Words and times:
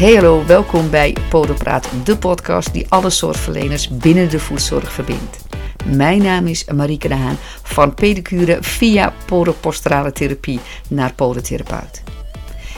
Hey 0.00 0.14
hallo, 0.14 0.44
welkom 0.46 0.90
bij 0.90 1.16
Podopraat, 1.28 1.88
de 2.04 2.18
podcast 2.18 2.72
die 2.72 2.86
alle 2.88 3.10
zorgverleners 3.10 3.88
binnen 3.88 4.30
de 4.30 4.38
voedzorg 4.38 4.92
verbindt. 4.92 5.36
Mijn 5.84 6.22
naam 6.22 6.46
is 6.46 6.64
Marieke 6.64 7.08
de 7.08 7.14
Haan 7.14 7.36
van 7.62 7.94
pedicure 7.94 8.58
via 8.60 9.14
podoposturale 9.26 10.12
therapie 10.12 10.60
naar 10.88 11.14
podotherapeut. 11.14 12.02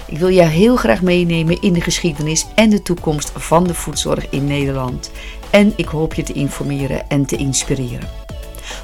Ik 0.06 0.18
wil 0.18 0.30
jou 0.30 0.48
heel 0.48 0.76
graag 0.76 1.02
meenemen 1.02 1.60
in 1.60 1.72
de 1.72 1.80
geschiedenis 1.80 2.46
en 2.54 2.70
de 2.70 2.82
toekomst 2.82 3.32
van 3.36 3.64
de 3.64 3.74
voedzorg 3.74 4.30
in 4.30 4.44
Nederland. 4.44 5.10
En 5.50 5.72
ik 5.76 5.86
hoop 5.86 6.14
je 6.14 6.22
te 6.22 6.32
informeren 6.32 7.08
en 7.08 7.26
te 7.26 7.36
inspireren. 7.36 8.08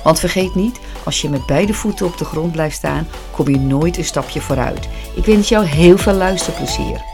Want 0.02 0.18
vergeet 0.20 0.54
niet, 0.54 0.80
als 1.04 1.20
je 1.20 1.28
met 1.28 1.46
beide 1.46 1.74
voeten 1.74 2.06
op 2.06 2.18
de 2.18 2.24
grond 2.24 2.52
blijft 2.52 2.76
staan, 2.76 3.08
kom 3.30 3.48
je 3.48 3.58
nooit 3.58 3.96
een 3.96 4.04
stapje 4.04 4.40
vooruit. 4.40 4.88
Ik 5.14 5.24
wens 5.24 5.48
jou 5.48 5.64
heel 5.64 5.98
veel 5.98 6.14
luisterplezier. 6.14 7.07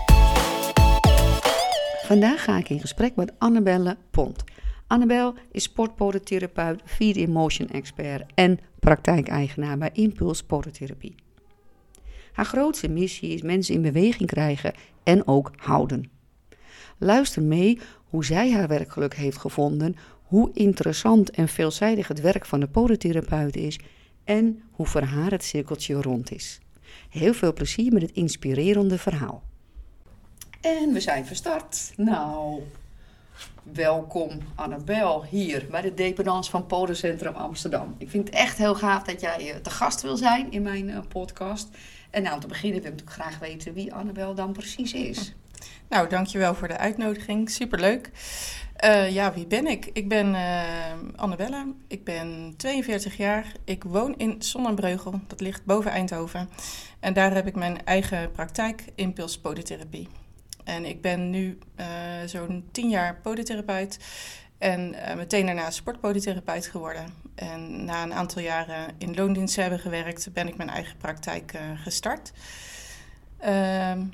Vandaag 2.05 2.45
ga 2.45 2.59
ik 2.59 2.69
in 2.69 2.81
gesprek 2.81 3.17
met 3.17 3.33
Annabelle 3.39 3.97
Pont. 4.11 4.45
Annabel 4.87 5.35
is 5.51 5.63
sportpodotherapeut, 5.63 6.81
Feed 6.85 7.17
Emotion 7.17 7.69
Expert 7.69 8.25
en 8.35 8.59
praktijkeigenaar 8.79 9.79
bij 9.79 9.91
Impuls 9.93 10.43
Podotherapie. 10.43 11.15
Haar 12.33 12.45
grootste 12.45 12.89
missie 12.89 13.35
is 13.35 13.43
mensen 13.43 13.75
in 13.75 13.83
beweging 13.83 14.29
krijgen 14.29 14.75
en 15.03 15.27
ook 15.27 15.53
houden. 15.57 16.11
Luister 16.99 17.43
mee 17.43 17.79
hoe 18.05 18.25
zij 18.25 18.53
haar 18.53 18.69
werkgeluk 18.69 19.15
heeft 19.15 19.39
gevonden, 19.39 19.97
hoe 20.23 20.51
interessant 20.55 21.31
en 21.31 21.49
veelzijdig 21.49 22.09
het 22.09 22.21
werk 22.21 22.47
van 22.47 22.61
de 22.61 22.69
podotherapeut 22.69 23.57
is 23.57 23.79
en 24.25 24.63
hoe 24.71 24.87
voor 24.87 25.03
haar 25.03 25.31
het 25.31 25.45
cirkeltje 25.45 26.03
rond 26.03 26.33
is. 26.33 26.61
Heel 27.09 27.35
veel 27.35 27.53
plezier 27.53 27.93
met 27.93 28.03
het 28.03 28.13
inspirerende 28.13 28.99
verhaal. 28.99 29.43
En 30.65 30.93
we 30.93 31.01
zijn 31.01 31.27
verstart. 31.27 31.93
Nou, 31.97 32.63
welkom 33.63 34.31
Annabel 34.55 35.25
hier 35.25 35.67
bij 35.71 35.81
de 35.81 35.95
dependance 35.95 36.51
van 36.51 36.67
Podencentrum 36.67 37.35
Amsterdam. 37.35 37.95
Ik 37.99 38.11
vind 38.11 38.27
het 38.27 38.37
echt 38.37 38.59
heel 38.59 38.75
gaaf 38.75 39.03
dat 39.03 39.21
jij 39.21 39.51
eh, 39.51 39.57
te 39.57 39.71
gast 39.71 40.03
wil 40.03 40.17
zijn 40.17 40.53
in 40.53 40.63
mijn 40.63 40.89
uh, 40.89 40.99
podcast. 41.09 41.69
En 42.11 42.23
nou, 42.23 42.35
om 42.35 42.41
te 42.41 42.47
beginnen 42.47 42.83
wil 42.83 42.91
ik 42.91 42.97
natuurlijk 42.99 43.23
graag 43.23 43.39
weten 43.39 43.75
wie 43.75 43.95
Annabel 43.95 44.35
dan 44.35 44.53
precies 44.53 44.93
is. 44.93 45.35
Nou, 45.89 46.09
dankjewel 46.09 46.55
voor 46.55 46.69
de 46.69 46.79
uitnodiging. 46.79 47.51
Superleuk. 47.51 48.11
Uh, 48.85 49.11
ja, 49.11 49.33
wie 49.33 49.47
ben 49.47 49.67
ik? 49.67 49.91
Ik 49.93 50.09
ben 50.09 50.35
uh, 50.35 50.63
Annabelle. 51.17 51.73
Ik 51.89 52.05
ben 52.05 52.55
42 52.57 53.17
jaar. 53.17 53.53
Ik 53.65 53.85
woon 53.85 54.15
in 54.17 54.43
Sonnenbreugel. 54.43 55.21
Dat 55.27 55.41
ligt 55.41 55.65
boven 55.65 55.91
Eindhoven. 55.91 56.49
En 57.01 57.13
daar 57.13 57.35
heb 57.35 57.47
ik 57.47 57.55
mijn 57.55 57.85
eigen 57.85 58.31
praktijk, 58.31 58.85
Impuls. 58.95 59.41
En 60.65 60.85
ik 60.85 61.01
ben 61.01 61.31
nu 61.31 61.59
uh, 61.81 61.87
zo'n 62.27 62.65
10 62.73 62.89
jaar 62.89 63.17
podotherapeut. 63.23 63.99
En 64.59 64.95
meteen 65.17 65.47
daarna 65.47 65.71
sportpodotherapeut 65.71 66.67
geworden. 66.67 67.07
En 67.35 67.85
na 67.85 68.03
een 68.03 68.15
aantal 68.15 68.43
jaren 68.43 68.95
in 68.99 69.15
loondienst 69.15 69.57
hebben 69.57 69.79
gewerkt, 69.79 70.33
ben 70.33 70.49
ik 70.49 70.57
mijn 70.57 70.69
eigen 70.69 70.97
praktijk 70.97 71.59
gestart. 71.77 72.33
Ehm, 73.39 74.05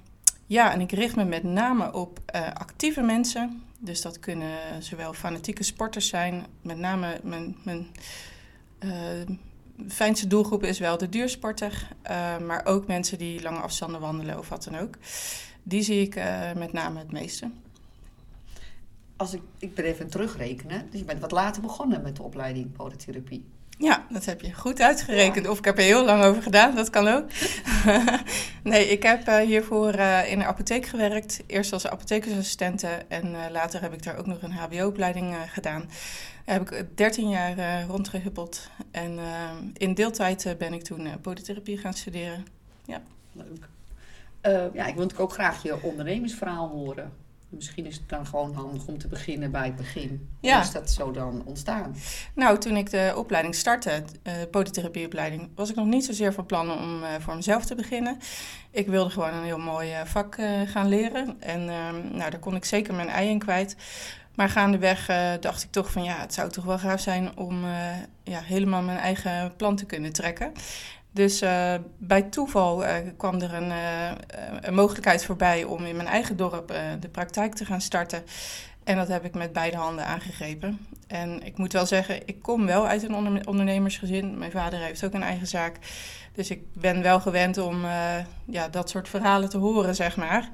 ja, 0.47 0.73
en 0.73 0.81
ik 0.81 0.93
richt 0.93 1.17
me 1.17 1.25
met 1.25 1.43
name 1.43 1.93
op 1.93 2.21
actieve 2.55 3.01
mensen 3.01 3.62
dus 3.78 4.03
dat 4.03 4.19
kunnen 4.19 4.83
zowel 4.83 5.12
fanatieke 5.12 5.62
sporters 5.62 6.09
zijn, 6.09 6.47
met 6.62 6.78
name 6.78 7.21
mijn, 7.23 7.56
mijn 7.62 7.87
fijnste 9.89 10.27
doelgroep 10.27 10.65
is 10.65 10.78
wel 10.78 10.98
de 10.98 11.09
duursporter, 11.09 11.89
uh, 12.11 12.39
maar 12.39 12.67
ook 12.67 12.87
mensen 12.87 13.19
die 13.19 13.43
lange 13.43 13.61
afstanden 13.61 14.01
wandelen 14.01 14.39
of 14.39 14.48
wat 14.48 14.65
dan 14.65 14.78
ook. 14.78 14.95
Die 15.62 15.83
zie 15.83 16.00
ik 16.00 16.16
uh, 16.16 16.53
met 16.53 16.72
name 16.72 16.98
het 16.98 17.12
meeste. 17.12 17.50
Als 19.16 19.34
ik, 19.34 19.42
ik 19.58 19.75
ben 19.75 19.84
even 19.84 20.11
terugrekenen, 20.11 20.87
dus 20.91 21.00
je 21.00 21.06
bent 21.06 21.21
wat 21.21 21.31
later 21.31 21.62
begonnen 21.62 22.03
met 22.03 22.16
de 22.16 22.22
opleiding 22.22 22.72
podotherapie. 22.72 23.44
Ja, 23.81 24.06
dat 24.09 24.25
heb 24.25 24.41
je 24.41 24.54
goed 24.54 24.81
uitgerekend. 24.81 25.44
Ja. 25.44 25.50
Of 25.50 25.59
ik 25.59 25.65
heb 25.65 25.78
er 25.78 25.84
heel 25.84 26.04
lang 26.04 26.22
over 26.22 26.43
gedaan, 26.43 26.75
dat 26.75 26.91
kan 26.91 27.09
ook. 27.09 27.25
nee, 28.62 28.88
ik 28.88 29.03
heb 29.03 29.28
uh, 29.28 29.37
hiervoor 29.37 29.94
uh, 29.94 30.31
in 30.31 30.38
de 30.38 30.44
apotheek 30.44 30.87
gewerkt. 30.87 31.43
Eerst 31.47 31.72
als 31.72 31.87
apothekersassistente 31.87 32.88
en 33.09 33.27
uh, 33.27 33.41
later 33.50 33.81
heb 33.81 33.92
ik 33.92 34.03
daar 34.03 34.19
ook 34.19 34.27
nog 34.27 34.42
een 34.42 34.53
HBO-opleiding 34.53 35.37
gedaan. 35.47 35.84
Daar 36.44 36.59
heb 36.59 36.71
ik 36.71 36.97
13 36.97 37.28
jaar 37.28 37.84
rondgehuppeld. 37.87 38.71
En 38.91 39.19
in 39.77 39.94
deeltijd 39.94 40.54
ben 40.59 40.72
ik 40.72 40.82
toen 40.82 41.09
podotherapie 41.21 41.78
gaan 41.78 41.94
studeren. 41.94 42.47
Ja. 42.84 43.03
Leuk. 43.32 43.69
Ja, 44.43 44.87
ik 44.87 44.95
wil 44.95 45.03
natuurlijk 45.03 45.21
ook 45.21 45.33
graag 45.33 45.62
je 45.62 45.83
ondernemersverhaal 45.83 46.69
horen. 46.69 47.12
Misschien 47.51 47.87
is 47.87 47.95
het 47.95 48.09
dan 48.09 48.27
gewoon 48.27 48.55
handig 48.55 48.87
om 48.87 48.99
te 48.99 49.09
beginnen 49.09 49.51
bij 49.51 49.65
het 49.65 49.77
begin. 49.77 50.28
Ja. 50.41 50.55
Hoe 50.55 50.62
is 50.62 50.73
dat 50.73 50.91
zo 50.91 51.11
dan 51.11 51.43
ontstaan? 51.45 51.97
Nou, 52.34 52.59
toen 52.59 52.77
ik 52.77 52.91
de 52.91 53.12
opleiding 53.17 53.55
startte, 53.55 54.03
de 54.23 54.31
uh, 54.31 54.51
podotherapieopleiding, 54.51 55.49
was 55.55 55.71
ik 55.71 55.77
nog 55.77 55.87
niet 55.87 56.05
zozeer 56.05 56.33
van 56.33 56.47
plan 56.47 56.71
om 56.71 57.03
uh, 57.03 57.09
voor 57.19 57.34
mezelf 57.34 57.65
te 57.65 57.75
beginnen. 57.75 58.19
Ik 58.71 58.87
wilde 58.87 59.11
gewoon 59.11 59.34
een 59.34 59.45
heel 59.45 59.59
mooi 59.59 59.91
uh, 59.91 60.05
vak 60.05 60.37
gaan 60.67 60.89
leren. 60.89 61.41
En 61.41 61.69
ehm, 61.69 62.17
nou, 62.17 62.31
daar 62.31 62.39
kon 62.39 62.57
ik 62.57 62.65
zeker 62.65 62.95
mijn 62.95 63.09
ei 63.09 63.28
in 63.28 63.39
kwijt. 63.39 63.77
Maar 64.34 64.49
gaandeweg 64.49 65.07
dacht 65.41 65.62
ik 65.62 65.71
toch 65.71 65.91
van 65.91 66.05
ja, 66.05 66.21
het 66.21 66.34
zou 66.34 66.51
toch 66.51 66.65
wel 66.65 66.78
gaaf 66.78 67.01
zijn 67.01 67.37
om 67.37 67.65
ja, 68.22 68.41
helemaal 68.41 68.83
mijn 68.83 68.99
eigen 68.99 69.57
plan 69.57 69.77
te 69.77 69.87
kunnen 69.87 70.12
trekken. 70.12 70.53
Dus 71.12 71.43
uh, 71.43 71.75
bij 71.98 72.22
toeval 72.22 72.84
uh, 72.84 72.94
kwam 73.16 73.41
er 73.41 73.54
een, 73.54 73.69
uh, 73.69 74.10
een, 74.60 74.75
mogelijkheid 74.75 75.25
voorbij 75.25 75.65
om 75.65 75.84
in 75.84 75.97
mijn 75.97 76.09
eigen 76.09 76.37
dorp 76.37 76.75
de 77.00 77.09
praktijk 77.09 77.54
te 77.54 77.65
gaan 77.65 77.81
starten. 77.81 78.25
En 78.84 78.97
dat 78.97 79.09
heb 79.09 79.25
ik 79.25 79.34
met 79.34 79.53
beide 79.53 79.76
handen 79.76 80.06
aangegrepen. 80.06 80.87
En 81.06 81.43
ik 81.43 81.56
moet 81.56 81.72
wel 81.72 81.87
zeggen, 81.87 82.26
ik 82.26 82.43
kom 82.43 82.66
wel 82.66 82.87
uit 82.87 83.03
een 83.03 83.15
onder 83.15 83.47
ondernemersgezin. 83.47 84.38
Mijn 84.38 84.50
vader 84.50 84.78
heeft 84.78 85.04
ook 85.04 85.12
een 85.12 85.22
eigen 85.22 85.47
zaak. 85.47 85.76
Dus 86.32 86.50
ik 86.50 86.62
ben 86.72 87.03
wel 87.03 87.21
gewend 87.21 87.59
om 87.59 87.84
ja, 88.44 88.69
dat 88.71 88.91
soort 88.91 89.09
verhalen 89.09 89.48
te 89.48 89.59
horen, 89.59 89.94
zeg 89.94 90.16
maar. 90.16 90.48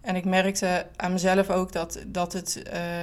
En 0.00 0.16
ik 0.16 0.24
merkte 0.24 0.86
aan 0.96 1.12
mezelf 1.12 1.50
ook 1.50 1.72
dat, 1.72 2.04
dat 2.06 2.32
het, 2.32 2.62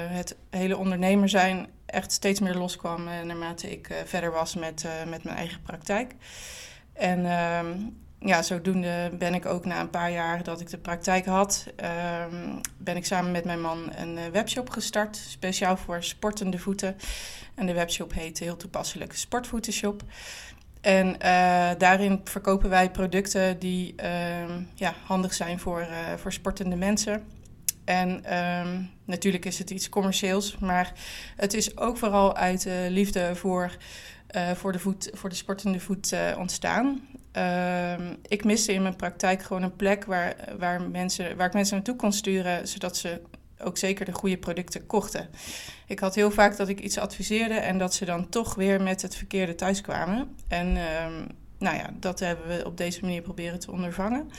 het 0.10 0.36
hele 0.50 0.78
ondernemer 0.78 1.30
zijn 1.30 1.68
echt 1.86 2.12
steeds 2.12 2.40
meer 2.40 2.56
loskwam 2.56 3.04
naarmate 3.04 3.72
ik 3.72 4.04
verder 4.06 4.32
was 4.32 4.56
met, 4.56 4.88
met 5.08 5.24
mijn 5.24 5.38
eigen 5.38 5.62
praktijk. 5.62 6.16
En 7.00 7.26
um, 7.26 7.98
ja, 8.20 8.42
zodoende 8.42 9.12
ben 9.18 9.34
ik 9.34 9.46
ook 9.46 9.66
na 9.66 9.80
een 9.80 9.90
paar 9.90 10.12
jaar 10.12 10.44
dat 10.44 10.62
ik 10.62 10.70
de 10.70 10.78
praktijk 10.78 11.26
had, 11.26 11.66
um, 12.32 12.62
ben 12.78 12.96
ik 12.96 13.06
samen 13.06 13.32
met 13.32 13.46
mijn 13.46 13.62
man 13.62 13.92
een 13.96 14.18
uh, 14.18 14.26
webshop 14.32 14.70
gestart, 14.70 15.16
speciaal 15.16 15.78
voor 15.78 16.04
sportende 16.04 16.60
voeten. 16.60 16.96
En 17.56 17.66
de 17.66 17.74
webshop 17.74 18.14
heet 18.14 18.40
heel 18.40 18.58
toepasselijk 18.58 19.14
Sportvoetenshop. 19.14 20.04
En 20.82 21.08
uh, 21.08 21.70
daarin 21.78 22.22
verkopen 22.24 22.70
wij 22.70 22.92
producten 22.92 23.60
die 23.60 23.96
uh, 24.04 24.08
ja, 24.74 24.94
handig 25.06 25.34
zijn 25.34 25.60
voor, 25.60 25.82
uh, 25.82 25.88
voor 26.18 26.34
sportende 26.34 26.76
mensen. 26.76 27.24
En 27.86 28.24
natuurlijk 29.06 29.46
is 29.46 29.60
het 29.60 29.70
iets 29.70 29.90
commercieels, 29.90 30.58
maar 30.58 30.94
het 31.36 31.54
is 31.54 31.78
ook 31.78 31.98
vooral 31.98 32.36
uit 32.36 32.68
liefde 32.90 33.36
voor 33.36 33.78
uh, 34.36 34.52
voor, 34.52 34.72
de 34.72 34.80
voet, 34.80 35.10
voor 35.14 35.30
de 35.30 35.36
sportende 35.36 35.80
voet 35.80 36.12
uh, 36.12 36.38
ontstaan. 36.38 37.08
Uh, 37.38 37.94
ik 38.28 38.44
miste 38.44 38.74
in 38.74 38.82
mijn 38.82 38.96
praktijk 38.96 39.42
gewoon 39.42 39.64
een 39.64 39.76
plek 39.76 40.06
waar, 40.06 40.36
waar, 40.58 40.82
mensen, 40.82 41.38
waar 41.38 41.48
ik 41.48 41.54
mensen 41.54 41.76
naartoe 41.76 41.96
kon 41.96 42.12
sturen, 42.12 42.68
zodat 42.68 42.98
ze 42.98 43.22
ook 43.60 43.78
zeker 43.78 44.06
de 44.06 44.12
goede 44.12 44.38
producten 44.38 44.86
kochten. 44.86 45.30
Ik 45.88 46.00
had 46.00 46.16
heel 46.16 46.32
vaak 46.32 46.58
dat 46.58 46.68
ik 46.68 46.80
iets 46.80 46.98
adviseerde 46.98 47.54
en 47.54 47.78
dat 47.78 47.94
ze 47.94 48.06
dan 48.06 48.30
toch 48.30 48.56
weer 48.56 48.82
met 48.82 49.02
het 49.02 49.16
verkeerde 49.16 49.56
thuis 49.56 49.82
kwamen. 49.82 50.36
En 50.48 50.68
ehm, 50.78 51.26
nou 51.58 51.76
ja, 51.76 51.90
dat 52.00 52.20
hebben 52.20 52.48
we 52.48 52.66
op 52.66 52.78
deze 52.78 53.02
manier 53.02 53.22
proberen 53.22 53.60
te 53.60 53.72
ondervangen. 53.72 54.30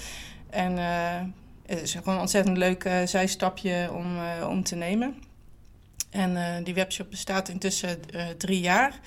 En 0.50 0.72
uh, 0.72 1.20
het 1.66 1.82
is 1.82 1.94
gewoon 1.94 2.14
een 2.14 2.20
ontzettend 2.20 2.56
leuk 2.56 2.90
zijstapje 3.04 3.90
om, 3.92 4.18
om 4.48 4.64
te 4.64 4.74
nemen. 4.74 5.14
En 6.10 6.64
die 6.64 6.74
webshop 6.74 7.10
bestaat 7.10 7.48
intussen 7.48 8.00
drie 8.38 8.60
jaar. 8.60 9.00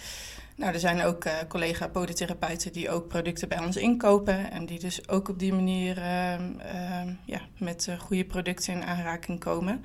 Nou, 0.56 0.74
er 0.74 0.80
zijn 0.80 1.02
ook 1.02 1.26
uh, 1.26 1.34
collega 1.48 1.88
podotherapeuten 1.88 2.74
die 2.74 2.90
ook 2.90 3.08
producten 3.08 3.48
bij 3.48 3.60
ons 3.60 3.78
inkopen. 3.78 4.52
En 4.52 4.66
die 4.66 4.80
dus 4.80 5.10
ook 5.10 5.30
op 5.30 5.40
die 5.40 5.54
manier 5.54 5.98
uh, 5.98 6.34
uh, 6.34 7.14
ja, 7.26 7.42
met 7.58 7.88
eh, 7.88 8.00
goede 8.00 8.26
producten 8.26 8.74
in 8.74 8.84
aanraking 8.84 9.40
komen. 9.40 9.84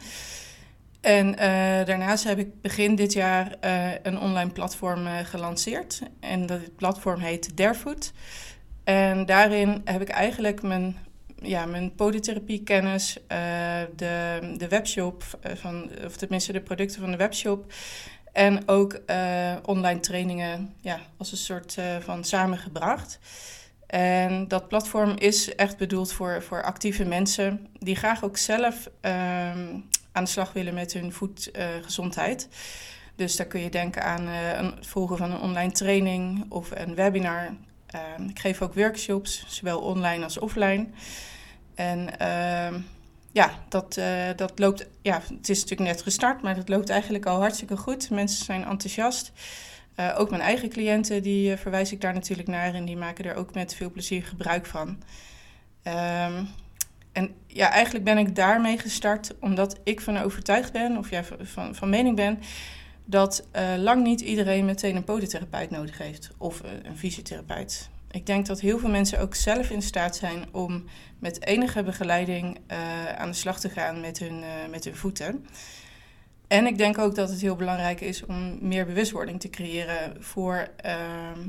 En 1.00 1.38
eh, 1.38 1.86
daarnaast 1.86 2.24
heb 2.24 2.38
ik 2.38 2.60
begin 2.60 2.94
dit 2.94 3.12
jaar 3.12 3.56
een 4.02 4.18
online 4.18 4.50
platform 4.50 5.06
gelanceerd. 5.24 6.02
En 6.20 6.46
dat 6.46 6.76
platform 6.76 7.20
heet 7.20 7.56
Darefood. 7.56 8.12
En 8.84 9.26
daarin 9.26 9.80
heb 9.84 10.00
ik 10.00 10.08
eigenlijk 10.08 10.62
mijn, 10.62 10.96
ja, 11.42 11.66
mijn 11.66 11.94
podotherapie 11.94 12.62
kennis, 12.62 13.18
de, 13.96 14.54
de 14.56 14.68
webshop, 14.68 15.24
van, 15.54 15.90
of 16.06 16.16
tenminste 16.16 16.52
de 16.52 16.60
producten 16.60 17.00
van 17.00 17.10
de 17.10 17.16
webshop 17.16 17.72
en 18.38 18.68
ook 18.68 19.00
uh, 19.06 19.52
online 19.64 20.00
trainingen 20.00 20.74
ja, 20.80 21.00
als 21.16 21.32
een 21.32 21.38
soort 21.38 21.76
uh, 21.78 21.96
van 22.00 22.24
samengebracht. 22.24 23.18
En 23.86 24.48
dat 24.48 24.68
platform 24.68 25.14
is 25.16 25.54
echt 25.54 25.76
bedoeld 25.76 26.12
voor, 26.12 26.42
voor 26.42 26.62
actieve 26.62 27.04
mensen 27.04 27.66
die 27.78 27.96
graag 27.96 28.24
ook 28.24 28.36
zelf 28.36 28.90
ehm, 29.00 29.78
aan 30.12 30.24
de 30.24 30.30
slag 30.30 30.52
willen 30.52 30.74
met 30.74 30.92
hun 30.92 31.12
voetgezondheid. 31.12 32.48
dus 33.16 33.36
daar 33.36 33.46
kun 33.46 33.60
je 33.60 33.70
denken 33.70 34.02
aan 34.02 34.26
het 34.26 34.86
volgen 34.86 35.16
van 35.16 35.30
een 35.30 35.40
online 35.40 35.72
training 35.72 36.46
of 36.48 36.70
een 36.74 36.94
webinar. 36.94 37.54
Ehm, 37.86 38.28
ik 38.28 38.38
geef 38.38 38.62
ook 38.62 38.74
workshops, 38.74 39.44
zowel 39.48 39.80
online 39.80 40.24
als 40.24 40.38
offline. 40.38 40.86
En 41.74 42.18
ehm, 42.18 42.80
ja, 43.38 43.50
dat, 43.68 43.96
uh, 43.96 44.06
dat 44.36 44.58
loopt. 44.58 44.86
Ja, 45.02 45.22
het 45.36 45.48
is 45.48 45.60
natuurlijk 45.60 45.90
net 45.90 46.02
gestart, 46.02 46.42
maar 46.42 46.54
dat 46.54 46.68
loopt 46.68 46.88
eigenlijk 46.90 47.26
al 47.26 47.40
hartstikke 47.40 47.76
goed. 47.76 48.10
Mensen 48.10 48.44
zijn 48.44 48.64
enthousiast. 48.64 49.32
Uh, 49.96 50.14
ook 50.18 50.30
mijn 50.30 50.42
eigen 50.42 50.68
cliënten, 50.68 51.22
die 51.22 51.50
uh, 51.50 51.56
verwijs 51.56 51.92
ik 51.92 52.00
daar 52.00 52.12
natuurlijk 52.14 52.48
naar 52.48 52.74
en 52.74 52.84
die 52.84 52.96
maken 52.96 53.24
er 53.24 53.34
ook 53.34 53.54
met 53.54 53.74
veel 53.74 53.90
plezier 53.90 54.22
gebruik 54.22 54.66
van. 54.66 54.88
Um, 54.88 56.48
en 57.12 57.34
ja, 57.46 57.70
eigenlijk 57.70 58.04
ben 58.04 58.18
ik 58.18 58.34
daarmee 58.34 58.78
gestart 58.78 59.34
omdat 59.40 59.78
ik 59.84 60.00
van 60.00 60.16
overtuigd 60.16 60.72
ben, 60.72 60.96
of 60.96 61.10
ja, 61.10 61.22
van, 61.42 61.74
van 61.74 61.88
mening 61.88 62.16
ben, 62.16 62.38
dat 63.04 63.48
lang 63.78 64.02
niet 64.02 64.20
iedereen 64.20 64.64
meteen 64.64 64.96
een 64.96 65.04
podotherapeut 65.04 65.70
nodig 65.70 65.98
heeft 65.98 66.30
of 66.38 66.62
een 66.82 66.96
fysiotherapeut. 66.96 67.88
Ik 68.18 68.26
denk 68.26 68.46
dat 68.46 68.60
heel 68.60 68.78
veel 68.78 68.88
mensen 68.88 69.20
ook 69.20 69.34
zelf 69.34 69.70
in 69.70 69.82
staat 69.82 70.16
zijn 70.16 70.44
om 70.52 70.84
met 71.18 71.46
enige 71.46 71.82
begeleiding 71.82 72.58
uh, 72.70 73.12
aan 73.12 73.28
de 73.28 73.36
slag 73.36 73.60
te 73.60 73.68
gaan 73.68 74.00
met 74.00 74.18
hun, 74.18 74.38
uh, 74.42 74.46
met 74.70 74.84
hun 74.84 74.96
voeten. 74.96 75.46
En 76.48 76.66
ik 76.66 76.78
denk 76.78 76.98
ook 76.98 77.14
dat 77.14 77.28
het 77.28 77.40
heel 77.40 77.56
belangrijk 77.56 78.00
is 78.00 78.24
om 78.24 78.58
meer 78.68 78.86
bewustwording 78.86 79.40
te 79.40 79.50
creëren 79.50 80.16
voor, 80.22 80.68
uh, 80.86 80.94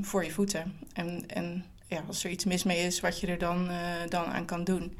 voor 0.02 0.24
je 0.24 0.30
voeten. 0.30 0.78
En, 0.92 1.26
en 1.26 1.64
ja, 1.86 2.02
als 2.06 2.24
er 2.24 2.30
iets 2.30 2.44
mis 2.44 2.64
mee 2.64 2.86
is, 2.86 3.00
wat 3.00 3.20
je 3.20 3.26
er 3.26 3.38
dan, 3.38 3.70
uh, 3.70 3.76
dan 4.08 4.24
aan 4.24 4.44
kan 4.44 4.64
doen. 4.64 4.96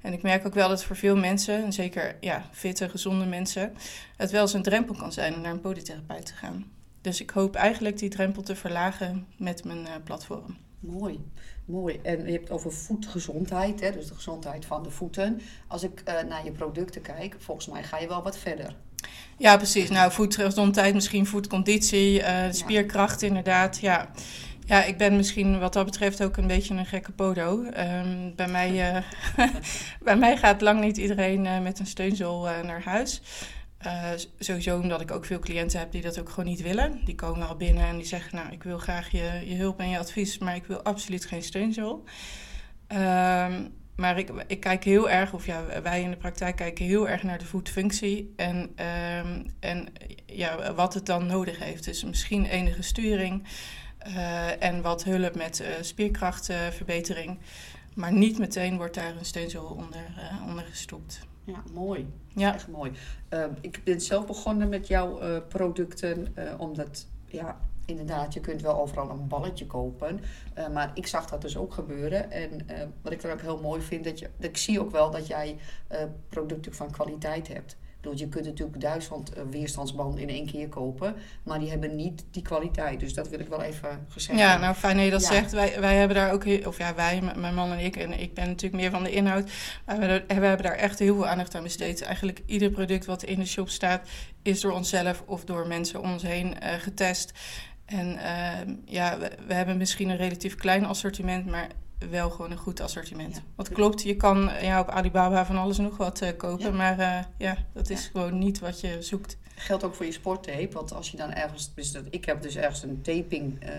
En 0.00 0.12
ik 0.12 0.22
merk 0.22 0.46
ook 0.46 0.54
wel 0.54 0.68
dat 0.68 0.84
voor 0.84 0.96
veel 0.96 1.16
mensen, 1.16 1.64
en 1.64 1.72
zeker 1.72 2.16
ja, 2.20 2.48
fitte, 2.52 2.88
gezonde 2.88 3.26
mensen, 3.26 3.74
het 4.16 4.30
wel 4.30 4.42
eens 4.42 4.52
een 4.52 4.62
drempel 4.62 4.94
kan 4.94 5.12
zijn 5.12 5.34
om 5.34 5.40
naar 5.40 5.52
een 5.52 5.60
podotherapeut 5.60 6.26
te 6.26 6.34
gaan. 6.34 6.70
Dus 7.00 7.20
ik 7.20 7.30
hoop 7.30 7.54
eigenlijk 7.54 7.98
die 7.98 8.10
drempel 8.10 8.42
te 8.42 8.56
verlagen 8.56 9.26
met 9.36 9.64
mijn 9.64 9.86
platform. 10.04 10.56
Mooi, 10.82 11.20
mooi. 11.64 12.00
En 12.02 12.26
je 12.26 12.32
hebt 12.32 12.50
over 12.50 12.72
voetgezondheid, 12.72 13.80
hè, 13.80 13.92
dus 13.92 14.06
de 14.06 14.14
gezondheid 14.14 14.64
van 14.64 14.82
de 14.82 14.90
voeten. 14.90 15.40
Als 15.66 15.82
ik 15.82 16.02
uh, 16.08 16.28
naar 16.28 16.44
je 16.44 16.50
producten 16.50 17.02
kijk, 17.02 17.36
volgens 17.38 17.66
mij 17.66 17.82
ga 17.82 17.98
je 17.98 18.08
wel 18.08 18.22
wat 18.22 18.38
verder. 18.38 18.76
Ja, 19.38 19.56
precies. 19.56 19.90
Nou, 19.90 20.12
voetgezondheid, 20.12 20.94
misschien 20.94 21.26
voetconditie, 21.26 22.20
uh, 22.20 22.44
spierkracht 22.50 23.20
ja. 23.20 23.26
inderdaad. 23.26 23.78
Ja. 23.78 24.10
ja, 24.64 24.84
ik 24.84 24.98
ben 24.98 25.16
misschien 25.16 25.58
wat 25.58 25.72
dat 25.72 25.84
betreft 25.84 26.22
ook 26.22 26.36
een 26.36 26.46
beetje 26.46 26.74
een 26.74 26.86
gekke 26.86 27.12
podo. 27.12 27.58
Um, 27.58 28.34
bij, 28.36 28.48
mij, 28.48 28.94
uh, 28.94 29.02
bij 30.08 30.16
mij 30.16 30.36
gaat 30.36 30.60
lang 30.60 30.80
niet 30.80 30.96
iedereen 30.96 31.62
met 31.62 31.78
een 31.78 31.86
steunzool 31.86 32.42
naar 32.42 32.82
huis. 32.84 33.22
Uh, 33.86 34.10
sowieso 34.38 34.78
omdat 34.78 35.00
ik 35.00 35.10
ook 35.10 35.24
veel 35.24 35.38
cliënten 35.38 35.78
heb 35.78 35.92
die 35.92 36.02
dat 36.02 36.20
ook 36.20 36.28
gewoon 36.28 36.44
niet 36.44 36.62
willen. 36.62 37.00
Die 37.04 37.14
komen 37.14 37.48
al 37.48 37.56
binnen 37.56 37.84
en 37.84 37.96
die 37.96 38.06
zeggen, 38.06 38.36
nou, 38.36 38.52
ik 38.52 38.62
wil 38.62 38.78
graag 38.78 39.10
je, 39.10 39.42
je 39.44 39.54
hulp 39.54 39.80
en 39.80 39.88
je 39.88 39.98
advies, 39.98 40.38
maar 40.38 40.54
ik 40.54 40.64
wil 40.64 40.82
absoluut 40.82 41.24
geen 41.24 41.42
steunzool. 41.42 42.04
Um, 42.88 43.74
maar 43.96 44.18
ik, 44.18 44.30
ik 44.46 44.60
kijk 44.60 44.84
heel 44.84 45.10
erg, 45.10 45.32
of 45.32 45.46
ja, 45.46 45.82
wij 45.82 46.02
in 46.02 46.10
de 46.10 46.16
praktijk 46.16 46.56
kijken 46.56 46.84
heel 46.84 47.08
erg 47.08 47.22
naar 47.22 47.38
de 47.38 47.44
voetfunctie 47.44 48.32
en, 48.36 48.56
um, 48.56 49.46
en 49.60 49.92
ja, 50.26 50.74
wat 50.74 50.94
het 50.94 51.06
dan 51.06 51.26
nodig 51.26 51.58
heeft. 51.58 51.84
Dus 51.84 52.04
misschien 52.04 52.46
enige 52.46 52.82
sturing 52.82 53.46
uh, 54.06 54.62
en 54.62 54.82
wat 54.82 55.04
hulp 55.04 55.34
met 55.34 55.60
uh, 55.60 55.68
spierkrachtverbetering. 55.80 57.38
maar 57.94 58.12
niet 58.12 58.38
meteen 58.38 58.76
wordt 58.76 58.94
daar 58.94 59.16
een 59.16 59.24
steunzool 59.24 59.66
onder, 59.66 60.04
onder 60.46 60.64
gestopt. 60.64 61.20
Ja, 61.44 61.62
mooi. 61.72 62.12
Ja. 62.28 62.54
Echt 62.54 62.68
mooi. 62.68 62.92
Uh, 63.30 63.44
ik 63.60 63.80
ben 63.84 64.00
zelf 64.00 64.26
begonnen 64.26 64.68
met 64.68 64.86
jouw 64.86 65.22
uh, 65.22 65.36
producten, 65.48 66.34
uh, 66.38 66.60
omdat, 66.60 67.06
ja, 67.26 67.60
inderdaad, 67.86 68.34
je 68.34 68.40
kunt 68.40 68.62
wel 68.62 68.80
overal 68.80 69.10
een 69.10 69.28
balletje 69.28 69.66
kopen. 69.66 70.20
maar 70.72 70.90
ik 70.94 71.06
zag 71.06 71.26
dat 71.26 71.42
dus 71.42 71.56
ook 71.56 71.72
gebeuren. 71.72 72.30
En 72.30 72.66
wat 73.02 73.12
ik 73.12 73.22
er 73.22 73.32
ook 73.32 73.40
heel 73.40 73.60
mooi 73.60 73.80
vind, 73.80 74.04
dat, 74.04 74.18
je, 74.18 74.30
dat 74.36 74.50
ik 74.50 74.56
zie 74.56 74.80
ook 74.80 74.90
wel 74.90 75.10
dat 75.10 75.26
jij 75.26 75.58
producten 76.28 76.74
van 76.74 76.90
kwaliteit 76.90 77.48
hebt 77.48 77.76
bedoel, 78.02 78.18
je 78.18 78.28
kunt 78.28 78.44
natuurlijk 78.44 78.80
duizend 78.80 79.36
uh, 79.36 79.42
weerstandsbanden 79.50 80.20
in 80.20 80.28
één 80.28 80.46
keer 80.46 80.68
kopen, 80.68 81.14
maar 81.42 81.58
die 81.58 81.70
hebben 81.70 81.96
niet 81.96 82.24
die 82.30 82.42
kwaliteit. 82.42 83.00
Dus 83.00 83.14
dat 83.14 83.28
wil 83.28 83.38
ik 83.38 83.48
wel 83.48 83.62
even 83.62 84.06
gezegd 84.08 84.38
Ja, 84.38 84.58
nou 84.58 84.74
fijn 84.74 84.96
dat 84.96 85.04
je 85.04 85.10
dat 85.10 85.20
ja. 85.20 85.26
zegt. 85.26 85.52
Wij, 85.52 85.80
wij 85.80 85.96
hebben 85.96 86.16
daar 86.16 86.32
ook, 86.32 86.44
of 86.66 86.78
ja, 86.78 86.94
wij, 86.94 87.22
mijn 87.36 87.54
man 87.54 87.72
en 87.72 87.78
ik, 87.78 87.96
en 87.96 88.20
ik 88.20 88.34
ben 88.34 88.46
natuurlijk 88.46 88.82
meer 88.82 88.90
van 88.90 89.02
de 89.02 89.10
inhoud, 89.10 89.50
maar 89.86 89.98
we, 89.98 90.24
we 90.26 90.34
hebben 90.34 90.62
daar 90.62 90.76
echt 90.76 90.98
heel 90.98 91.14
veel 91.14 91.26
aandacht 91.26 91.54
aan 91.54 91.62
besteed. 91.62 92.02
Eigenlijk 92.02 92.42
ieder 92.46 92.70
product 92.70 93.04
wat 93.04 93.22
in 93.22 93.38
de 93.38 93.46
shop 93.46 93.68
staat, 93.68 94.08
is 94.42 94.60
door 94.60 94.72
onszelf 94.72 95.22
of 95.26 95.44
door 95.44 95.66
mensen 95.66 96.00
om 96.00 96.12
ons 96.12 96.22
heen 96.22 96.46
uh, 96.46 96.72
getest. 96.72 97.32
En 97.84 98.06
uh, 98.16 98.74
ja, 98.84 99.18
we, 99.18 99.30
we, 99.46 99.54
hebben 99.54 99.76
misschien 99.76 100.08
een 100.08 100.16
relatief 100.16 100.54
klein 100.54 100.84
assortiment, 100.84 101.46
maar 101.46 101.68
wel 102.10 102.30
gewoon 102.30 102.50
een 102.50 102.58
goed 102.58 102.80
assortiment. 102.80 103.34
Ja. 103.36 103.42
Wat 103.54 103.68
klopt, 103.68 104.02
je 104.02 104.16
kan 104.16 104.50
ja, 104.60 104.80
op 104.80 104.88
Alibaba 104.88 105.46
van 105.46 105.56
alles 105.56 105.78
nog 105.78 105.96
wat 105.96 106.22
uh, 106.22 106.28
kopen, 106.36 106.66
ja. 106.66 106.76
maar 106.76 106.98
uh, 106.98 107.18
ja, 107.38 107.56
dat 107.72 107.90
is 107.90 108.06
gewoon 108.12 108.38
niet 108.38 108.58
wat 108.58 108.80
je 108.80 108.96
zoekt. 109.00 109.36
Geldt 109.54 109.84
ook 109.84 109.94
voor 109.94 110.06
je 110.06 110.12
sporttape, 110.12 110.68
want 110.72 110.92
als 110.92 111.10
je 111.10 111.16
dan 111.16 111.32
ergens, 111.32 111.74
dus 111.74 111.92
dat, 111.92 112.04
ik 112.10 112.24
heb 112.24 112.42
dus 112.42 112.56
ergens 112.56 112.82
een 112.82 113.02
taping 113.02 113.64
uh, 113.64 113.70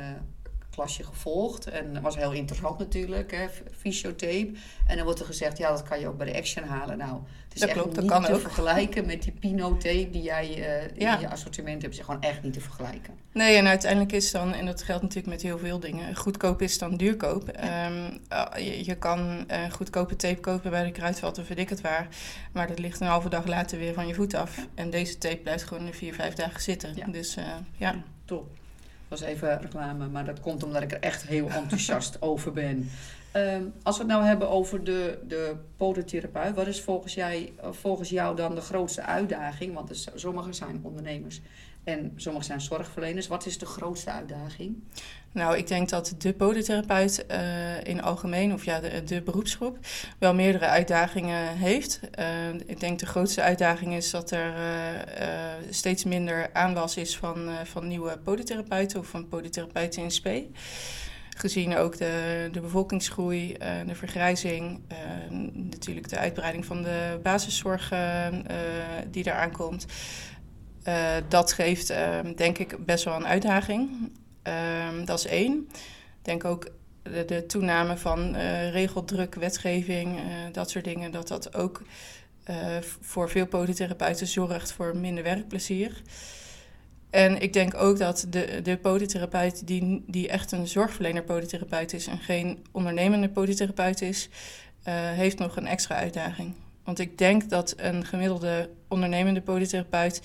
klasje 0.74 1.04
gevolgd. 1.04 1.68
En 1.68 1.94
dat 1.94 2.02
was 2.02 2.16
heel 2.16 2.32
interessant 2.32 2.80
natuurlijk, 2.80 3.32
hè, 3.32 3.48
fysiotape. 3.78 4.52
En 4.88 4.96
dan 4.96 5.04
wordt 5.06 5.20
er 5.20 5.26
gezegd, 5.26 5.58
ja, 5.58 5.70
dat 5.70 5.84
kan 5.84 6.00
je 6.00 6.08
ook 6.08 6.18
bij 6.18 6.32
de 6.32 6.38
Action 6.38 6.64
halen. 6.64 6.98
Nou, 6.98 7.14
het 7.14 7.54
is 7.54 7.60
dat 7.60 7.70
echt 7.70 7.78
klopt, 7.78 7.92
niet 7.92 8.10
dat 8.10 8.20
kan 8.20 8.24
te 8.24 8.34
ook. 8.34 8.40
vergelijken 8.40 9.06
met 9.06 9.24
die 9.24 9.32
Pino-tape 9.32 10.10
die 10.12 10.22
jij 10.22 10.58
uh, 10.58 10.84
in 10.84 10.92
ja. 10.98 11.20
je 11.20 11.30
assortiment 11.30 11.82
hebt. 11.82 11.94
is 11.94 12.06
gewoon 12.06 12.22
echt 12.22 12.44
niet 12.44 12.54
te 12.54 12.62
vergelijken. 12.62 13.14
Nee, 13.32 13.56
en 13.56 13.68
uiteindelijk 13.68 14.12
is 14.12 14.32
dan, 14.32 14.54
en 14.54 14.66
dat 14.66 14.84
geldt 14.84 15.02
natuurlijk 15.02 15.34
met 15.34 15.42
heel 15.42 15.58
veel 15.58 15.80
dingen, 15.80 16.16
goedkoop 16.16 16.62
is 16.62 16.78
dan 16.78 16.98
duurkoop. 16.98 17.52
Ja. 17.56 17.88
Um, 17.88 18.20
je, 18.56 18.86
je, 18.86 18.96
kan 18.96 19.46
uh, 19.52 19.72
goedkope 19.72 20.16
tape 20.16 20.40
kopen 20.40 20.72
bij 20.72 20.84
de 20.84 20.92
kruidvat 20.92 21.38
of 21.38 21.48
weet 21.48 21.58
ik 21.58 21.70
het 21.70 21.82
waar. 21.82 22.08
Maar 22.52 22.68
dat 22.68 22.80
ligt 22.80 23.00
een 23.00 23.08
halve 23.08 23.30
dag 23.30 23.46
later 23.46 23.78
weer 23.78 23.94
van 23.94 24.08
je 24.08 24.14
voet 24.14 24.34
af. 24.34 24.58
Ja. 24.58 24.64
En 24.76 24.90
deze 24.90 25.18
tape 25.18 25.38
blijft 25.38 25.64
gewoon 25.64 25.94
vier, 25.94 26.14
vijf 26.14 26.34
dagen 26.34 26.62
zitten. 26.62 27.12
Dus 27.12 27.38
uh, 27.38 27.44
ja. 27.78 28.04
Top 28.26 28.62
was 29.20 29.30
even 29.30 29.62
reclame, 29.62 30.08
maar 30.08 30.26
dat 30.26 30.40
komt 30.40 30.64
omdat 30.64 30.82
ik 30.82 30.92
er 30.92 31.00
echt 31.00 31.28
heel 31.28 31.50
enthousiast 31.50 32.18
over 32.32 32.52
ben. 32.52 32.90
Um, 33.36 33.74
als 33.84 33.98
we 33.98 34.04
het 34.04 34.12
nou 34.12 34.24
hebben 34.26 34.50
over 34.50 34.84
de, 34.84 35.20
de 35.28 35.56
podotherapeut, 35.78 36.56
wat 36.56 36.68
is 36.68 36.82
volgens, 36.82 37.14
jij, 37.14 37.54
volgens 37.62 38.10
jou 38.10 38.36
dan 38.36 38.56
de 38.56 38.62
grootste 38.62 39.02
uitdaging? 39.02 39.74
Want 39.74 40.10
sommigen 40.16 40.54
zijn 40.54 40.80
ondernemers 40.84 41.42
en 41.84 42.12
sommigen 42.16 42.48
zijn 42.48 42.62
zorgverleners. 42.62 43.28
Wat 43.28 43.46
is 43.46 43.58
de 43.58 43.66
grootste 43.66 44.12
uitdaging? 44.12 44.84
Nou, 45.32 45.58
ik 45.58 45.68
denk 45.68 45.90
dat 45.90 46.16
de 46.18 46.34
podotherapeut 46.34 47.26
uh, 47.32 47.84
in 47.84 48.02
algemeen, 48.02 48.54
of 48.54 48.66
ja, 48.66 48.80
de, 48.80 49.04
de, 49.04 49.22
beroepsgroep, 49.22 49.78
wel 50.18 50.34
meerdere 50.34 50.66
uitdagingen 50.66 51.58
heeft. 51.58 52.00
Uh, 52.20 52.54
ik 52.66 52.80
denk 52.80 53.00
de 53.00 53.06
grootste 53.06 53.42
uitdaging 53.42 53.94
is 53.94 54.10
dat 54.10 54.32
er 54.32 54.54
uh, 54.54 55.28
steeds 55.70 56.04
minder 56.04 56.50
aanwas 56.54 56.98
is 56.98 57.18
van, 57.18 57.50
van 57.64 57.88
nieuwe 57.88 58.18
podotherapeuten 58.24 59.00
of 59.00 59.08
van 59.08 59.28
podotherapeuten 59.28 60.04
in 60.04 60.12
SP. 60.18 60.28
Gezien 61.38 61.76
ook 61.76 61.98
de, 61.98 62.50
de 62.52 62.62
bevolkingsgroei, 62.62 63.58
de 63.86 63.96
vergrijzing, 63.96 64.82
natuurlijk 65.54 66.10
de 66.10 66.18
uitbreiding 66.18 66.66
van 66.66 66.84
de 66.84 67.20
basiszorg 67.24 67.92
die 69.12 69.28
eraan 69.28 69.52
komt. 69.52 69.86
Dat 71.28 71.54
geeft 71.54 71.94
denk 72.36 72.58
ik 72.58 72.86
best 72.86 73.04
wel 73.04 73.16
een 73.16 73.28
uitdaging. 73.28 74.12
Um, 74.90 75.06
dat 75.06 75.20
is 75.20 75.26
één. 75.26 75.68
Ik 76.18 76.22
denk 76.22 76.46
ook 76.46 76.68
de, 77.04 77.26
de 77.26 77.46
toename 77.46 77.98
van 77.98 78.36
uh, 78.36 78.72
regeldruk, 78.72 79.36
wetgeving, 79.36 80.20
uh, 80.20 80.24
dat 80.52 80.70
soort 80.70 80.84
dingen, 80.84 81.12
dat 81.12 81.28
dat 81.28 81.56
ook 81.56 81.82
voor 83.02 83.30
veel 83.30 83.48
podotherapeuten 83.48 84.28
zorgt 84.28 84.72
voor 84.72 84.98
minder 84.98 85.24
werkplezier. 85.24 86.02
En 87.10 87.42
ik 87.42 87.54
denk 87.54 87.74
ook 87.74 87.98
dat 87.98 88.26
de, 88.30 88.60
de 88.64 88.78
podotherapeut 88.78 89.68
die, 89.68 90.04
die 90.08 90.28
echt 90.28 90.52
een 90.52 90.68
zorgverlener 90.68 91.24
podotherapeut 91.24 91.94
is 91.94 92.08
en 92.08 92.20
geen 92.20 92.66
ondernemende 92.72 93.30
podotherapeut 93.30 94.02
is, 94.02 94.30
heeft 94.90 95.40
nog 95.40 95.56
een 95.58 95.68
extra 95.68 95.96
uitdaging. 95.96 96.54
Want 96.84 97.00
ik 97.00 97.18
denk 97.18 97.50
dat 97.50 97.74
een 97.78 98.06
gemiddelde 98.06 98.70
ondernemende 98.88 99.42
podotherapeut, 99.42 100.22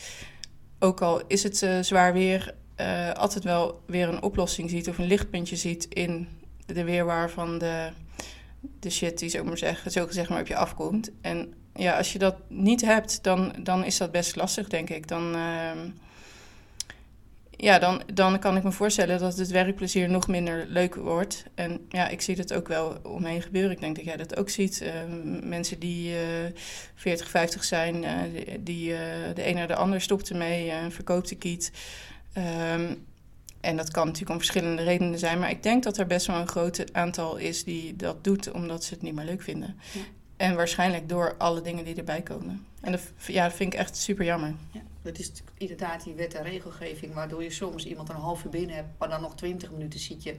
ook 0.78 1.00
al 1.00 1.20
is 1.26 1.42
het 1.42 1.66
zwaar 1.80 2.12
weer, 2.12 2.54
uh, 2.80 3.12
altijd 3.12 3.44
wel 3.44 3.82
weer 3.87 4.08
een 4.08 4.23
oplossing 4.23 4.70
ziet 4.70 4.88
of 4.88 4.99
een 4.99 5.06
lichtpuntje 5.06 5.56
ziet 5.56 5.85
in 5.85 6.28
de 6.66 6.85
weerwaar 6.85 7.30
van 7.30 7.58
de, 7.58 7.88
de 8.80 8.90
shit 8.90 9.18
die 9.18 9.28
zo 9.28 9.44
maar 9.44 9.58
zeggen, 9.58 9.90
zo 9.90 10.06
gezegd 10.06 10.28
maar 10.28 10.40
op 10.40 10.47
je 10.47 10.56
afkomt. 10.56 11.11
En 11.20 11.54
ja, 11.75 11.97
als 11.97 12.12
je 12.12 12.18
dat 12.18 12.37
niet 12.49 12.80
hebt, 12.80 13.23
dan, 13.23 13.54
dan 13.62 13.85
is 13.85 13.97
dat 13.97 14.12
best 14.12 14.37
lastig, 14.37 14.68
denk 14.68 14.90
ik. 14.90 15.08
Dan, 15.08 15.35
uh, 15.35 15.70
ja, 17.60 17.78
dan, 17.78 18.02
dan 18.14 18.38
kan 18.38 18.56
ik 18.56 18.62
me 18.62 18.72
voorstellen 18.72 19.18
dat 19.18 19.36
het 19.36 19.50
werkplezier 19.50 20.10
nog 20.10 20.28
minder 20.28 20.66
leuk 20.68 20.94
wordt. 20.94 21.44
En 21.54 21.86
ja, 21.88 22.08
ik 22.08 22.20
zie 22.20 22.36
dat 22.36 22.52
ook 22.52 22.68
wel 22.68 22.96
omheen 23.02 23.42
gebeuren. 23.42 23.70
Ik 23.70 23.80
denk 23.80 23.96
dat 23.96 24.04
jij 24.04 24.16
dat 24.16 24.36
ook 24.36 24.48
ziet. 24.48 24.82
Uh, 24.82 24.90
mensen 25.42 25.78
die 25.78 26.10
uh, 26.10 26.18
40, 26.94 27.28
50 27.28 27.64
zijn, 27.64 28.02
uh, 28.02 28.10
die 28.60 28.88
de 29.34 29.46
een 29.48 29.54
naar 29.54 29.66
de 29.66 29.76
ander 29.76 30.00
stopt 30.00 30.30
ermee 30.30 30.70
en 30.70 30.92
verkoopt 30.92 31.28
de 31.28 31.36
kiet. 31.36 31.72
Um, 32.72 33.06
en 33.60 33.76
dat 33.76 33.90
kan 33.90 34.04
natuurlijk 34.04 34.32
om 34.32 34.38
verschillende 34.38 34.82
redenen 34.82 35.18
zijn. 35.18 35.38
Maar 35.38 35.50
ik 35.50 35.62
denk 35.62 35.82
dat 35.82 35.98
er 35.98 36.06
best 36.06 36.26
wel 36.26 36.36
een 36.36 36.48
groot 36.48 36.92
aantal 36.92 37.36
is 37.36 37.64
die 37.64 37.96
dat 37.96 38.24
doet 38.24 38.52
omdat 38.52 38.84
ze 38.84 38.94
het 38.94 39.02
niet 39.02 39.14
meer 39.14 39.24
leuk 39.24 39.42
vinden. 39.42 39.76
En 40.38 40.57
waarschijnlijk 40.57 41.09
door 41.09 41.35
alle 41.37 41.61
dingen 41.61 41.85
die 41.85 41.95
erbij 41.95 42.23
komen. 42.23 42.66
En 42.80 42.92
dat, 42.92 43.00
ja, 43.26 43.50
vind 43.50 43.73
ik 43.73 43.78
echt 43.78 43.97
super 43.97 44.25
jammer. 44.25 44.54
Ja, 44.73 44.80
dat 45.02 45.18
is 45.18 45.33
inderdaad 45.54 46.04
die 46.04 46.14
wet 46.14 46.35
en 46.35 46.42
regelgeving, 46.42 47.14
waardoor 47.14 47.42
je 47.42 47.50
soms 47.50 47.87
iemand 47.87 48.09
een 48.09 48.16
half 48.16 48.45
uur 48.45 48.50
binnen 48.50 48.76
hebt, 48.76 48.88
maar 48.99 49.09
dan 49.09 49.21
nog 49.21 49.35
twintig 49.35 49.71
minuten 49.71 50.00
zit 50.00 50.23
je 50.23 50.37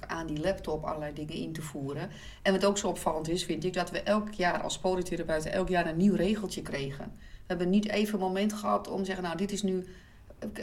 aan 0.00 0.26
die 0.26 0.40
laptop 0.40 0.84
allerlei 0.84 1.12
dingen 1.14 1.34
in 1.34 1.52
te 1.52 1.62
voeren. 1.62 2.10
En 2.42 2.52
wat 2.52 2.64
ook 2.64 2.78
zo 2.78 2.88
opvallend 2.88 3.28
is, 3.28 3.44
vind 3.44 3.64
ik, 3.64 3.72
dat 3.72 3.90
we 3.90 4.02
elk 4.02 4.32
jaar 4.32 4.60
als 4.60 4.78
polytherapeuten 4.78 5.52
elk 5.52 5.68
jaar 5.68 5.86
een 5.86 5.96
nieuw 5.96 6.14
regeltje 6.14 6.62
kregen. 6.62 7.12
We 7.16 7.44
hebben 7.46 7.70
niet 7.70 7.88
even 7.88 8.14
een 8.14 8.20
moment 8.20 8.52
gehad 8.52 8.88
om 8.88 8.98
te 8.98 9.04
zeggen, 9.04 9.24
nou, 9.24 9.36
dit 9.36 9.52
is 9.52 9.62
nu 9.62 9.86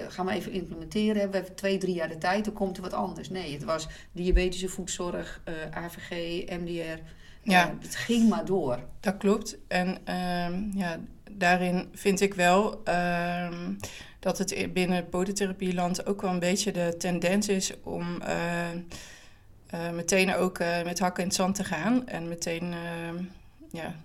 gaan 0.08 0.25
we 0.25 0.32
even 0.32 0.52
implementeren. 0.52 1.30
We 1.30 1.36
hebben 1.36 1.56
twee, 1.56 1.78
drie 1.78 1.94
jaar 1.94 2.10
de 2.10 2.18
tijd, 2.18 2.46
dan 2.46 2.54
komt 2.54 2.78
er 2.78 2.84
wat 2.84 2.94
anders. 2.94 3.30
Nee, 3.30 3.54
het 3.54 3.63
was 3.63 3.88
diabetische 4.12 4.70
voedzorg, 4.70 5.42
eh, 5.44 5.54
AVG, 5.72 6.10
MDR. 6.50 7.02
Ja. 7.43 7.67
Uh, 7.67 7.73
het 7.81 7.95
ging 7.95 8.29
maar 8.29 8.45
door. 8.45 8.79
Dat 9.00 9.17
klopt. 9.17 9.57
En 9.67 9.97
uh, 10.09 10.73
ja, 10.73 11.00
daarin 11.31 11.89
vind 11.93 12.21
ik 12.21 12.33
wel 12.33 12.81
ehm, 12.83 13.73
dat 14.19 14.38
het 14.38 14.73
binnen 14.73 15.09
podotherapieland 15.09 16.05
ook 16.05 16.21
wel 16.21 16.31
een 16.31 16.39
beetje 16.39 16.71
de 16.71 16.95
tendens 16.97 17.47
is 17.47 17.73
om 17.83 18.21
eh, 18.21 19.89
meteen 19.93 20.35
ook 20.35 20.59
met 20.59 21.00
hakken 21.00 21.23
in 21.23 21.29
het 21.29 21.38
zand 21.38 21.55
te 21.55 21.63
gaan. 21.63 22.07
En 22.07 22.27
meteen 22.27 22.73
ehm, 22.73 23.23
ja, 23.71 23.95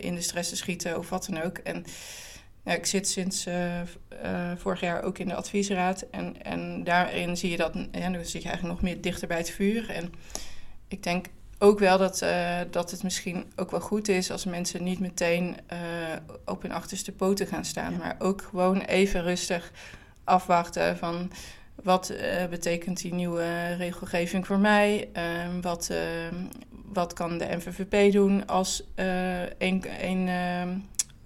in 0.00 0.14
de 0.14 0.20
stress 0.20 0.48
te 0.48 0.56
schieten 0.56 0.98
of 0.98 1.08
wat 1.08 1.26
dan 1.30 1.42
ook. 1.42 1.58
En 1.58 1.84
ja, 2.64 2.72
ik 2.72 2.86
zit 2.86 3.08
sinds 3.08 3.46
uh, 3.46 3.80
uh, 4.24 4.52
vorig 4.56 4.80
jaar 4.80 5.02
ook 5.02 5.18
in 5.18 5.28
de 5.28 5.34
adviesraad. 5.34 6.06
En, 6.10 6.42
en 6.42 6.84
daarin 6.84 7.36
zie 7.36 7.50
je 7.50 7.56
dat, 7.56 7.74
ja, 7.92 8.10
dan 8.10 8.24
zit 8.24 8.42
je 8.42 8.48
eigenlijk 8.48 8.62
nog 8.62 8.82
meer 8.82 9.00
dichter 9.00 9.28
bij 9.28 9.36
het 9.36 9.50
vuur. 9.50 9.90
En 9.90 10.12
ik 10.88 11.02
denk 11.02 11.26
ook 11.64 11.78
wel 11.78 11.98
dat, 11.98 12.22
uh, 12.22 12.60
dat 12.70 12.90
het 12.90 13.02
misschien 13.02 13.52
ook 13.56 13.70
wel 13.70 13.80
goed 13.80 14.08
is 14.08 14.30
als 14.30 14.44
mensen 14.44 14.84
niet 14.84 15.00
meteen 15.00 15.56
op 16.44 16.62
hun 16.62 16.72
achterste 16.72 17.12
poten 17.12 17.46
gaan 17.46 17.64
staan. 17.64 17.96
Maar 17.96 18.16
ook 18.18 18.42
gewoon 18.42 18.80
even 18.80 19.22
rustig 19.22 19.72
afwachten 20.24 20.96
van 20.96 21.30
wat 21.82 22.12
betekent 22.50 23.00
die 23.00 23.14
nieuwe 23.14 23.74
regelgeving 23.74 24.46
voor 24.46 24.58
mij? 24.58 25.08
Ehm, 25.12 25.60
wat, 25.60 25.88
ehm, 25.90 26.34
wat 26.92 27.12
kan 27.12 27.38
de 27.38 27.56
NVVP 27.56 28.12
doen 28.12 28.46
als 28.46 28.82
een, 29.58 29.84
een 30.00 30.28
ehm, 30.28 30.68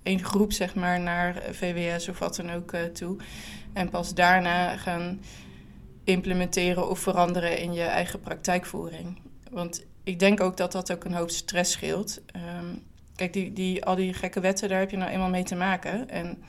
één 0.09 0.25
groep 0.25 0.53
zeg 0.53 0.75
maar, 0.75 1.01
naar 1.01 1.43
VWS 1.51 2.09
of 2.09 2.19
wat 2.19 2.37
dan 2.37 2.51
ook 2.51 2.73
uh, 2.73 2.83
toe. 2.83 3.17
En 3.73 3.89
pas 3.89 4.15
daarna 4.15 4.77
gaan 4.77 5.21
implementeren 6.05 6.89
of 6.89 6.99
veranderen 6.99 7.59
in 7.59 7.73
je 7.73 7.83
eigen 7.83 8.21
praktijkvoering. 8.21 9.19
Want 9.51 9.87
ik 10.09 10.19
denk 10.19 10.41
ook 10.41 10.57
dat 10.57 10.73
dat 10.73 10.93
ook 10.93 11.05
een 11.05 11.15
hoop 11.15 11.31
stress 11.31 11.73
scheelt. 11.73 12.21
Um, 12.61 12.83
kijk, 13.17 13.33
die, 13.33 13.53
die, 13.53 13.85
al 13.85 13.95
die 13.95 14.15
gekke 14.15 14.41
wetten, 14.41 14.69
daar 14.69 14.79
heb 14.79 14.91
je 14.91 14.97
nou 14.97 15.11
eenmaal 15.11 15.29
mee 15.29 15.45
te 15.45 15.55
maken. 15.55 16.09
En 16.09 16.43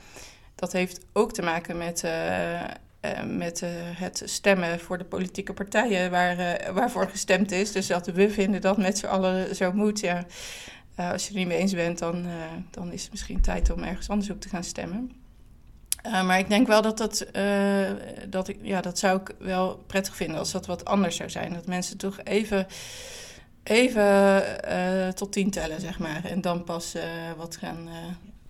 dat 0.54 0.72
heeft 0.72 1.00
ook 1.12 1.32
te 1.32 1.42
maken 1.42 1.78
met, 1.78 2.02
uh, 2.04 2.60
uh, 2.60 2.66
met 3.26 3.62
het 3.94 4.22
stemmen 4.24 4.80
voor 4.80 4.98
de 4.98 5.04
politieke 5.04 5.52
partijen 5.52 6.10
waar, 6.10 6.60
waarvoor 6.74 7.08
gestemd 7.08 7.52
is. 7.52 7.72
Dus 7.72 7.86
dat 7.86 8.06
we 8.06 8.30
vinden 8.30 8.60
dat 8.60 8.76
met 8.76 8.98
z'n 8.98 9.06
allen 9.06 9.56
zo 9.56 9.72
moet. 9.72 10.00
Ja, 10.00 10.26
als 10.96 11.24
je 11.24 11.30
er 11.30 11.38
niet 11.38 11.48
mee 11.48 11.58
eens 11.58 11.74
bent, 11.74 11.98
dan, 11.98 12.26
dan 12.70 12.92
is 12.92 13.02
het 13.02 13.10
misschien 13.10 13.40
tijd 13.40 13.70
om 13.70 13.82
ergens 13.82 14.08
anders 14.08 14.30
op 14.30 14.40
te 14.40 14.48
gaan 14.48 14.64
stemmen. 14.64 15.12
Maar 16.02 16.38
ik 16.38 16.48
denk 16.48 16.66
wel 16.66 16.82
dat 16.82 16.98
dat, 16.98 17.26
dat 18.28 18.52
ja, 18.62 18.80
dat 18.80 18.98
zou 18.98 19.20
ik 19.20 19.34
wel 19.38 19.84
prettig 19.86 20.16
vinden 20.16 20.38
als 20.38 20.52
dat 20.52 20.66
wat 20.66 20.84
anders 20.84 21.16
zou 21.16 21.30
zijn. 21.30 21.52
Dat 21.52 21.66
mensen 21.66 21.96
toch 21.96 22.18
even, 22.24 22.66
even 23.62 25.14
tot 25.14 25.32
tien 25.32 25.50
tellen, 25.50 25.80
zeg 25.80 25.98
maar. 25.98 26.24
En 26.24 26.40
dan 26.40 26.64
pas 26.64 26.96
wat 27.36 27.56
gaan 27.56 27.88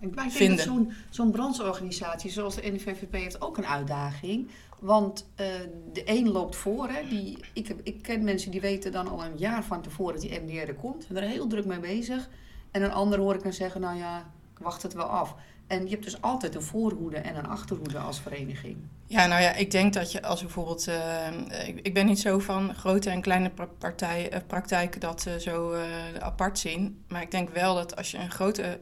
maar 0.09 0.25
ik 0.25 0.37
denk 0.37 0.59
zo'n 0.59 0.93
zo'n 1.09 1.31
brandsorganisatie 1.31 2.31
zoals 2.31 2.55
de 2.55 2.71
NVVP 2.71 3.13
heeft 3.13 3.41
ook 3.41 3.57
een 3.57 3.65
uitdaging. 3.65 4.49
Want 4.79 5.25
uh, 5.31 5.47
de 5.93 6.01
een 6.05 6.29
loopt 6.29 6.55
voor. 6.55 6.89
Hè, 6.89 7.07
die, 7.07 7.37
ik, 7.53 7.67
heb, 7.67 7.79
ik 7.83 8.01
ken 8.01 8.23
mensen 8.23 8.51
die 8.51 8.61
weten 8.61 8.91
dan 8.91 9.07
al 9.07 9.23
een 9.23 9.37
jaar 9.37 9.63
van 9.63 9.81
tevoren 9.81 10.13
dat 10.13 10.21
die 10.21 10.39
MDR 10.39 10.67
er 10.67 10.73
komt. 10.73 11.07
En 11.07 11.17
er 11.17 11.23
heel 11.23 11.47
druk 11.47 11.65
mee 11.65 11.79
bezig. 11.79 12.29
En 12.71 12.83
een 12.83 12.91
ander 12.91 13.19
hoor 13.19 13.35
ik 13.35 13.43
dan 13.43 13.53
zeggen, 13.53 13.81
nou 13.81 13.97
ja, 13.97 14.17
ik 14.53 14.59
wacht 14.59 14.81
het 14.81 14.93
wel 14.93 15.05
af. 15.05 15.35
En 15.67 15.83
je 15.83 15.89
hebt 15.89 16.03
dus 16.03 16.21
altijd 16.21 16.55
een 16.55 16.61
voorhoede 16.61 17.17
en 17.17 17.35
een 17.35 17.47
achterhoede 17.47 17.99
als 17.99 18.19
vereniging. 18.19 18.77
Ja, 19.11 19.25
nou 19.25 19.41
ja, 19.41 19.53
ik 19.53 19.71
denk 19.71 19.93
dat 19.93 20.11
je 20.11 20.21
als 20.21 20.41
bijvoorbeeld... 20.41 20.87
Uh, 20.87 21.67
ik, 21.81 21.93
ben 21.93 22.05
niet 22.05 22.19
zo 22.19 22.39
van 22.39 22.75
grote 22.75 23.09
en 23.09 23.21
kleine 23.21 23.51
uh, 23.57 24.37
praktijken 24.47 24.99
dat 24.99 25.27
zo 25.39 25.75
apart 26.19 26.59
zien. 26.59 27.03
Maar 27.07 27.21
ik 27.21 27.31
denk 27.31 27.49
wel 27.49 27.75
dat 27.75 27.95
als 27.95 28.11
je 28.11 28.17
een 28.17 28.31
grote 28.31 28.79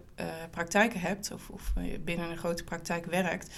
praktijk 0.52 0.94
hebt... 0.94 1.32
of, 1.32 1.50
of 1.50 1.74
binnen 2.00 2.30
een 2.30 2.38
grote 2.38 2.64
praktijk 2.64 3.06
werkt 3.06 3.56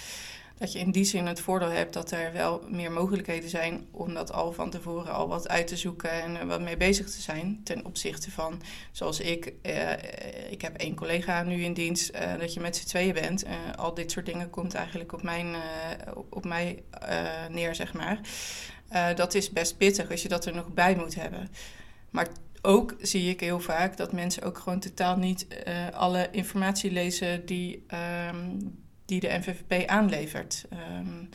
dat 0.62 0.72
je 0.72 0.78
in 0.78 0.90
die 0.90 1.04
zin 1.04 1.26
het 1.26 1.40
voordeel 1.40 1.70
hebt 1.70 1.92
dat 1.92 2.10
er 2.10 2.32
wel 2.32 2.62
meer 2.68 2.92
mogelijkheden 2.92 3.50
zijn 3.50 3.86
om 3.90 4.14
dat 4.14 4.32
al 4.32 4.52
van 4.52 4.70
tevoren 4.70 5.12
al 5.12 5.28
wat 5.28 5.48
uit 5.48 5.66
te 5.66 5.76
zoeken 5.76 6.10
en 6.10 6.46
wat 6.46 6.60
mee 6.60 6.76
bezig 6.76 7.10
te 7.10 7.20
zijn. 7.20 7.60
Ten 7.64 7.84
opzichte 7.84 8.30
van, 8.30 8.62
zoals 8.92 9.20
ik, 9.20 9.52
uh, 9.62 9.92
ik 10.50 10.62
heb 10.62 10.76
één 10.76 10.94
collega 10.94 11.42
nu 11.42 11.62
in 11.62 11.74
dienst, 11.74 12.14
uh, 12.14 12.38
dat 12.38 12.54
je 12.54 12.60
met 12.60 12.76
z'n 12.76 12.86
tweeën 12.86 13.14
bent. 13.14 13.44
Uh, 13.44 13.50
al 13.76 13.94
dit 13.94 14.10
soort 14.10 14.26
dingen 14.26 14.50
komt 14.50 14.74
eigenlijk 14.74 15.12
op, 15.12 15.22
mijn, 15.22 15.54
op 16.30 16.44
mij 16.44 16.82
neer, 17.50 17.74
zeg 17.74 17.92
maar. 17.92 18.20
dat 19.14 19.34
is 19.34 19.50
best 19.50 19.76
pittig 19.76 20.10
als 20.10 20.22
je 20.22 20.28
dat 20.28 20.46
er 20.46 20.54
nog 20.54 20.68
bij 20.68 20.96
moet 20.96 21.14
hebben. 21.14 21.48
Maar 22.10 22.28
ook 22.60 22.94
zie 23.00 23.30
ik 23.30 23.40
heel 23.40 23.60
vaak 23.60 23.96
dat 23.96 24.12
mensen 24.12 24.42
ook 24.42 24.58
gewoon 24.58 24.80
totaal 24.80 25.16
niet 25.16 25.46
alle 25.92 26.28
informatie 26.30 26.90
lezen 26.90 27.46
die, 27.46 27.86
um, 28.30 28.81
die 29.12 29.30
de 29.30 29.38
NVVP 29.38 29.88
aanlevert. 29.88 30.64
Um, 30.98 31.28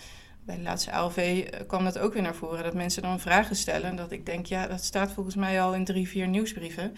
bij 0.46 0.55
de 0.55 0.62
laatste 0.62 0.91
ALV 0.91 1.17
eh, 1.17 1.67
kwam 1.67 1.84
dat 1.84 1.98
ook 1.98 2.13
weer 2.13 2.22
naar 2.22 2.36
voren. 2.36 2.63
Dat 2.63 2.74
mensen 2.74 3.01
dan 3.01 3.19
vragen 3.19 3.55
stellen. 3.55 3.96
Dat 3.96 4.12
ik 4.12 4.25
denk, 4.25 4.46
ja, 4.46 4.67
dat 4.67 4.84
staat 4.84 5.12
volgens 5.12 5.36
mij 5.36 5.62
al 5.62 5.74
in 5.74 5.86
drie, 5.86 6.07
vier 6.07 6.27
nieuwsbrieven. 6.27 6.93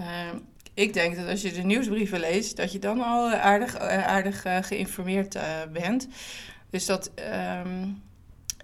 Uh, 0.00 0.06
ik 0.74 0.92
denk 0.92 1.16
dat 1.16 1.28
als 1.28 1.42
je 1.42 1.52
de 1.52 1.62
nieuwsbrieven 1.62 2.20
leest, 2.20 2.56
dat 2.56 2.72
je 2.72 2.78
dan 2.78 3.00
al 3.00 3.30
aardig, 3.30 3.74
eh, 3.74 4.06
aardig 4.06 4.42
geïnformeerd 4.42 5.38
bent. 5.72 6.08
Dus 6.70 6.86
dat, 6.86 7.10
um, 7.66 8.02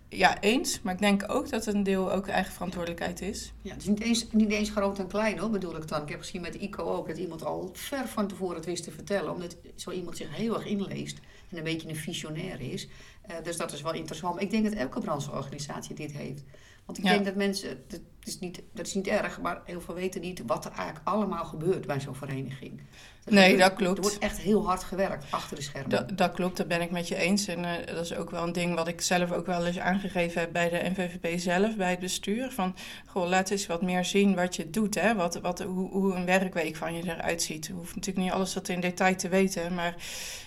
ja, 0.08 0.40
eens. 0.40 0.80
Maar 0.82 0.94
ik 0.94 1.00
denk 1.00 1.24
ook 1.26 1.50
dat 1.50 1.66
een 1.66 1.82
deel 1.82 2.12
ook 2.12 2.26
eigen 2.26 2.52
verantwoordelijkheid 2.52 3.20
is. 3.20 3.52
Ja, 3.62 3.72
het 3.72 3.82
is 3.82 3.88
niet 3.88 4.00
eens, 4.02 4.26
niet 4.32 4.50
eens 4.50 4.70
groot 4.70 4.98
en 4.98 5.06
klein 5.06 5.38
hoor, 5.38 5.50
bedoel 5.50 5.76
ik 5.76 5.88
dan. 5.88 6.02
Ik 6.02 6.08
heb 6.08 6.20
gezien 6.20 6.40
met 6.40 6.54
ICO 6.54 6.82
ook 6.82 7.08
dat 7.08 7.16
iemand 7.16 7.44
al 7.44 7.70
ver 7.72 8.08
van 8.08 8.26
tevoren 8.26 8.56
het 8.56 8.64
wist 8.64 8.84
te 8.84 8.90
vertellen. 8.90 9.32
Omdat 9.32 9.56
zo 9.74 9.90
iemand 9.90 10.16
zich 10.16 10.36
heel 10.36 10.54
erg 10.54 10.66
inleest 10.66 11.18
en 11.50 11.56
een 11.56 11.64
beetje 11.64 11.88
een 11.88 11.96
visionair 11.96 12.60
is. 12.60 12.88
Uh, 13.30 13.36
dus 13.42 13.56
dat 13.56 13.72
is 13.72 13.82
wel 13.82 13.94
interessant. 13.94 14.34
Maar 14.34 14.42
ik 14.42 14.50
denk 14.50 14.64
dat 14.64 14.72
elke 14.72 15.00
brancheorganisatie 15.00 15.94
dit 15.94 16.12
heeft. 16.12 16.42
Want 16.84 16.98
ik 16.98 17.04
denk 17.04 17.24
dat 17.24 17.34
mensen, 17.34 17.84
is, 18.26 18.38
niet, 18.38 18.62
dat 18.72 18.86
is 18.86 18.94
niet 18.94 19.06
erg, 19.06 19.40
maar 19.40 19.60
heel 19.64 19.80
veel 19.80 19.94
weten 19.94 20.20
niet 20.20 20.42
wat 20.46 20.64
er 20.64 20.70
eigenlijk 20.70 21.08
allemaal 21.08 21.44
gebeurt 21.44 21.86
bij 21.86 22.00
zo'n 22.00 22.14
vereniging. 22.14 22.80
nee, 23.24 23.56
dat 23.56 23.74
klopt. 23.74 23.96
Er 23.96 24.02
wordt 24.02 24.18
echt 24.18 24.38
heel 24.38 24.66
hard 24.66 24.84
gewerkt 24.84 25.24
achter 25.30 25.56
de 25.56 25.62
schermen. 25.62 25.90
Dat, 25.90 26.18
dat 26.18 26.32
klopt, 26.32 26.56
dat 26.56 26.68
ben 26.68 26.80
ik 26.80 26.90
met 26.90 27.08
je 27.08 27.16
eens. 27.16 27.46
En 27.46 27.58
uh, 27.58 27.72
dat 27.86 28.04
is 28.04 28.14
ook 28.14 28.30
wel 28.30 28.42
een 28.42 28.52
ding 28.52 28.74
wat 28.74 28.88
ik 28.88 29.00
zelf 29.00 29.32
ook 29.32 29.46
wel 29.46 29.66
eens 29.66 29.78
aangegeven 29.78 30.40
heb 30.40 30.52
bij 30.52 30.68
de 30.68 30.90
NVVP 30.90 31.38
zelf, 31.40 31.76
bij 31.76 31.90
het 31.90 32.00
bestuur. 32.00 32.50
Van, 32.50 32.76
goh, 33.06 33.28
laat 33.28 33.50
eens 33.50 33.66
wat 33.66 33.82
meer 33.82 34.04
zien 34.04 34.34
wat 34.34 34.56
je 34.56 34.70
doet, 34.70 34.94
hè? 34.94 35.14
Wat, 35.14 35.40
wat, 35.40 35.60
hoe, 35.60 35.90
hoe 35.90 36.14
een 36.14 36.26
werkweek 36.26 36.76
van 36.76 36.94
je 36.94 37.02
eruit 37.02 37.42
ziet. 37.42 37.66
Je 37.66 37.72
hoeft 37.72 37.94
natuurlijk 37.94 38.26
niet 38.26 38.34
alles 38.34 38.52
dat 38.52 38.68
in 38.68 38.80
detail 38.80 39.16
te 39.16 39.28
weten, 39.28 39.74
maar 39.74 39.94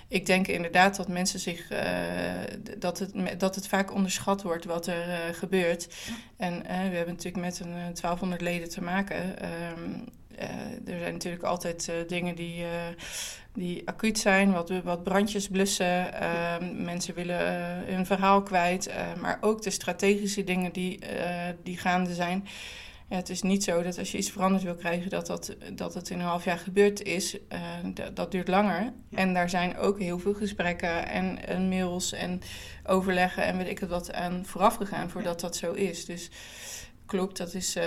ik 0.09 0.25
denk 0.25 0.47
inderdaad 0.47 0.95
dat 0.95 1.07
mensen 1.07 1.39
zich, 1.39 1.71
uh, 1.71 1.79
dat, 2.77 2.99
het, 2.99 3.39
dat 3.39 3.55
het 3.55 3.67
vaak 3.67 3.93
onderschat 3.93 4.41
wordt 4.41 4.65
wat 4.65 4.87
er 4.87 5.07
uh, 5.07 5.15
gebeurt. 5.31 5.87
En 6.37 6.53
uh, 6.53 6.61
we 6.61 6.73
hebben 6.73 7.13
natuurlijk 7.13 7.45
met 7.45 7.59
een 7.59 7.68
1200 7.71 8.41
leden 8.41 8.69
te 8.69 8.81
maken. 8.81 9.45
Um, 9.77 10.05
er 10.85 10.99
zijn 10.99 11.13
natuurlijk 11.13 11.43
altijd 11.43 11.91
dingen 12.07 12.35
die, 12.35 12.65
die 13.53 13.87
acuut 13.87 14.19
zijn, 14.19 14.51
wat, 14.51 14.71
wat 14.83 15.03
brandjes 15.03 15.47
blussen. 15.47 16.13
Ehm, 16.13 16.83
mensen 16.83 17.13
willen 17.13 17.45
hun 17.85 18.05
verhaal 18.05 18.43
kwijt, 18.43 18.93
maar 19.21 19.37
ook 19.41 19.61
de 19.61 19.69
strategische 19.69 20.43
dingen 20.43 20.71
die, 20.71 20.99
die 21.63 21.77
gaande 21.77 22.13
zijn 22.13 22.47
ja, 23.09 23.15
het 23.15 23.29
is 23.29 23.41
niet 23.41 23.63
zo 23.63 23.81
dat 23.81 23.97
als 23.97 24.11
je 24.11 24.17
iets 24.17 24.31
veranderd 24.31 24.63
wil 24.63 24.75
krijgen, 24.75 25.09
dat, 25.09 25.27
dat, 25.27 25.55
dat 25.73 25.93
het 25.93 26.09
in 26.09 26.19
een 26.19 26.25
half 26.25 26.43
jaar 26.43 26.57
gebeurd 26.57 27.03
is. 27.03 27.37
Dat 28.13 28.31
duurt 28.31 28.47
langer. 28.47 28.93
En 29.11 29.33
daar 29.33 29.49
zijn 29.49 29.77
ook 29.77 29.99
heel 29.99 30.19
veel 30.19 30.33
gesprekken 30.33 31.07
en, 31.07 31.47
en, 31.47 31.69
mails 31.69 32.11
en 32.11 32.41
overleggen 32.85 33.43
en 33.43 33.57
weet 33.57 33.67
ik 33.67 33.79
het 33.79 33.89
wat 33.89 34.13
aan 34.13 34.45
vooraf 34.45 34.75
gegaan 34.75 35.09
voordat 35.09 35.39
dat 35.39 35.55
zo 35.55 35.71
is. 35.71 36.05
Dus 36.05 36.29
klopt, 37.09 37.37
dat 37.37 37.53
is, 37.53 37.75
uh, 37.75 37.83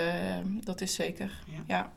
dat 0.63 0.81
is 0.81 0.93
zeker. 0.93 1.43
ja. 1.67 1.91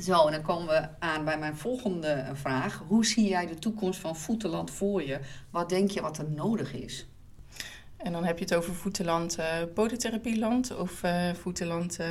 Zo, 0.00 0.26
en 0.26 0.32
dan 0.32 0.42
komen 0.42 0.66
we 0.66 0.88
aan 0.98 1.24
bij 1.24 1.38
mijn 1.38 1.56
volgende 1.56 2.26
vraag. 2.32 2.82
Hoe 2.86 3.06
zie 3.06 3.28
jij 3.28 3.46
de 3.46 3.54
toekomst 3.54 4.00
van 4.00 4.16
Voetenland 4.16 4.70
voor 4.70 5.02
je? 5.02 5.20
Wat 5.50 5.68
denk 5.68 5.90
je 5.90 6.00
wat 6.00 6.18
er 6.18 6.30
nodig 6.30 6.72
is? 6.72 7.06
En 7.96 8.12
dan 8.12 8.24
heb 8.24 8.38
je 8.38 8.44
het 8.44 8.54
over 8.54 8.74
voetenland, 8.74 9.38
uh, 9.38 9.46
podotherapieland 9.74 10.76
of 10.76 11.02
uh, 11.02 11.32
voetenland 11.34 12.00
uh, 12.00 12.06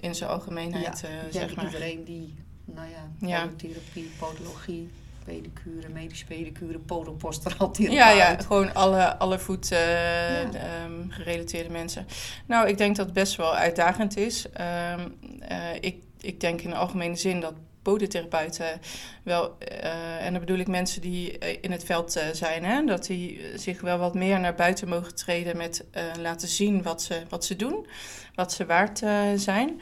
in 0.00 0.14
zijn 0.14 0.30
algemeenheid, 0.30 1.00
ja, 1.00 1.30
zeg 1.30 1.54
maar. 1.54 1.64
iedereen 1.64 2.04
die, 2.04 2.34
nou 2.64 2.88
ja, 2.90 3.26
ja. 3.28 3.46
podotherapie, 3.46 4.10
podologie, 4.18 4.90
pedicure, 5.26 5.88
medische 5.88 6.26
pedicure, 6.26 6.78
podoposteraltherapie. 6.78 7.96
Ja, 7.96 8.10
ja, 8.10 8.36
gewoon 8.36 8.74
alle, 8.74 9.16
alle 9.16 9.38
voet 9.38 9.68
ja. 9.68 10.42
um, 10.84 11.10
gerelateerde 11.10 11.70
mensen. 11.70 12.06
Nou, 12.46 12.68
ik 12.68 12.78
denk 12.78 12.96
dat 12.96 13.04
het 13.04 13.14
best 13.14 13.36
wel 13.36 13.54
uitdagend 13.54 14.16
is. 14.16 14.46
Um, 14.94 15.14
ik, 15.80 16.02
ik 16.20 16.40
denk 16.40 16.60
in 16.60 16.70
de 16.70 16.76
algemene 16.76 17.16
zin 17.16 17.40
dat 17.40 17.54
podotherapeuten 17.82 18.80
wel, 19.22 19.56
uh, 19.72 20.24
en 20.24 20.30
dan 20.32 20.40
bedoel 20.40 20.58
ik 20.58 20.68
mensen 20.68 21.00
die 21.00 21.38
eh, 21.38 21.58
in 21.60 21.70
het 21.70 21.84
veld 21.84 22.20
zijn, 22.32 22.64
hè, 22.64 22.84
dat 22.84 23.06
die 23.06 23.40
zich 23.54 23.80
wel 23.80 23.98
wat 23.98 24.14
meer 24.14 24.40
naar 24.40 24.54
buiten 24.54 24.88
mogen 24.88 25.14
treden 25.14 25.56
met 25.56 25.84
laten 26.20 26.48
zien 26.48 26.82
wat 26.82 27.02
ze, 27.02 27.22
wat 27.28 27.44
ze 27.44 27.56
doen, 27.56 27.86
wat 28.34 28.52
ze 28.52 28.66
waard 28.66 28.98
zijn. 29.36 29.80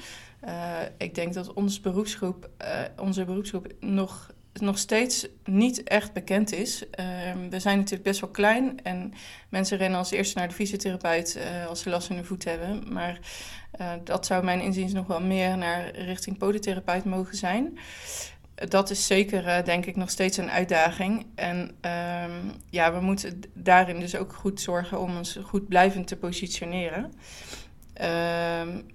ik 0.98 1.14
denk 1.14 1.34
dat 1.34 1.52
onze 1.52 1.80
beroepsgroep, 1.80 2.48
onze 2.96 3.24
beroepsgroep 3.24 3.66
nog 3.80 4.33
nog 4.60 4.78
steeds 4.78 5.26
niet 5.44 5.82
echt 5.82 6.12
bekend 6.12 6.52
is. 6.52 6.90
Ehm, 6.90 7.48
we 7.48 7.60
zijn 7.60 7.76
natuurlijk 7.76 8.04
best 8.04 8.20
wel 8.20 8.30
klein 8.30 8.82
en 8.82 9.12
mensen 9.48 9.78
rennen 9.78 9.98
als 9.98 10.10
eerste 10.10 10.38
naar 10.38 10.48
de 10.48 10.54
fysiotherapeut 10.54 11.36
uh, 11.36 11.66
als 11.66 11.80
ze 11.80 11.90
last 11.90 12.10
in 12.10 12.16
hun 12.16 12.24
voet 12.24 12.44
hebben. 12.44 12.92
Maar 12.92 13.18
uh, 13.80 13.92
dat 14.04 14.26
zou 14.26 14.44
mijn 14.44 14.60
inziens 14.60 14.92
nog 14.92 15.06
wel 15.06 15.20
meer 15.20 15.58
naar 15.58 15.96
richting 15.96 16.38
podotherapeut 16.38 17.04
mogen 17.04 17.36
zijn. 17.36 17.78
Dat 18.54 18.90
is 18.90 19.06
zeker, 19.06 19.46
uh, 19.46 19.64
denk 19.64 19.86
ik, 19.86 19.96
nog 19.96 20.10
steeds 20.10 20.36
een 20.36 20.50
uitdaging. 20.50 21.26
En 21.34 21.58
um, 21.58 22.52
ja, 22.70 22.92
we 22.92 23.00
moeten 23.00 23.40
daarin 23.54 24.00
dus 24.00 24.16
ook 24.16 24.32
goed 24.32 24.60
zorgen 24.60 25.00
om 25.00 25.16
ons 25.16 25.38
goed 25.42 25.68
blijvend 25.68 26.06
te 26.06 26.16
positioneren. 26.16 27.12
Um, 28.02 28.86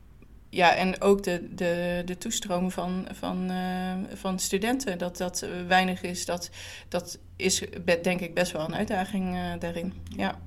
ja, 0.49 0.75
en 0.75 1.01
ook 1.01 1.23
de, 1.23 1.55
de, 1.55 2.01
de 2.05 2.17
toestroom 2.17 2.71
van, 2.71 3.07
van, 3.11 3.51
uh, 3.51 3.93
van 4.13 4.39
studenten, 4.39 4.97
dat 4.97 5.17
dat 5.17 5.47
weinig 5.67 6.01
is, 6.01 6.25
dat, 6.25 6.49
dat 6.87 7.19
is 7.35 7.63
denk 8.01 8.19
ik 8.19 8.33
best 8.33 8.51
wel 8.51 8.65
een 8.65 8.75
uitdaging 8.75 9.35
uh, 9.35 9.59
daarin. 9.59 9.93
Ja. 10.15 10.39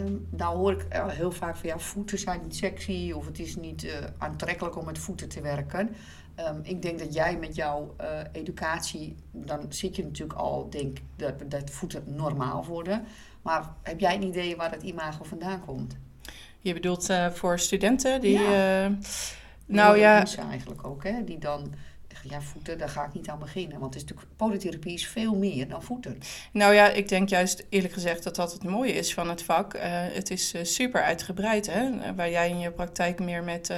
Um, 0.00 0.26
nou 0.30 0.56
hoor 0.56 0.72
ik 0.72 0.86
heel 0.92 1.32
vaak 1.32 1.56
van 1.56 1.68
ja, 1.68 1.78
voeten 1.78 2.18
zijn 2.18 2.40
niet 2.42 2.56
sexy 2.56 3.12
of 3.14 3.26
het 3.26 3.38
is 3.38 3.56
niet 3.56 4.10
aantrekkelijk 4.18 4.76
om 4.76 4.84
met 4.84 4.98
voeten 4.98 5.28
te 5.28 5.40
werken. 5.40 5.94
Um, 6.36 6.60
ik 6.62 6.82
denk 6.82 6.98
dat 6.98 7.14
jij 7.14 7.36
met 7.36 7.54
jouw 7.54 7.96
educatie, 8.32 9.16
dan 9.32 9.66
zit 9.68 9.96
je 9.96 10.02
natuurlijk 10.02 10.38
al, 10.38 10.70
denk 10.70 10.98
dat, 11.16 11.50
dat 11.50 11.70
voeten 11.70 12.02
normaal 12.06 12.64
worden. 12.64 13.04
Maar 13.42 13.74
heb 13.82 14.00
jij 14.00 14.14
een 14.14 14.22
idee 14.22 14.56
waar 14.56 14.70
dat 14.70 14.82
imago 14.82 15.24
vandaan 15.24 15.64
komt? 15.64 15.96
Je 16.60 16.72
bedoelt 16.72 17.10
uh, 17.10 17.30
voor 17.30 17.58
studenten 17.58 18.20
die. 18.20 18.38
Ja. 18.38 18.84
Uh, 18.84 18.96
nou 19.66 19.98
ja. 19.98 20.16
Mensen 20.16 20.48
eigenlijk 20.48 20.86
ook, 20.86 21.04
hè, 21.04 21.24
die 21.24 21.38
dan 21.38 21.74
ja, 22.22 22.40
voeten, 22.40 22.78
daar 22.78 22.88
ga 22.88 23.04
ik 23.04 23.12
niet 23.12 23.28
aan 23.28 23.38
beginnen. 23.38 23.78
Want 23.78 23.94
het 23.94 24.02
is 24.02 24.08
natuurlijk, 24.08 24.36
podotherapie 24.36 24.92
is 24.92 25.06
veel 25.06 25.34
meer 25.34 25.68
dan 25.68 25.82
voeten. 25.82 26.18
Nou 26.52 26.74
ja, 26.74 26.88
ik 26.88 27.08
denk 27.08 27.28
juist 27.28 27.66
eerlijk 27.68 27.92
gezegd 27.92 28.22
dat 28.22 28.36
dat 28.36 28.52
het 28.52 28.64
mooie 28.64 28.92
is 28.92 29.14
van 29.14 29.28
het 29.28 29.42
vak. 29.42 29.74
Uh, 29.74 29.82
het 29.86 30.30
is 30.30 30.54
super 30.62 31.02
uitgebreid, 31.02 31.66
hè. 31.66 32.14
Waar 32.14 32.30
jij 32.30 32.48
in 32.48 32.58
je 32.58 32.70
praktijk 32.70 33.20
meer 33.20 33.44
met, 33.44 33.72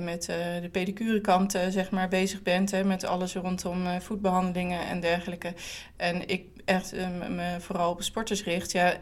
met 0.00 0.22
de 0.62 0.68
pedicurekant 0.72 1.52
zeg 1.52 1.90
maar, 1.90 2.08
bezig 2.08 2.42
bent. 2.42 2.70
Hè, 2.70 2.84
met 2.84 3.04
alles 3.04 3.34
rondom 3.34 4.00
voetbehandelingen 4.00 4.86
en 4.86 5.00
dergelijke. 5.00 5.54
En 5.96 6.28
ik 6.28 6.44
echt 6.66 6.92
me 6.92 7.56
vooral 7.58 7.90
op 7.90 8.02
sporters 8.02 8.44
richt. 8.44 8.72
Ja, 8.72 8.92
eh, 8.92 8.98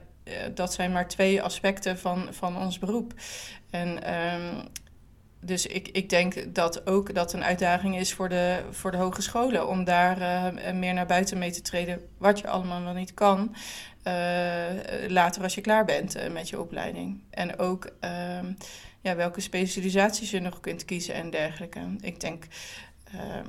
dat 0.54 0.72
zijn 0.72 0.92
maar 0.92 1.08
twee 1.08 1.42
aspecten 1.42 1.98
van, 1.98 2.28
van 2.30 2.56
ons 2.56 2.78
beroep. 2.78 3.14
En 3.70 4.14
um, 4.14 4.68
dus 5.44 5.66
ik, 5.66 5.88
ik 5.88 6.08
denk 6.08 6.54
dat 6.54 6.87
ook 6.87 7.14
dat 7.14 7.32
een 7.32 7.44
uitdaging 7.44 7.98
is 7.98 8.14
voor 8.14 8.28
de, 8.28 8.62
voor 8.70 8.90
de 8.90 8.96
hogescholen 8.96 9.68
om 9.68 9.84
daar 9.84 10.20
uh, 10.20 10.72
meer 10.72 10.94
naar 10.94 11.06
buiten 11.06 11.38
mee 11.38 11.50
te 11.50 11.62
treden, 11.62 12.00
wat 12.18 12.38
je 12.38 12.48
allemaal 12.48 12.82
wel 12.82 12.92
niet 12.92 13.14
kan. 13.14 13.54
Uh, 14.04 14.14
later 15.08 15.42
als 15.42 15.54
je 15.54 15.60
klaar 15.60 15.84
bent 15.84 16.32
met 16.32 16.48
je 16.48 16.60
opleiding. 16.60 17.22
En 17.30 17.58
ook 17.58 17.90
ehm, 18.00 18.52
ja, 19.00 19.16
welke 19.16 19.40
specialisaties 19.40 20.30
je 20.30 20.40
nog 20.40 20.60
kunt 20.60 20.84
kiezen 20.84 21.14
en 21.14 21.30
dergelijke. 21.30 21.80
Ik 22.00 22.20
denk, 22.20 22.44
ehm, 23.04 23.46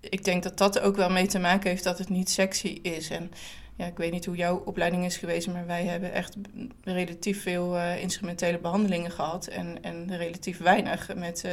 ik 0.00 0.24
denk 0.24 0.42
dat 0.42 0.58
dat 0.58 0.80
ook 0.80 0.96
wel 0.96 1.10
mee 1.10 1.26
te 1.26 1.38
maken 1.38 1.70
heeft 1.70 1.84
dat 1.84 1.98
het 1.98 2.08
niet 2.08 2.30
sexy 2.30 2.78
is. 2.82 3.10
En 3.10 3.30
ja, 3.76 3.86
ik 3.86 3.96
weet 3.96 4.12
niet 4.12 4.24
hoe 4.24 4.36
jouw 4.36 4.62
opleiding 4.64 5.04
is 5.04 5.16
geweest, 5.16 5.46
maar 5.46 5.66
wij 5.66 5.84
hebben 5.84 6.12
echt 6.12 6.36
relatief 6.84 7.42
veel 7.42 7.76
uh, 7.76 8.02
instrumentele 8.02 8.58
behandelingen 8.58 9.10
gehad. 9.10 9.46
En, 9.46 9.82
en 9.82 10.16
relatief 10.16 10.58
weinig 10.58 11.14
met 11.14 11.42
uh, 11.46 11.52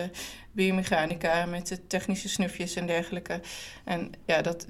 biomechanica, 0.51 1.45
met 1.45 1.67
de 1.67 1.87
technische 1.87 2.29
snufjes 2.29 2.75
en 2.75 2.85
dergelijke. 2.85 3.41
En 3.83 4.11
ja, 4.25 4.41
dat, 4.41 4.67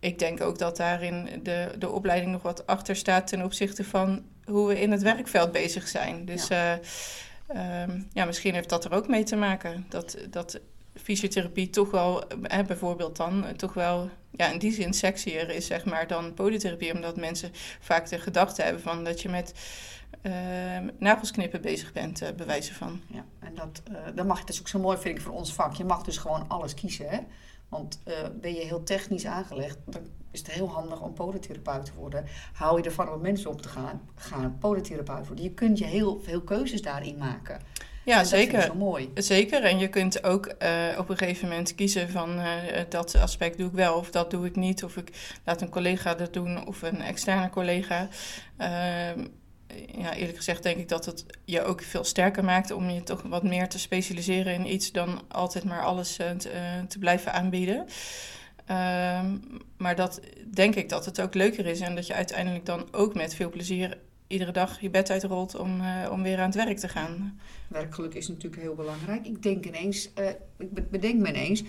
ik 0.00 0.18
denk 0.18 0.40
ook 0.40 0.58
dat 0.58 0.76
daarin 0.76 1.28
de, 1.42 1.70
de 1.78 1.90
opleiding 1.90 2.32
nog 2.32 2.42
wat 2.42 2.66
achter 2.66 2.96
staat 2.96 3.26
ten 3.26 3.42
opzichte 3.42 3.84
van 3.84 4.24
hoe 4.44 4.68
we 4.68 4.80
in 4.80 4.90
het 4.90 5.02
werkveld 5.02 5.52
bezig 5.52 5.88
zijn. 5.88 6.24
Dus 6.24 6.48
ja, 6.48 6.80
uh, 7.54 7.82
um, 7.82 8.08
ja 8.12 8.24
misschien 8.24 8.54
heeft 8.54 8.68
dat 8.68 8.84
er 8.84 8.92
ook 8.92 9.08
mee 9.08 9.24
te 9.24 9.36
maken. 9.36 9.86
Dat, 9.88 10.16
dat 10.30 10.60
fysiotherapie 11.02 11.70
toch 11.70 11.90
wel, 11.90 12.24
hè, 12.42 12.64
bijvoorbeeld 12.64 13.16
dan, 13.16 13.44
toch 13.56 13.74
wel 13.74 14.10
ja, 14.30 14.52
in 14.52 14.58
die 14.58 14.72
zin 14.72 14.94
sexier 14.94 15.50
is 15.50 15.66
zeg 15.66 15.84
maar, 15.84 16.06
dan 16.06 16.34
polytherapie. 16.34 16.94
Omdat 16.94 17.16
mensen 17.16 17.50
vaak 17.80 18.08
de 18.08 18.18
gedachte 18.18 18.62
hebben 18.62 18.82
van 18.82 19.04
dat 19.04 19.22
je 19.22 19.28
met 19.28 19.54
uh, 20.22 20.32
nagelsknippen 20.98 21.60
bezig 21.60 21.92
bent, 21.92 22.22
uh, 22.22 22.28
bewijzen 22.36 22.74
van. 22.74 23.00
Ja, 23.06 23.24
en 23.38 23.54
dat, 23.54 23.82
uh, 24.16 24.24
mag, 24.24 24.40
dat 24.40 24.48
is 24.48 24.60
ook 24.60 24.68
zo 24.68 24.78
mooi 24.78 24.98
vind 24.98 25.16
ik 25.16 25.22
voor 25.22 25.32
ons 25.32 25.54
vak. 25.54 25.74
Je 25.74 25.84
mag 25.84 26.02
dus 26.02 26.16
gewoon 26.16 26.48
alles 26.48 26.74
kiezen. 26.74 27.08
Hè? 27.08 27.18
Want 27.68 28.02
ben 28.40 28.54
je 28.54 28.64
heel 28.64 28.82
technisch 28.82 29.26
aangelegd, 29.26 29.78
dan 29.84 30.02
is 30.30 30.38
het 30.38 30.50
heel 30.50 30.68
handig 30.68 31.00
om 31.00 31.14
podotherapeut 31.14 31.84
te 31.84 31.92
worden. 31.94 32.24
Hou 32.52 32.78
je 32.78 32.84
ervan 32.84 33.12
om 33.12 33.20
mensen 33.20 33.50
op 33.50 33.62
te 33.62 33.68
gaan, 33.68 34.00
gaan 34.14 34.58
podotherapeut 34.58 35.26
worden. 35.26 35.44
Je 35.44 35.54
kunt 35.54 35.78
je 35.78 35.84
heel 35.84 36.20
veel 36.20 36.40
keuzes 36.40 36.82
daarin 36.82 37.18
maken. 37.18 37.60
Ja, 38.06 38.24
zeker. 38.24 38.76
mooi. 38.76 39.10
Zeker. 39.14 39.62
En 39.62 39.78
je 39.78 39.88
kunt 39.88 40.24
ook 40.24 40.54
uh, 40.62 40.98
op 40.98 41.08
een 41.08 41.16
gegeven 41.16 41.48
moment 41.48 41.74
kiezen 41.74 42.10
van 42.10 42.38
uh, 42.38 42.46
dat 42.88 43.14
aspect 43.14 43.58
doe 43.58 43.66
ik 43.66 43.74
wel 43.74 43.96
of 43.96 44.10
dat 44.10 44.30
doe 44.30 44.46
ik 44.46 44.56
niet. 44.56 44.84
Of 44.84 44.96
ik 44.96 45.38
laat 45.44 45.60
een 45.60 45.68
collega 45.68 46.14
dat 46.14 46.32
doen 46.32 46.66
of 46.66 46.82
een 46.82 47.00
externe 47.00 47.50
collega. 47.50 48.08
Uh, 48.58 48.66
ja, 49.98 50.14
eerlijk 50.14 50.36
gezegd 50.36 50.62
denk 50.62 50.76
ik 50.76 50.88
dat 50.88 51.04
het 51.04 51.24
je 51.44 51.62
ook 51.62 51.82
veel 51.82 52.04
sterker 52.04 52.44
maakt 52.44 52.70
om 52.70 52.90
je 52.90 53.02
toch 53.02 53.22
wat 53.22 53.42
meer 53.42 53.68
te 53.68 53.78
specialiseren 53.78 54.54
in 54.54 54.72
iets 54.72 54.92
dan 54.92 55.22
altijd 55.28 55.64
maar 55.64 55.84
alles 55.84 56.16
te, 56.16 56.36
te, 56.88 56.98
blijven 56.98 57.32
aanbieden. 57.32 57.86
Ehm, 58.66 59.36
maar 59.76 59.96
dat 59.96 60.20
denk 60.54 60.74
ik 60.74 60.88
dat 60.88 61.04
het 61.04 61.20
ook 61.20 61.34
leuker 61.34 61.66
is 61.66 61.80
en 61.80 61.94
dat 61.94 62.06
je 62.06 62.14
uiteindelijk 62.14 62.66
dan 62.66 62.88
ook 62.92 63.14
met 63.14 63.34
veel 63.34 63.50
plezier 63.50 63.98
iedere 64.26 64.52
dag 64.52 64.80
je 64.80 64.90
bed 64.90 65.10
uitrolt 65.10 65.56
om, 65.56 65.80
uh, 65.80 66.08
om 66.10 66.22
weer 66.22 66.38
aan 66.38 66.46
het 66.46 66.54
werk 66.54 66.78
te 66.78 66.88
gaan. 66.88 67.40
Werkgeluk 67.68 68.14
is 68.14 68.28
natuurlijk 68.28 68.62
heel 68.62 68.74
belangrijk. 68.74 69.26
Ik 69.26 69.42
denk 69.42 69.66
ineens, 69.66 70.10
uh, 70.18 70.28
ik 70.58 70.90
bedenk 70.90 71.20
me 71.20 71.28
ineens, 71.28 71.62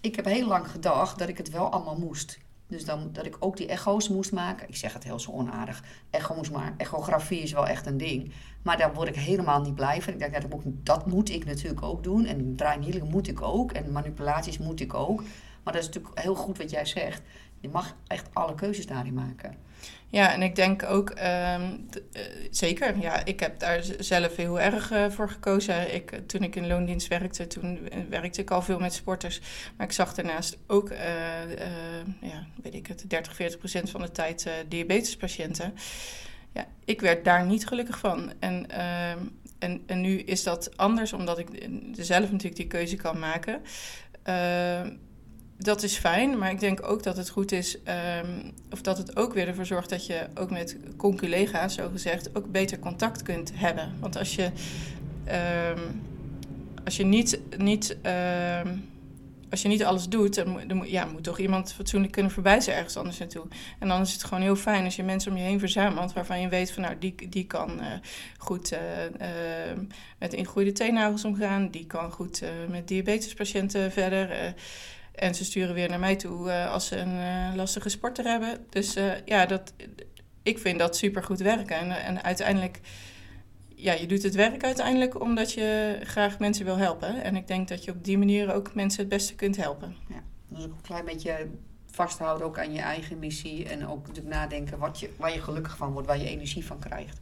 ik 0.00 0.16
heb 0.16 0.24
heel 0.24 0.46
lang 0.46 0.70
gedacht 0.70 1.18
dat 1.18 1.28
ik 1.28 1.38
het 1.38 1.50
wel 1.50 1.70
allemaal 1.70 1.98
moest. 1.98 2.38
Dus 2.68 2.84
dan, 2.84 3.08
dat 3.12 3.26
ik 3.26 3.36
ook 3.38 3.56
die 3.56 3.66
echo's 3.66 4.08
moest 4.08 4.32
maken. 4.32 4.68
Ik 4.68 4.76
zeg 4.76 4.92
het 4.92 5.04
heel 5.04 5.18
zo 5.18 5.30
onaardig. 5.30 5.84
Echo 6.10 6.34
moest 6.34 6.50
maken. 6.50 6.78
Echografie 6.78 7.40
is 7.40 7.52
wel 7.52 7.66
echt 7.66 7.86
een 7.86 7.96
ding. 7.96 8.32
Maar 8.62 8.76
daar 8.76 8.94
word 8.94 9.08
ik 9.08 9.14
helemaal 9.14 9.60
niet 9.60 9.74
blij 9.74 10.02
van. 10.02 10.12
Ik 10.12 10.18
denk, 10.18 10.32
dat, 10.32 10.50
moet, 10.50 10.86
dat 10.86 11.06
moet 11.06 11.30
ik 11.30 11.44
natuurlijk 11.44 11.82
ook 11.82 12.02
doen. 12.02 12.24
En 12.24 12.56
draaien 12.56 13.08
moet 13.10 13.28
ik 13.28 13.42
ook. 13.42 13.72
En 13.72 13.92
manipulaties 13.92 14.58
moet 14.58 14.80
ik 14.80 14.94
ook. 14.94 15.22
Maar 15.62 15.72
dat 15.72 15.82
is 15.82 15.86
natuurlijk 15.86 16.20
heel 16.20 16.34
goed 16.34 16.58
wat 16.58 16.70
jij 16.70 16.84
zegt. 16.84 17.22
Je 17.60 17.68
mag 17.68 17.96
echt 18.06 18.28
alle 18.32 18.54
keuzes 18.54 18.86
daarin 18.86 19.14
maken. 19.14 19.56
Ja, 20.10 20.32
en 20.32 20.42
ik 20.42 20.54
denk 20.54 20.82
ook, 20.82 21.14
um, 21.54 21.88
zeker, 22.50 22.98
ja, 22.98 23.24
ik 23.24 23.40
heb 23.40 23.58
daar 23.58 23.82
zelf 23.98 24.36
heel 24.36 24.60
erg 24.60 24.92
uh, 24.92 25.10
voor 25.10 25.30
gekozen. 25.30 25.94
Ik, 25.94 26.20
toen 26.26 26.42
ik 26.42 26.56
in 26.56 26.66
loondienst 26.66 27.08
werkte, 27.08 27.46
toen 27.46 27.88
eh, 27.88 27.98
werkte 28.08 28.40
ik 28.40 28.50
al 28.50 28.62
veel 28.62 28.78
met 28.78 28.92
sporters. 28.92 29.40
Maar 29.76 29.86
ik 29.86 29.92
zag 29.92 30.14
daarnaast 30.14 30.58
ook, 30.66 30.90
ja, 32.20 32.46
weet 32.62 32.74
ik 32.74 32.86
het, 32.86 33.10
30, 33.10 33.34
40 33.34 33.58
procent 33.58 33.90
van 33.90 34.00
de 34.00 34.10
tijd 34.10 34.50
diabetespatiënten. 34.68 35.74
Ja, 36.52 36.66
ik 36.84 37.00
werd 37.00 37.24
daar 37.24 37.46
niet 37.46 37.66
gelukkig 37.66 37.98
van. 37.98 38.32
En 38.38 38.70
ehm, 38.70 39.18
en, 39.58 39.82
en 39.86 40.00
nu 40.00 40.18
is 40.18 40.42
dat 40.42 40.76
anders, 40.76 41.12
omdat 41.12 41.38
ik 41.38 41.48
zelf 41.92 42.30
natuurlijk 42.30 42.56
die 42.56 42.66
keuze 42.66 42.96
kan 42.96 43.18
maken. 43.18 43.62
Dat 45.60 45.82
is 45.82 45.96
fijn, 45.96 46.38
maar 46.38 46.50
ik 46.50 46.60
denk 46.60 46.88
ook 46.88 47.02
dat 47.02 47.16
het 47.16 47.28
goed 47.28 47.52
is, 47.52 47.76
um, 47.76 48.52
of 48.70 48.80
dat 48.80 48.98
het 48.98 49.16
ook 49.16 49.34
weer 49.34 49.48
ervoor 49.48 49.66
zorgt 49.66 49.90
dat 49.90 50.06
je 50.06 50.26
ook 50.34 50.50
met 50.50 50.76
conculega's, 50.96 51.74
zo 51.74 51.88
gezegd, 51.88 52.36
ook 52.36 52.50
beter 52.50 52.78
contact 52.78 53.22
kunt 53.22 53.52
hebben. 53.54 53.92
Want 54.00 54.16
als 54.16 54.34
je, 54.34 54.50
um, 55.74 56.02
als 56.84 56.96
je 56.96 57.04
niet, 57.04 57.40
niet 57.56 57.96
um, 58.62 58.88
als 59.50 59.62
je 59.62 59.68
niet 59.68 59.84
alles 59.84 60.08
doet, 60.08 60.34
dan, 60.34 60.60
dan 60.66 60.84
ja, 60.86 61.04
moet 61.04 61.24
toch 61.24 61.38
iemand 61.38 61.72
fatsoenlijk 61.72 62.12
kunnen 62.12 62.32
verwijzen 62.32 62.74
ergens 62.74 62.96
anders 62.96 63.18
naartoe. 63.18 63.46
En 63.78 63.88
dan 63.88 64.00
is 64.00 64.12
het 64.12 64.24
gewoon 64.24 64.42
heel 64.42 64.56
fijn 64.56 64.84
als 64.84 64.96
je 64.96 65.02
mensen 65.02 65.30
om 65.32 65.38
je 65.38 65.44
heen 65.44 65.58
verzamelt 65.58 66.12
waarvan 66.12 66.40
je 66.40 66.48
weet 66.48 66.70
van 66.70 66.82
nou, 66.82 66.94
die, 66.98 67.28
die 67.28 67.46
kan 67.46 67.80
uh, 67.80 67.86
goed 68.38 68.72
uh, 68.72 68.78
met 70.18 70.32
ingroeide 70.32 70.72
teennagels 70.72 71.24
omgaan, 71.24 71.70
die 71.70 71.86
kan 71.86 72.12
goed 72.12 72.42
met 72.68 72.88
diabetespatiënten 72.88 73.92
verder. 73.92 74.54
En 75.18 75.34
ze 75.34 75.44
sturen 75.44 75.74
weer 75.74 75.88
naar 75.88 75.98
mij 75.98 76.16
toe 76.16 76.52
als 76.52 76.86
ze 76.86 76.96
een 76.96 77.56
lastige 77.56 77.88
sporter 77.88 78.24
hebben. 78.24 78.66
Dus 78.70 78.96
ja, 79.24 79.46
dat, 79.46 79.72
ik 80.42 80.58
vind 80.58 80.78
dat 80.78 80.96
super 80.96 81.22
goed 81.22 81.38
werken. 81.38 81.76
En, 81.76 81.90
en 81.90 82.22
uiteindelijk 82.22 82.80
ja, 83.74 83.92
je 83.92 84.06
doet 84.06 84.22
het 84.22 84.34
werk 84.34 84.64
uiteindelijk 84.64 85.20
omdat 85.20 85.52
je 85.52 85.98
graag 86.02 86.38
mensen 86.38 86.64
wil 86.64 86.76
helpen. 86.76 87.22
En 87.22 87.36
ik 87.36 87.46
denk 87.46 87.68
dat 87.68 87.84
je 87.84 87.90
op 87.90 88.04
die 88.04 88.18
manier 88.18 88.54
ook 88.54 88.74
mensen 88.74 89.00
het 89.00 89.08
beste 89.08 89.34
kunt 89.34 89.56
helpen. 89.56 89.96
Ja, 90.08 90.22
dus 90.48 90.64
ook 90.64 90.70
een 90.70 90.80
klein 90.80 91.04
beetje 91.04 91.48
vasthouden 91.90 92.46
ook 92.46 92.58
aan 92.58 92.72
je 92.72 92.80
eigen 92.80 93.18
missie. 93.18 93.68
En 93.68 93.86
ook 93.86 94.06
natuurlijk 94.06 94.34
nadenken 94.34 94.78
wat 94.78 95.00
je, 95.00 95.10
waar 95.16 95.32
je 95.32 95.40
gelukkig 95.40 95.76
van 95.76 95.92
wordt, 95.92 96.06
waar 96.06 96.18
je 96.18 96.28
energie 96.28 96.64
van 96.64 96.78
krijgt. 96.78 97.20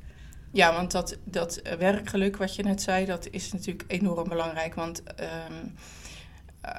Ja, 0.52 0.72
want 0.72 0.90
dat, 0.90 1.18
dat 1.24 1.62
werkgeluk 1.78 2.36
wat 2.36 2.54
je 2.54 2.62
net 2.62 2.82
zei, 2.82 3.04
dat 3.04 3.28
is 3.30 3.52
natuurlijk 3.52 3.84
enorm 3.86 4.28
belangrijk. 4.28 4.74
Want 4.74 5.02
um, 5.20 5.74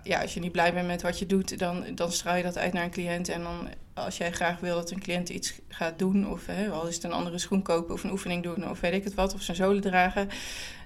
ja, 0.03 0.21
als 0.21 0.33
je 0.33 0.39
niet 0.39 0.51
blij 0.51 0.73
bent 0.73 0.87
met 0.87 1.01
wat 1.01 1.19
je 1.19 1.25
doet, 1.25 1.59
dan, 1.59 1.85
dan 1.95 2.11
straal 2.11 2.35
je 2.35 2.43
dat 2.43 2.57
uit 2.57 2.73
naar 2.73 2.83
een 2.83 2.91
cliënt. 2.91 3.29
En 3.29 3.43
dan, 3.43 3.67
als 3.93 4.17
jij 4.17 4.31
graag 4.31 4.59
wil 4.59 4.75
dat 4.75 4.91
een 4.91 4.99
cliënt 4.99 5.29
iets 5.29 5.53
gaat 5.67 5.99
doen, 5.99 6.31
of 6.31 6.45
hè, 6.45 6.69
al 6.69 6.87
is 6.87 6.95
het 6.95 7.03
een 7.03 7.11
andere 7.11 7.37
schoen 7.37 7.61
kopen 7.61 7.93
of 7.93 8.03
een 8.03 8.11
oefening 8.11 8.43
doen, 8.43 8.69
of 8.69 8.79
weet 8.79 8.93
ik 8.93 9.03
het 9.03 9.13
wat, 9.13 9.33
of 9.33 9.41
zijn 9.41 9.57
zolen 9.57 9.81
dragen. 9.81 10.29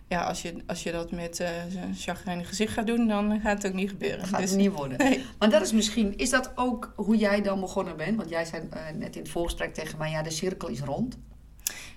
Ja, 0.07 0.23
als 0.23 0.41
je, 0.41 0.55
als 0.67 0.83
je 0.83 0.91
dat 0.91 1.11
met 1.11 1.39
uh, 1.39 1.47
zijn 1.69 1.95
chagrijnig 1.95 2.47
gezicht 2.47 2.73
gaat 2.73 2.87
doen, 2.87 3.07
dan 3.07 3.39
gaat 3.41 3.63
het 3.63 3.71
ook 3.71 3.77
niet 3.77 3.89
gebeuren. 3.89 4.19
Dat 4.19 4.27
gaat 4.27 4.39
dus, 4.39 4.49
het 4.49 4.59
niet 4.59 4.71
worden. 4.71 4.97
Nee. 4.97 5.25
Maar 5.39 5.49
dat 5.49 5.61
is 5.61 5.71
misschien, 5.71 6.17
is 6.17 6.29
dat 6.29 6.51
ook 6.55 6.93
hoe 6.95 7.17
jij 7.17 7.41
dan 7.41 7.59
begonnen 7.59 7.97
bent? 7.97 8.17
Want 8.17 8.29
jij 8.29 8.45
zei 8.45 8.63
uh, 8.73 8.79
net 8.99 9.15
in 9.15 9.21
het 9.21 9.31
voorgesprek 9.31 9.73
tegen 9.73 9.97
mij, 9.97 10.11
ja, 10.11 10.21
de 10.21 10.29
cirkel 10.29 10.67
is 10.67 10.79
rond. 10.79 11.17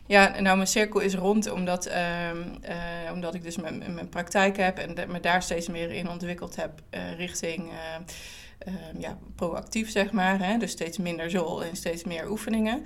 Ja, 0.06 0.40
nou, 0.40 0.56
mijn 0.56 0.68
cirkel 0.68 1.00
is 1.00 1.14
rond 1.14 1.50
omdat, 1.50 1.86
uh, 1.86 2.30
uh, 2.30 3.12
omdat 3.12 3.34
ik 3.34 3.42
dus 3.42 3.56
mijn, 3.56 3.94
mijn 3.94 4.08
praktijk 4.08 4.56
heb 4.56 4.78
en 4.78 5.10
me 5.10 5.20
daar 5.20 5.42
steeds 5.42 5.68
meer 5.68 5.90
in 5.90 6.08
ontwikkeld 6.08 6.56
heb 6.56 6.82
uh, 6.90 7.16
richting 7.16 7.70
ehm, 8.58 9.00
ja, 9.00 9.18
proactief, 9.34 9.90
zeg 9.90 10.12
maar. 10.12 10.38
Hè? 10.46 10.58
Dus 10.58 10.70
steeds 10.70 10.98
minder 10.98 11.30
zol 11.30 11.64
en 11.64 11.76
steeds 11.76 12.04
meer 12.04 12.30
oefeningen. 12.30 12.82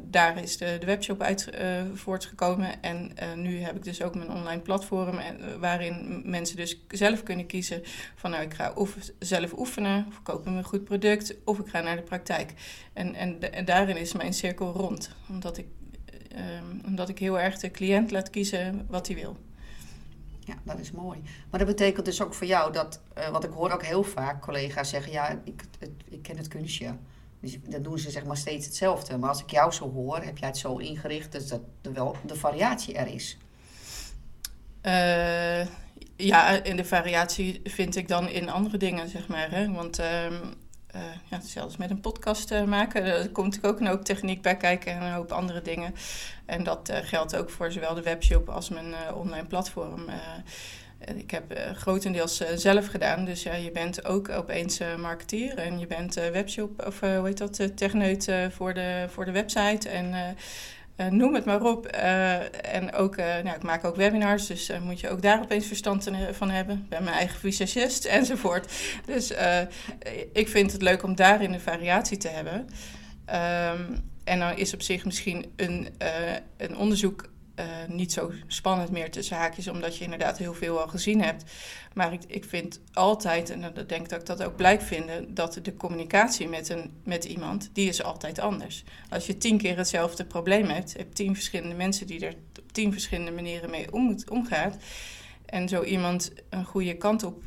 daar 0.00 0.42
is 0.42 0.56
de, 0.56 0.76
de 0.80 0.86
webshop 0.86 1.22
uit 1.22 1.48
voortgekomen. 1.94 2.82
En 2.82 3.12
nu 3.34 3.60
heb 3.60 3.76
ik 3.76 3.84
dus 3.84 4.02
ook 4.02 4.14
mijn 4.14 4.30
online 4.30 4.60
platform 4.60 5.18
waarin 5.58 6.22
mensen 6.24 6.56
dus 6.56 6.84
zelf 6.88 7.22
kunnen 7.22 7.46
kiezen 7.46 7.82
van 8.14 8.30
nou 8.30 8.42
ik 8.42 8.54
ga 8.54 8.72
of 8.74 8.96
zelf 9.18 9.58
oefenen, 9.58 10.06
of 10.08 10.22
kopen 10.22 10.52
een 10.52 10.64
goed 10.64 10.84
product, 10.84 11.34
of 11.44 11.58
ik 11.58 11.68
ga 11.68 11.80
naar 11.80 11.96
de 11.96 12.02
praktijk. 12.02 12.52
En, 12.92 13.14
en, 13.14 13.52
en 13.52 13.64
daarin 13.64 13.96
is 13.96 14.12
mijn 14.12 14.34
cirkel 14.34 14.72
rond. 14.72 15.10
Omdat 15.28 15.58
ik 15.58 15.66
Um, 16.36 16.80
omdat 16.86 17.08
ik 17.08 17.18
heel 17.18 17.40
erg 17.40 17.58
de 17.58 17.70
cliënt 17.70 18.10
laat 18.10 18.30
kiezen 18.30 18.86
wat 18.88 19.06
hij 19.06 19.16
wil. 19.16 19.36
Ja, 20.40 20.54
dat 20.62 20.78
is 20.78 20.90
mooi. 20.90 21.22
Maar 21.50 21.58
dat 21.58 21.68
betekent 21.68 22.04
dus 22.04 22.22
ook 22.22 22.34
voor 22.34 22.46
jou 22.46 22.72
dat, 22.72 23.00
uh, 23.18 23.28
wat 23.28 23.44
ik 23.44 23.50
hoor 23.50 23.70
ook 23.70 23.84
heel 23.84 24.02
vaak 24.02 24.42
collega's 24.42 24.88
zeggen, 24.88 25.12
ja, 25.12 25.40
ik, 25.44 25.62
het, 25.78 25.90
ik 26.08 26.22
ken 26.22 26.36
het 26.36 26.48
kunstje. 26.48 26.96
Dus 27.40 27.58
dan 27.62 27.82
doen 27.82 27.98
ze 27.98 28.10
zeg 28.10 28.24
maar 28.24 28.36
steeds 28.36 28.66
hetzelfde. 28.66 29.18
Maar 29.18 29.28
als 29.28 29.42
ik 29.42 29.50
jou 29.50 29.72
zo 29.72 29.92
hoor, 29.92 30.22
heb 30.22 30.38
jij 30.38 30.48
het 30.48 30.58
zo 30.58 30.76
ingericht 30.76 31.32
dus 31.32 31.48
dat 31.48 31.60
er 31.82 31.92
wel 31.92 32.16
de 32.26 32.34
variatie 32.34 32.94
er 32.94 33.06
is. 33.06 33.38
Uh, 34.82 35.66
ja, 36.16 36.62
en 36.62 36.76
de 36.76 36.84
variatie 36.84 37.60
vind 37.64 37.96
ik 37.96 38.08
dan 38.08 38.28
in 38.28 38.48
andere 38.48 38.76
dingen, 38.76 39.08
zeg 39.08 39.28
maar. 39.28 39.50
Hè? 39.50 39.72
Want 39.72 39.98
um, 39.98 40.54
uh, 40.94 41.02
ja, 41.30 41.40
zelfs 41.40 41.76
met 41.76 41.90
een 41.90 42.00
podcast 42.00 42.52
uh, 42.52 42.64
maken. 42.64 43.04
Er 43.04 43.30
komt 43.30 43.46
natuurlijk 43.46 43.74
ook 43.74 43.80
een 43.80 43.86
hoop 43.86 44.04
techniek 44.04 44.42
bij 44.42 44.56
kijken 44.56 44.92
en 44.92 45.02
een 45.02 45.12
hoop 45.12 45.32
andere 45.32 45.62
dingen. 45.62 45.94
En 46.46 46.64
dat 46.64 46.90
uh, 46.90 46.96
geldt 47.02 47.36
ook 47.36 47.50
voor 47.50 47.72
zowel 47.72 47.94
de 47.94 48.02
webshop 48.02 48.48
als 48.48 48.68
mijn 48.68 48.94
online 49.14 49.46
platform. 49.46 50.04
ik 51.14 51.30
heb 51.30 51.58
grotendeels 51.74 52.42
zelf 52.54 52.86
gedaan. 52.86 53.24
Dus 53.24 53.42
ja, 53.42 53.54
je 53.54 53.70
bent 53.70 54.04
ook 54.04 54.28
opeens 54.28 54.80
marketeer 54.98 55.58
en 55.58 55.78
je 55.78 55.86
bent 55.86 56.14
webshop 56.14 56.86
of 56.86 57.00
hoe 57.00 57.26
heet 57.26 57.38
dat, 57.38 57.76
techneut 57.76 58.32
voor, 58.50 58.74
de, 58.74 59.06
voor 59.08 59.24
de 59.24 59.32
website. 59.32 59.88
En 59.88 60.36
noem 61.08 61.34
het 61.34 61.44
maar 61.44 61.62
op. 61.62 61.94
Uh, 61.94 62.74
en 62.74 62.92
ook, 62.92 63.16
uh, 63.16 63.24
nou, 63.26 63.56
ik 63.56 63.62
maak 63.62 63.84
ook 63.84 63.96
webinars, 63.96 64.46
dus 64.46 64.70
moet 64.82 65.00
je 65.00 65.08
ook 65.08 65.22
daar 65.22 65.40
opeens 65.40 65.66
verstand 65.66 66.08
van 66.32 66.50
hebben. 66.50 66.76
Ik 66.76 66.88
ben 66.88 67.04
mijn 67.04 67.16
eigen 67.16 67.38
visagist 67.38 68.04
enzovoort. 68.18 68.72
Dus 69.06 69.32
ik 70.32 70.48
vind 70.48 70.72
het 70.72 70.82
leuk 70.82 71.02
om 71.02 71.14
daarin 71.14 71.52
een 71.52 71.60
variatie 71.60 72.16
te 72.16 72.28
hebben. 72.28 72.54
Um, 72.56 74.08
en 74.24 74.38
dan 74.38 74.56
is 74.56 74.74
op 74.74 74.82
zich 74.82 75.04
misschien 75.04 75.52
een, 75.56 75.88
een 76.56 76.76
onderzoek 76.76 77.29
uh, 77.60 77.94
niet 77.96 78.12
zo 78.12 78.32
spannend 78.46 78.90
meer 78.90 79.10
tussen 79.10 79.36
haakjes, 79.36 79.68
omdat 79.68 79.96
je 79.96 80.04
inderdaad 80.04 80.38
heel 80.38 80.54
veel 80.54 80.80
al 80.80 80.88
gezien 80.88 81.22
hebt. 81.22 81.44
Maar 81.94 82.12
ik, 82.12 82.22
ik 82.26 82.44
vind 82.44 82.80
altijd, 82.92 83.50
en 83.50 83.72
dat 83.74 83.88
denk 83.88 84.08
dat 84.08 84.20
ik 84.20 84.26
dat 84.26 84.42
ook 84.42 84.56
blijf 84.56 84.86
vinden, 84.86 85.34
dat 85.34 85.58
de 85.62 85.76
communicatie 85.76 86.48
met, 86.48 86.68
een, 86.68 87.00
met 87.04 87.24
iemand, 87.24 87.70
die 87.72 87.88
is 87.88 88.02
altijd 88.02 88.38
anders. 88.38 88.84
Als 89.08 89.26
je 89.26 89.36
tien 89.36 89.58
keer 89.58 89.76
hetzelfde 89.76 90.24
probleem 90.24 90.66
hebt, 90.66 90.96
heb 90.96 91.12
tien 91.12 91.34
verschillende 91.34 91.74
mensen 91.74 92.06
die 92.06 92.26
er 92.26 92.34
op 92.60 92.72
tien 92.72 92.92
verschillende 92.92 93.32
manieren 93.32 93.70
mee 93.70 93.92
om, 93.92 94.16
omgaat. 94.28 94.76
En 95.46 95.68
zo 95.68 95.82
iemand 95.82 96.32
een 96.50 96.64
goede 96.64 96.96
kant 96.96 97.22
op 97.22 97.42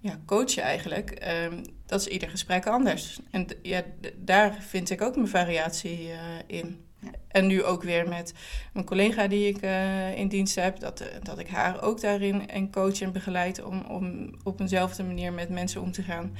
ja, 0.00 0.20
coachen 0.26 0.62
eigenlijk, 0.62 1.26
um, 1.50 1.62
dat 1.86 2.00
is 2.00 2.06
ieder 2.06 2.28
gesprek 2.30 2.66
anders. 2.66 3.20
En 3.30 3.46
ja, 3.62 3.82
daar 4.16 4.56
vind 4.60 4.90
ik 4.90 5.02
ook 5.02 5.16
mijn 5.16 5.28
variatie 5.28 6.06
uh, 6.06 6.18
in. 6.46 6.85
En 7.28 7.46
nu 7.46 7.64
ook 7.64 7.82
weer 7.82 8.08
met 8.08 8.34
mijn 8.72 8.86
collega 8.86 9.26
die 9.26 9.48
ik 9.48 9.62
uh, 9.62 10.18
in 10.18 10.28
dienst 10.28 10.54
heb, 10.54 10.80
dat, 10.80 11.00
uh, 11.00 11.06
dat 11.22 11.38
ik 11.38 11.48
haar 11.48 11.82
ook 11.82 12.00
daarin 12.00 12.48
en 12.48 12.70
coach 12.70 13.00
en 13.00 13.12
begeleid 13.12 13.62
om, 13.62 13.80
om 13.88 14.34
op 14.42 14.60
eenzelfde 14.60 15.02
manier 15.02 15.32
met 15.32 15.48
mensen 15.48 15.80
om 15.80 15.92
te 15.92 16.02
gaan. 16.02 16.36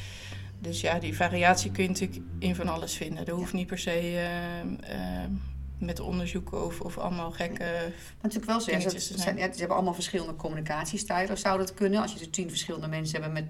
Dus 0.59 0.81
ja, 0.81 0.98
die 0.98 1.16
variatie 1.16 1.70
kun 1.70 1.83
je 1.83 1.88
natuurlijk 1.88 2.20
in 2.38 2.55
van 2.55 2.68
alles 2.68 2.96
vinden. 2.96 3.24
Dat 3.24 3.37
hoeft 3.37 3.52
niet 3.52 3.66
per 3.66 3.79
se 3.79 4.12
uh, 4.12 4.98
met 5.79 6.00
onderzoeken 6.00 6.64
of, 6.64 6.81
of 6.81 6.98
allemaal 6.98 7.31
gekke. 7.31 7.92
Natuurlijk 8.22 8.50
wel 8.50 8.61
zo. 8.61 8.81
Ze, 8.81 9.18
zijn, 9.18 9.37
ja, 9.37 9.52
ze 9.52 9.59
hebben 9.59 9.76
allemaal 9.76 9.94
verschillende 9.94 10.37
communicatiestijlen. 10.37 11.38
Zou 11.38 11.59
dat 11.59 11.74
kunnen 11.74 12.00
als 12.00 12.12
je 12.12 12.18
dus 12.18 12.31
tien 12.31 12.48
verschillende 12.48 12.88
mensen 12.88 13.22
hebt 13.22 13.33
met 13.33 13.46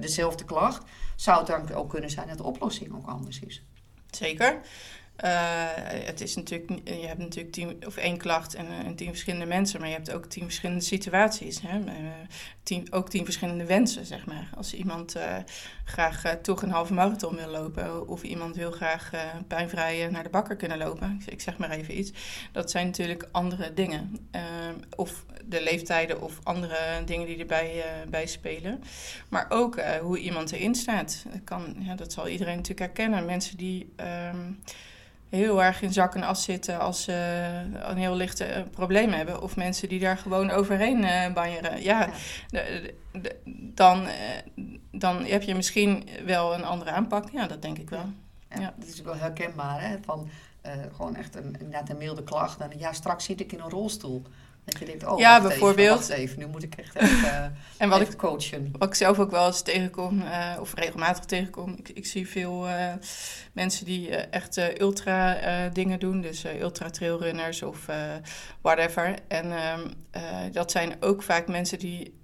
dezelfde 0.00 0.44
klacht? 0.44 0.84
Zou 1.16 1.38
het 1.38 1.46
dan 1.46 1.72
ook 1.72 1.90
kunnen 1.90 2.10
zijn 2.10 2.28
dat 2.28 2.36
de 2.36 2.44
oplossing 2.44 2.94
ook 2.94 3.06
anders 3.06 3.40
is? 3.40 3.62
Zeker. 4.10 4.60
Uh, 5.24 5.68
het 6.04 6.20
is 6.20 6.36
natuurlijk, 6.36 6.70
je 6.84 7.06
hebt 7.06 7.18
natuurlijk 7.18 7.54
tien, 7.54 7.86
of 7.86 7.96
één 7.96 8.16
klacht 8.16 8.54
en, 8.54 8.66
en 8.84 8.94
tien 8.94 9.08
verschillende 9.08 9.46
mensen, 9.46 9.80
maar 9.80 9.88
je 9.88 9.94
hebt 9.94 10.12
ook 10.12 10.26
tien 10.26 10.42
verschillende 10.42 10.80
situaties. 10.80 11.60
Hè? 11.60 11.78
Uh, 11.78 11.92
tien, 12.62 12.92
ook 12.92 13.08
tien 13.08 13.24
verschillende 13.24 13.64
wensen, 13.64 14.06
zeg 14.06 14.26
maar. 14.26 14.48
Als 14.56 14.74
iemand 14.74 15.16
graag 15.84 16.38
toch 16.42 16.62
een 16.62 16.70
halve 16.70 16.92
marathon 16.92 17.36
wil 17.36 17.48
lopen, 17.48 18.08
of 18.08 18.22
iemand 18.22 18.56
wil 18.56 18.70
graag 18.70 19.10
pijnvrij 19.46 20.08
naar 20.10 20.22
de 20.22 20.28
bakker 20.28 20.56
kunnen 20.56 20.78
lopen, 20.78 21.20
ik, 21.26 21.40
zeg 21.40 21.56
maar 21.56 21.70
even 21.70 21.98
iets. 21.98 22.12
Dat 22.52 22.70
zijn 22.70 22.86
natuurlijk 22.86 23.28
andere 23.32 23.74
dingen. 23.74 24.28
of 24.96 25.24
de 25.44 25.62
leeftijden 25.62 26.22
of 26.22 26.38
andere 26.42 27.04
dingen 27.04 27.26
die 27.26 27.38
erbij 27.38 27.84
bij 28.08 28.26
spelen. 28.26 28.82
Maar 29.28 29.46
ook 29.48 29.80
hoe 30.00 30.18
iemand 30.18 30.52
erin 30.52 30.74
staat. 30.74 31.24
Dat, 31.30 31.44
kan, 31.44 31.76
dat 31.96 32.12
zal 32.12 32.28
iedereen 32.28 32.56
natuurlijk 32.56 32.80
herkennen. 32.80 33.24
Mensen 33.24 33.56
die. 33.56 33.92
Um, 34.32 34.62
heel 35.36 35.62
erg 35.62 35.82
in 35.82 35.92
zak 35.92 36.14
en 36.14 36.22
as 36.22 36.42
zitten 36.42 36.80
als 36.80 37.02
ze 37.02 37.12
een 37.72 37.96
heel 37.96 38.14
lichte 38.14 38.48
uh, 38.48 38.62
probleem 38.70 39.12
hebben. 39.12 39.42
Of 39.42 39.56
mensen 39.56 39.88
die 39.88 40.00
daar 40.00 40.16
gewoon 40.18 40.50
overheen 40.50 41.02
uh, 41.02 41.32
banjeren. 41.32 41.82
Ja, 41.82 42.08
dan, 43.74 44.02
uh, 44.02 44.10
dan 44.90 45.24
heb 45.24 45.42
je 45.42 45.54
misschien 45.54 46.08
wel 46.24 46.54
een 46.54 46.64
andere 46.64 46.90
aanpak. 46.90 47.30
Ja, 47.30 47.46
dat 47.46 47.62
denk 47.62 47.78
ik 47.78 47.90
wel. 47.90 48.12
Ja, 48.48 48.60
ja. 48.60 48.74
dat 48.76 48.88
is 48.88 49.00
ook 49.00 49.06
wel 49.06 49.16
herkenbaar. 49.16 49.80
Hè? 49.80 49.96
Van 50.04 50.28
gewoon 50.92 51.16
echt 51.16 51.34
een, 51.34 51.56
inderdaad 51.58 51.90
een 51.90 51.96
milde 51.96 52.24
klacht. 52.24 52.60
En 52.60 52.70
ja, 52.78 52.92
straks 52.92 53.24
zit 53.24 53.40
ik 53.40 53.52
in 53.52 53.60
een 53.60 53.70
rolstoel. 53.70 54.22
Dat 54.64 54.78
je 54.78 54.84
denkt, 54.84 55.06
oh, 55.06 55.18
Ja, 55.18 55.40
bijvoorbeeld. 55.40 56.08
Even, 56.08 56.38
nu 56.38 56.46
moet 56.46 56.62
ik 56.62 56.74
echt 56.74 56.94
even, 56.94 57.56
En 57.78 57.88
wat 57.88 58.00
even 58.00 58.12
ik, 58.12 58.18
coachen. 58.18 58.68
wat 58.78 58.88
ik 58.88 58.94
zelf 58.94 59.18
ook 59.18 59.30
wel 59.30 59.46
eens 59.46 59.62
tegenkom, 59.62 60.22
eh, 60.22 60.60
of 60.60 60.74
regelmatig 60.74 61.24
tegenkom, 61.24 61.74
ik, 61.78 61.88
ik 61.88 62.06
zie 62.06 62.28
veel 62.28 62.68
eh, 62.68 62.92
mensen 63.52 63.84
die 63.84 64.16
eh, 64.16 64.26
echt 64.30 64.80
ultra 64.80 65.38
dingen 65.68 65.98
doen, 65.98 66.20
dus 66.20 66.44
ultra 66.60 66.90
trailrunners 66.90 67.62
of 67.62 67.86
whatever. 68.60 69.14
En 69.28 69.52
ehm, 69.52 69.80
eh, 70.12 70.52
dat 70.52 70.70
zijn 70.70 70.96
ook 71.00 71.22
vaak 71.22 71.48
mensen 71.48 71.78
die, 71.78 72.14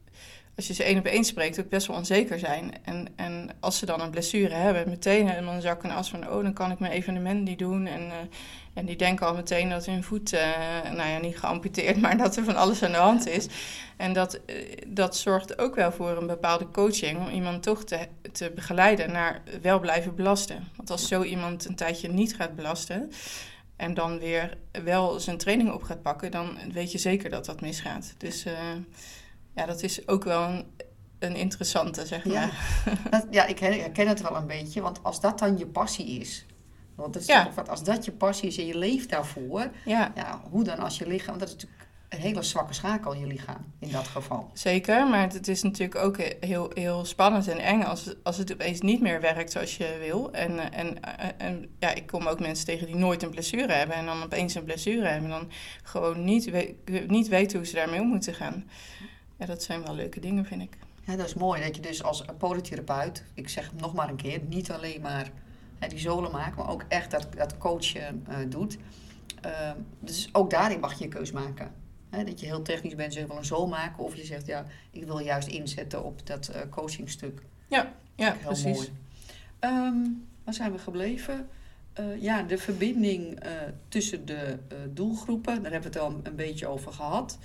als 0.59 0.66
je 0.66 0.75
ze 0.75 0.85
één 0.85 0.99
op 0.99 1.05
één 1.05 1.25
spreekt, 1.25 1.61
ook 1.61 1.68
best 1.68 1.87
wel 1.87 1.97
onzeker 1.97 2.38
zijn. 2.38 2.73
En, 2.85 3.09
en 3.16 3.51
als 3.61 3.79
ze 3.79 3.87
dan 3.87 4.01
een 4.01 4.11
blessure 4.11 4.55
hebben, 4.55 4.88
meteen 4.88 5.29
helemaal 5.29 5.55
een 5.55 5.61
zak 5.61 5.83
en 5.83 5.90
as 5.90 6.11
van, 6.11 6.31
oh, 6.31 6.42
dan 6.42 6.53
kan 6.53 6.71
ik 6.71 6.79
mijn 6.79 6.92
evenement 6.92 7.44
niet 7.44 7.59
doen. 7.59 7.87
En, 7.87 8.01
eh, 8.01 8.16
en 8.75 8.87
die 8.87 8.97
denken 8.97 9.27
al 9.27 9.35
meteen 9.35 9.68
dat 9.68 9.87
hun 9.87 10.05
voet, 10.05 10.33
eh, 10.33 10.40
nou 10.85 11.09
ja, 11.09 11.18
niet 11.18 11.38
geamputeerd, 11.38 12.01
maar 12.03 12.16
dat 12.16 12.37
er 12.37 12.44
van 12.44 12.57
alles 12.57 12.83
aan 12.83 12.90
de 12.90 12.97
hand 12.97 13.29
is. 13.29 13.47
En 13.97 14.12
dat, 14.12 14.35
eh, 14.35 14.55
dat 14.87 15.16
zorgt 15.16 15.59
ook 15.59 15.75
wel 15.75 15.92
voor 15.92 16.16
een 16.16 16.27
bepaalde 16.27 16.71
coaching 16.71 17.18
om 17.18 17.29
iemand 17.29 17.62
toch 17.62 17.85
te, 17.85 18.09
te 18.33 18.53
begeleiden 18.55 19.12
naar 19.12 19.42
wel 19.62 19.81
blijven 19.81 20.14
belasten. 20.14 20.68
Want 20.77 20.90
als 20.90 21.09
zo 21.09 21.23
iemand 21.23 21.64
een 21.64 21.77
tijdje 21.77 22.09
niet 22.09 22.37
gaat 22.37 22.57
belasten 22.57 23.11
en 23.77 23.94
dan 23.94 24.18
weer 24.18 24.57
wel 24.85 25.21
zijn 25.21 25.38
training 25.38 25.73
op 25.73 25.83
gaat 25.83 26.03
pakken, 26.03 26.31
dan 26.31 26.59
weet 26.73 26.92
je 26.92 26.99
zeker 26.99 27.31
dat 27.31 27.44
dat 27.44 27.61
misgaat. 27.61 28.14
Dus 28.16 28.44
ja, 29.59 29.66
dat 29.66 29.83
is 29.83 30.09
ook 30.09 30.25
wel 30.25 30.42
een, 30.49 30.64
een 31.18 31.37
interessante, 31.37 32.07
zeg 32.07 32.25
Ja. 32.25 32.33
maar. 32.33 32.79
Dat, 33.11 33.27
ja, 33.31 33.47
ik 33.47 33.59
her- 33.59 33.81
herken 33.81 34.09
het 34.09 34.21
wel 34.21 34.37
een 34.37 34.47
beetje, 34.47 34.81
want 34.81 35.03
als 35.03 35.21
dat 35.21 35.38
dan 35.38 35.59
je 35.59 35.66
passie 35.66 36.07
is, 36.21 36.47
want 36.94 37.12
dat 37.12 37.23
is 37.23 37.29
Ja. 37.29 37.44
toch 37.44 37.55
wat, 37.55 37.68
als 37.68 37.85
dat 37.85 38.05
je 38.05 38.12
passie 38.12 38.49
is 38.49 38.59
en 38.59 38.66
je 38.66 38.79
leeft 38.79 39.11
daarvoor, 39.11 39.71
Ja, 39.85 40.12
ja, 40.14 40.40
hoe 40.51 40.64
dan 40.64 40.79
als 40.79 40.99
je 40.99 41.07
lichaam, 41.07 41.27
want 41.27 41.40
dat 41.40 41.49
is 41.49 41.55
natuurlijk 41.55 41.83
een 42.09 42.18
hele 42.21 42.42
zwakke 42.42 42.73
schakel 42.75 43.12
in 43.12 43.21
je 43.21 43.27
lichaam 43.27 43.73
in 43.79 43.90
dat 43.90 44.07
geval. 44.07 44.51
zeker. 44.53 45.07
Maar 45.09 45.33
het 45.33 45.49
is 45.49 45.62
natuurlijk 45.62 45.99
ook 45.99 46.16
heel, 46.40 46.71
heel 46.75 47.05
spannend 47.05 47.49
en 47.49 47.59
eng 47.59 47.83
als, 47.83 48.14
als 48.23 48.37
het 48.37 48.53
opeens 48.53 48.81
niet 48.81 49.01
meer 49.01 49.21
werkt 49.21 49.53
zoals 49.53 49.77
je 49.77 49.97
wil. 50.01 50.33
En, 50.33 50.73
en, 50.73 51.01
en 51.38 51.68
ja, 51.79 51.94
ik 51.94 52.07
kom 52.07 52.27
ook 52.27 52.40
mensen 52.40 52.66
tegen 52.66 52.87
die 52.87 52.97
nooit 52.97 53.23
een 53.23 53.31
blessure 53.31 53.73
hebben 53.73 53.97
en 53.97 54.07
dan 54.07 54.23
opeens 54.23 54.55
een 54.55 54.64
blessure 54.64 55.07
hebben. 55.07 55.31
En 55.33 55.38
dan 55.38 55.51
gewoon 55.83 56.25
niet, 56.25 56.44
we- 56.51 56.75
niet 57.07 57.29
weten 57.29 57.59
hoe 57.59 57.66
ze 57.66 57.75
daarmee 57.75 58.01
om 58.01 58.09
moeten 58.09 58.35
gaan. 58.35 58.71
Ja, 59.38 59.46
dat 59.46 59.62
zijn 59.62 59.83
wel 59.83 59.94
leuke 59.94 60.20
dingen, 60.20 60.44
vind 60.44 60.62
ik. 60.62 60.77
Ja, 61.05 61.16
dat 61.16 61.27
is 61.27 61.35
mooi 61.35 61.62
dat 61.62 61.77
je 61.77 61.83
dus 61.83 62.03
als 62.03 62.24
podotherapeut, 62.38 63.24
ik 63.35 63.48
zeg 63.48 63.70
het 63.70 63.81
nog 63.81 63.94
maar 63.94 64.09
een 64.09 64.16
keer, 64.16 64.40
niet 64.48 64.70
alleen 64.70 65.01
maar 65.01 65.31
hè, 65.79 65.88
die 65.88 65.98
zolen 65.98 66.31
maakt, 66.31 66.57
maar 66.57 66.68
ook 66.70 66.85
echt 66.88 67.11
dat, 67.11 67.29
dat 67.37 67.59
coachen 67.59 68.24
eh, 68.29 68.37
doet. 68.48 68.79
Eh, 69.40 69.70
dus 70.01 70.29
ook 70.33 70.51
daarin 70.51 70.81
mag 70.81 70.98
je 70.98 71.05
een 71.05 71.11
keus 71.11 71.33
maken. 71.33 71.72
Hè, 72.11 72.24
dat 72.24 72.40
je 72.40 72.46
heel 72.46 72.62
technisch 72.62 72.94
bent, 72.94 73.12
zeg 73.12 73.27
wel 73.27 73.37
een 73.37 73.44
zool 73.44 73.66
maken, 73.66 74.05
of 74.05 74.16
je 74.16 74.24
zegt 74.24 74.46
ja, 74.46 74.64
ik 74.90 75.05
wil 75.05 75.18
juist 75.18 75.48
inzetten 75.48 76.05
op 76.05 76.27
dat 76.27 76.48
eh 76.48 76.61
coachingstuk. 76.70 77.42
Ja, 77.68 77.92
Heel 78.14 78.33
precies. 78.44 78.77
mooi. 78.77 78.88
Ehm, 79.59 79.96
waar 80.44 80.55
zijn 80.55 80.72
we 80.72 80.79
gebleven? 80.79 81.48
Eh, 81.92 82.22
ja, 82.22 82.42
de 82.42 82.59
verbinding 82.59 83.40
tussen 83.88 84.27
de 84.27 84.59
doelgroepen, 84.92 85.62
daar 85.62 85.72
hebben 85.72 85.92
we 85.92 85.98
het 85.98 86.09
al 86.09 86.20
een 86.22 86.37
beetje 86.37 86.66
over 86.66 86.92
gehad. 86.92 87.38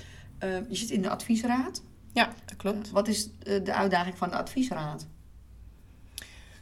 Eh, 0.44 0.70
je 0.70 0.76
zit 0.76 0.90
in 0.90 1.02
de 1.02 1.10
adviesraad. 1.10 1.82
Ja, 2.14 2.34
dat 2.46 2.58
klopt. 2.58 2.90
Wat 2.90 3.08
is 3.08 3.30
eh, 3.44 3.64
de 3.64 3.74
uitdaging 3.74 4.18
van 4.18 4.30
de 4.30 4.36
adviesraad? 4.36 5.08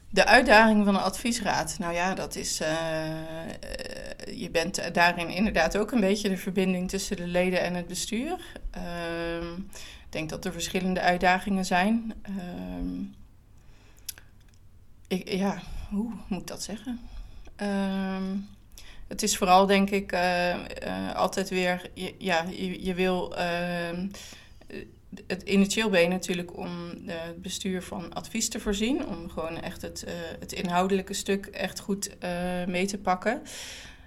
De 0.09 0.25
uitdaging 0.25 0.85
van 0.85 0.95
een 0.95 1.01
adviesraad. 1.01 1.75
Nou 1.79 1.93
ja, 1.93 2.13
dat 2.13 2.35
is. 2.35 2.59
eh, 2.59 3.49
eh, 3.49 4.39
je 4.39 4.49
bent 4.51 4.93
daarin 4.93 5.29
inderdaad 5.29 5.77
ook 5.77 5.91
een 5.91 5.99
beetje 5.99 6.29
de 6.29 6.37
verbinding 6.37 6.89
tussen 6.89 7.15
de 7.15 7.27
leden 7.27 7.61
en 7.61 7.73
het 7.73 7.87
bestuur. 7.87 8.59
Ehm, 8.71 9.53
ik 10.05 10.09
denk 10.09 10.29
dat 10.29 10.45
er 10.45 10.51
verschillende 10.51 10.99
uitdagingen 10.99 11.65
zijn. 11.65 12.13
Ehm, 12.21 13.01
ik, 15.07 15.29
ja, 15.29 15.61
hoe 15.89 16.11
moet 16.27 16.41
ik 16.41 16.47
dat 16.47 16.63
zeggen? 16.63 16.99
Ehm, 19.11 19.19
het 19.19 19.23
is 19.23 19.37
vooral, 19.37 19.65
denk 19.65 19.89
ik, 19.89 20.11
eh, 20.11 20.51
eh, 20.53 21.15
altijd 21.15 21.49
weer. 21.49 21.89
ja, 22.17 22.45
je, 22.79 22.93
wil. 22.93 23.35
ehm, 23.35 24.07
het 25.27 25.41
initieel 25.43 25.89
ben 25.89 26.01
je 26.01 26.07
natuurlijk 26.07 26.57
om 26.57 26.91
eh, 27.07 27.15
het 27.23 27.41
bestuur 27.41 27.81
van 27.83 28.13
advies 28.13 28.49
te 28.49 28.59
voorzien. 28.59 29.07
Om 29.07 29.29
gewoon 29.29 29.61
echt 29.61 29.81
het, 29.81 30.05
het 30.39 30.51
inhoudelijke 30.51 31.13
stuk 31.13 31.45
echt 31.45 31.79
goed 31.79 32.09
mee 32.67 32.85
te 32.85 32.97
pakken. 32.97 33.41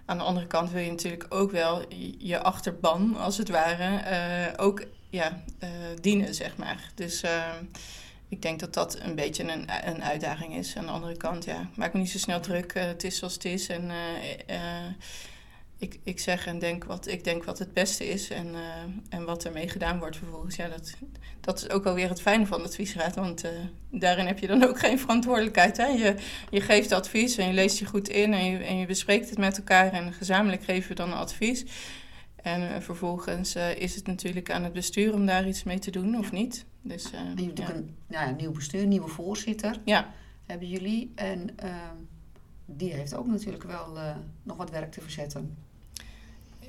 Aan 0.07 0.19
de 0.19 0.25
andere 0.25 0.47
kant 0.47 0.71
wil 0.71 0.83
je 0.83 0.91
natuurlijk 0.91 1.27
ook 1.29 1.51
wel 1.51 1.83
je- 2.19 2.39
achterban, 2.43 3.17
als 3.17 3.37
het 3.37 3.49
ware, 3.49 4.57
ook 4.57 4.85
ja, 5.11 5.43
dienen, 6.01 6.35
zeg 6.35 6.57
maar. 6.57 6.91
Dus 6.95 7.23
eh, 7.23 7.53
ik 8.35 8.43
denk 8.43 8.61
dat 8.61 8.75
dat 8.75 8.99
een 9.01 9.15
beetje 9.15 9.53
een, 9.53 9.69
een 9.85 10.05
uitdaging 10.05 10.57
is. 10.57 10.77
Aan 10.77 10.87
de 10.87 10.93
andere 10.93 11.17
kant, 11.17 11.45
ja, 11.45 11.69
maak 11.75 11.93
me 11.93 11.99
niet 11.99 12.11
zo 12.11 12.19
snel 12.19 12.41
druk. 12.41 12.73
Eh, 12.73 12.85
het 12.85 13.05
is 13.05 13.19
zoals 13.19 13.35
het 13.35 13.45
is. 13.45 13.69
En 13.69 13.91
eh, 13.91 14.57
eh, 14.57 14.91
ik, 15.79 15.99
ik 16.05 16.21
zeg 16.21 16.47
en 16.47 16.59
denk 16.59 16.85
wat 16.85 17.07
ik 17.07 17.25
denk 17.25 17.45
wat 17.45 17.59
het 17.59 17.73
beste 17.73 18.09
is. 18.09 18.31
En, 18.31 18.55
en 19.09 19.25
wat 19.25 19.45
ermee 19.45 19.69
gedaan 19.69 19.99
wordt 19.99 20.17
vervolgens. 20.17 20.57
Ja, 20.57 20.69
dat, 20.69 20.95
dat 21.41 21.59
is 21.63 21.71
ook 21.71 21.85
wel 21.85 21.95
weer 21.95 22.09
het 22.09 22.21
fijne 22.21 22.47
van 22.47 22.59
de 22.59 22.65
adviesraad. 22.65 23.15
Want 23.15 23.45
daarin 23.91 24.27
heb 24.27 24.39
je 24.39 24.47
dan 24.47 24.65
ook 24.65 24.79
geen 24.87 24.99
verantwoordelijkheid. 24.99 25.77
Hè? 25.77 25.87
Je, 25.87 26.15
je 26.51 26.61
geeft 26.61 26.93
advies 26.93 27.37
en 27.37 27.47
je 27.47 27.53
leest 27.53 27.79
je 27.79 27.87
goed 27.87 28.09
in 28.09 28.33
en 28.33 28.45
je, 28.45 28.59
en 28.59 28.79
je 28.79 28.87
bespreekt 28.87 29.31
het 29.31 29.39
met 29.39 29.57
elkaar. 29.57 29.93
En 29.93 30.13
gezamenlijk 30.13 30.65
geven 30.65 30.89
we 30.89 30.95
dan 30.95 31.13
advies. 31.13 31.65
En 32.45 32.75
eh, 32.75 32.81
vervolgens 32.81 33.55
eh, 33.55 33.77
is 33.77 33.95
het 33.95 34.07
natuurlijk 34.07 34.51
aan 34.51 34.65
het 34.65 34.73
bestuur 34.73 35.15
om 35.15 35.27
daar 35.27 35.49
iets 35.49 35.63
mee 35.63 35.79
te 35.79 35.91
doen 35.91 36.19
of 36.19 36.33
niet. 36.33 36.65
Dus, 36.83 37.05
eh, 37.05 37.21
je 37.37 37.45
hebt 37.45 37.59
ja. 37.59 37.75
een 37.75 37.97
nou 38.07 38.29
ja, 38.29 38.35
nieuw 38.35 38.53
bestuur, 38.53 38.87
nieuwe 38.87 39.09
voorzitter 39.09 39.81
ja, 39.85 40.13
hebben 40.47 40.69
jullie. 40.69 41.13
En 41.15 41.51
ehm, 41.57 41.97
die 42.65 42.93
heeft 42.93 43.15
ook 43.15 43.27
natuurlijk 43.27 43.65
wel 43.65 43.99
nog 44.43 44.57
wat 44.57 44.71
werk 44.71 44.93
te 44.93 45.01
verzetten. 45.01 45.57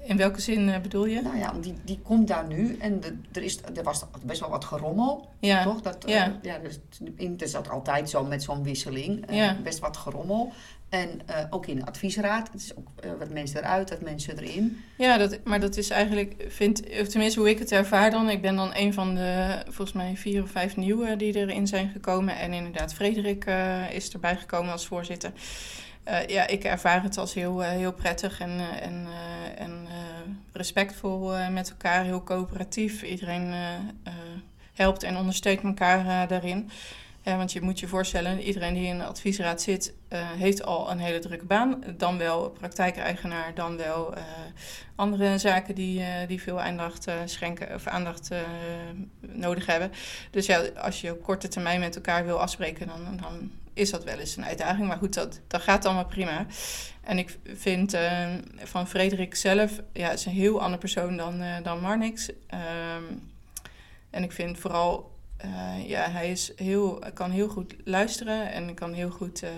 in 0.04 0.18
welke 0.18 0.42
zin 0.42 0.82
bedoel 0.82 1.06
je? 1.06 1.22
Nou 1.22 1.38
ja, 1.38 1.54
die, 1.62 1.74
die 1.84 2.00
komt 2.00 2.28
daar 2.28 2.48
nu 2.48 2.78
en 2.78 3.00
de, 3.00 3.18
er, 3.32 3.44
is, 3.44 3.60
er 3.76 3.84
was 3.84 4.06
best 4.24 4.40
wel 4.40 4.50
wat 4.50 4.66
gerommel, 4.66 5.30
Ja, 5.40 5.64
toch? 5.64 5.82
Dat, 5.82 6.04
ja. 6.08 6.40
ja 6.42 6.60
dus, 6.60 6.80
in, 7.16 7.32
het 7.32 7.42
is 7.42 7.52
dat 7.52 7.70
altijd 7.70 8.10
zo 8.10 8.24
met 8.26 8.44
zo'n 8.44 8.64
wisseling. 8.64 9.32
Ja. 9.32 9.58
Best 9.64 9.80
wat 9.80 9.98
gerommel. 9.98 10.52
En 10.89 11.21
eh, 11.26 11.45
ook 11.50 11.65
in 11.65 11.76
de 11.76 11.86
adviesraad. 11.86 12.50
Het 12.52 12.62
is 12.62 12.76
ook 12.76 12.88
eh, 12.95 13.10
wat 13.19 13.30
mensen 13.30 13.60
eruit, 13.60 13.89
wat 13.89 14.02
mensen 14.02 14.39
erin. 14.39 14.84
Ja, 14.98 15.17
dat, 15.17 15.39
maar 15.43 15.60
dat 15.60 15.78
is 15.78 15.89
eigenlijk, 15.89 16.45
vind, 16.48 16.82
of 17.00 17.08
tenminste 17.08 17.39
hoe 17.39 17.50
ik 17.50 17.60
het 17.60 17.71
ervaar 17.71 18.12
dan. 18.12 18.30
Ik 18.30 18.41
ben 18.41 18.56
dan 18.56 18.71
een 18.74 18.93
van 18.93 19.15
de, 19.15 19.62
volgens 19.65 19.93
mij 19.93 20.15
vier 20.15 20.43
of 20.43 20.50
vijf 20.50 20.76
nieuwe 20.76 21.15
die 21.15 21.36
erin 21.36 21.67
zijn 21.67 21.89
gekomen. 21.89 22.38
En 22.38 22.54
inderdaad, 22.54 22.93
Frederik 22.93 23.45
eh, 23.45 23.91
is 23.91 24.10
erbij 24.10 24.36
gekomen 24.36 24.71
als 24.71 24.86
voorzitter. 24.86 25.32
Ja, 26.28 26.48
ik 26.48 26.63
ervaar 26.63 27.04
het 27.04 27.17
als 27.17 27.34
heel, 27.34 27.62
heel 27.62 27.93
prettig 27.93 28.39
en, 28.39 28.60
en, 28.82 29.08
en 29.58 29.88
respectvol 30.54 31.32
met 31.52 31.69
elkaar. 31.69 32.04
Heel 32.04 32.24
coöperatief. 32.24 33.04
Iedereen 33.04 33.54
helpt 34.74 35.04
en 35.04 35.17
ondersteunt 35.17 35.63
elkaar 35.63 36.28
daarin. 36.28 36.69
Eh, 37.26 37.38
want 37.38 37.52
je 37.52 37.62
moet 37.62 37.80
je 37.80 37.88
voorstellen, 37.88 38.42
iedereen 38.42 38.74
die 38.74 38.88
in 38.88 38.98
de 38.98 39.06
adviesraad 39.06 39.62
zit, 39.62 39.94
eh, 40.08 40.32
heeft 40.32 40.64
al 40.64 40.92
een 40.92 41.00
hele 41.00 41.20
drukke 41.20 41.46
baan. 41.46 41.84
Dan 41.98 42.18
wel 42.18 42.50
praktijkeigenaar, 42.50 43.54
dan 43.54 43.78
wel 43.78 44.16
eh, 44.16 44.24
andere 44.96 45.38
zaken 45.38 45.76
die, 45.76 46.02
eh, 46.02 46.28
die 46.28 46.42
veel 46.42 46.62
aandacht 46.62 47.08
schenken 47.26 47.76
of 47.76 47.88
aandacht 47.88 48.30
nodig 49.20 49.66
hebben. 49.66 49.92
Dus 50.32 50.46
ja, 50.46 50.62
als 50.78 51.02
je 51.02 51.12
op 51.12 51.24
korte 51.24 51.48
termijn 51.48 51.80
met 51.80 51.96
elkaar 51.96 52.26
wil 52.26 52.42
afspreken, 52.42 52.88
dan, 52.88 53.18
dan 53.22 53.52
is 53.74 53.92
dat 53.92 54.04
wel 54.04 54.20
eens 54.20 54.38
een 54.38 54.46
uitdaging. 54.46 54.88
Maar 54.88 54.98
goed, 54.98 55.14
dat, 55.14 55.40
dat 55.48 55.62
gaat 55.62 55.86
allemaal 55.86 56.06
prima. 56.06 56.46
En 57.02 57.18
ik 57.18 57.38
vind 57.44 57.98
van 58.58 58.88
Frederik 58.88 59.36
zelf, 59.36 59.82
ja, 59.94 60.12
is 60.12 60.26
een 60.26 60.32
heel 60.32 60.62
andere 60.62 60.78
persoon 60.78 61.18
dan, 61.18 61.44
dan 61.64 61.80
Marnix. 61.80 62.30
Ehm, 62.48 63.04
en 64.10 64.24
ik 64.24 64.32
vind 64.32 64.60
vooral 64.60 65.14
eh, 65.54 65.90
ja, 65.90 66.12
hij 66.12 66.32
is 66.32 66.52
heel, 66.56 67.04
kan 67.14 67.32
heel 67.32 67.48
goed 67.48 67.76
luisteren 67.84 68.52
en 68.52 68.74
kan 68.74 68.94
heel 68.94 69.10
goed. 69.10 69.44
ehm, 69.44 69.54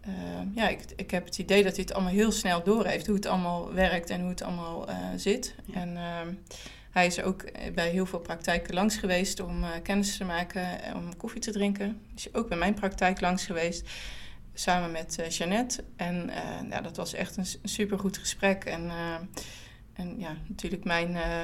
ehm, 0.00 0.48
ja, 0.54 0.68
ik, 0.68 0.80
ik 0.96 1.10
heb 1.10 1.24
het 1.24 1.38
idee 1.38 1.62
dat 1.62 1.74
hij 1.74 1.84
het 1.84 1.94
allemaal 1.94 2.12
heel 2.12 2.32
snel 2.32 2.62
doorheeft. 2.62 3.06
Hoe 3.06 3.16
het 3.16 3.26
allemaal 3.26 3.72
werkt 3.72 4.10
en 4.10 4.20
hoe 4.20 4.30
het 4.30 4.42
allemaal 4.42 4.88
eh, 4.88 4.96
zit. 5.16 5.54
Ja. 5.64 5.74
En 5.74 5.96
ehm, 5.96 6.34
hij 6.90 7.06
is 7.06 7.22
ook 7.22 7.44
bij 7.74 7.90
heel 7.90 8.06
veel 8.06 8.20
praktijken 8.20 8.74
langs 8.74 8.96
geweest 8.96 9.40
om 9.40 9.62
eh, 9.64 9.70
kennis 9.82 10.16
te 10.16 10.24
maken, 10.24 10.82
en 10.82 10.96
om 10.96 11.16
koffie 11.16 11.40
te 11.40 11.52
drinken. 11.52 12.00
Is 12.14 12.34
ook 12.34 12.48
bij 12.48 12.58
mijn 12.58 12.74
praktijk 12.74 13.20
langs 13.20 13.46
geweest. 13.46 13.88
Samen 14.58 14.92
met 14.92 15.18
eh 15.18 15.28
Jeannette. 15.28 15.84
En 15.96 16.30
eh, 16.30 16.70
ja, 16.70 16.80
dat 16.80 16.96
was 16.96 17.14
echt 17.14 17.36
een, 17.36 17.46
super 17.62 17.98
goed 17.98 18.16
gesprek. 18.16 18.64
En, 18.64 18.90
eh, 18.90 19.14
en 19.92 20.18
ja, 20.18 20.36
natuurlijk 20.46 20.84
mijn 20.84 21.16
eh, 21.16 21.40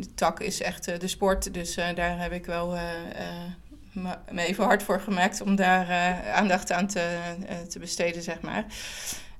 de 0.00 0.14
tak 0.14 0.40
is 0.40 0.60
echt 0.60 0.88
eh, 0.88 0.98
de 0.98 1.08
sport. 1.08 1.54
Dus 1.54 1.76
eh, 1.76 1.94
daar 1.94 2.20
heb 2.20 2.32
ik 2.32 2.46
wel 2.46 2.76
eh, 2.76 2.82
me 4.30 4.42
even 4.42 4.64
hard 4.64 4.82
voor 4.82 5.00
gemaakt 5.00 5.40
om 5.40 5.56
daar 5.56 5.86
aandacht 6.32 6.72
aan 6.72 6.86
te, 6.86 7.18
te 7.68 7.78
besteden, 7.78 8.22
zeg 8.22 8.40
maar. 8.40 8.64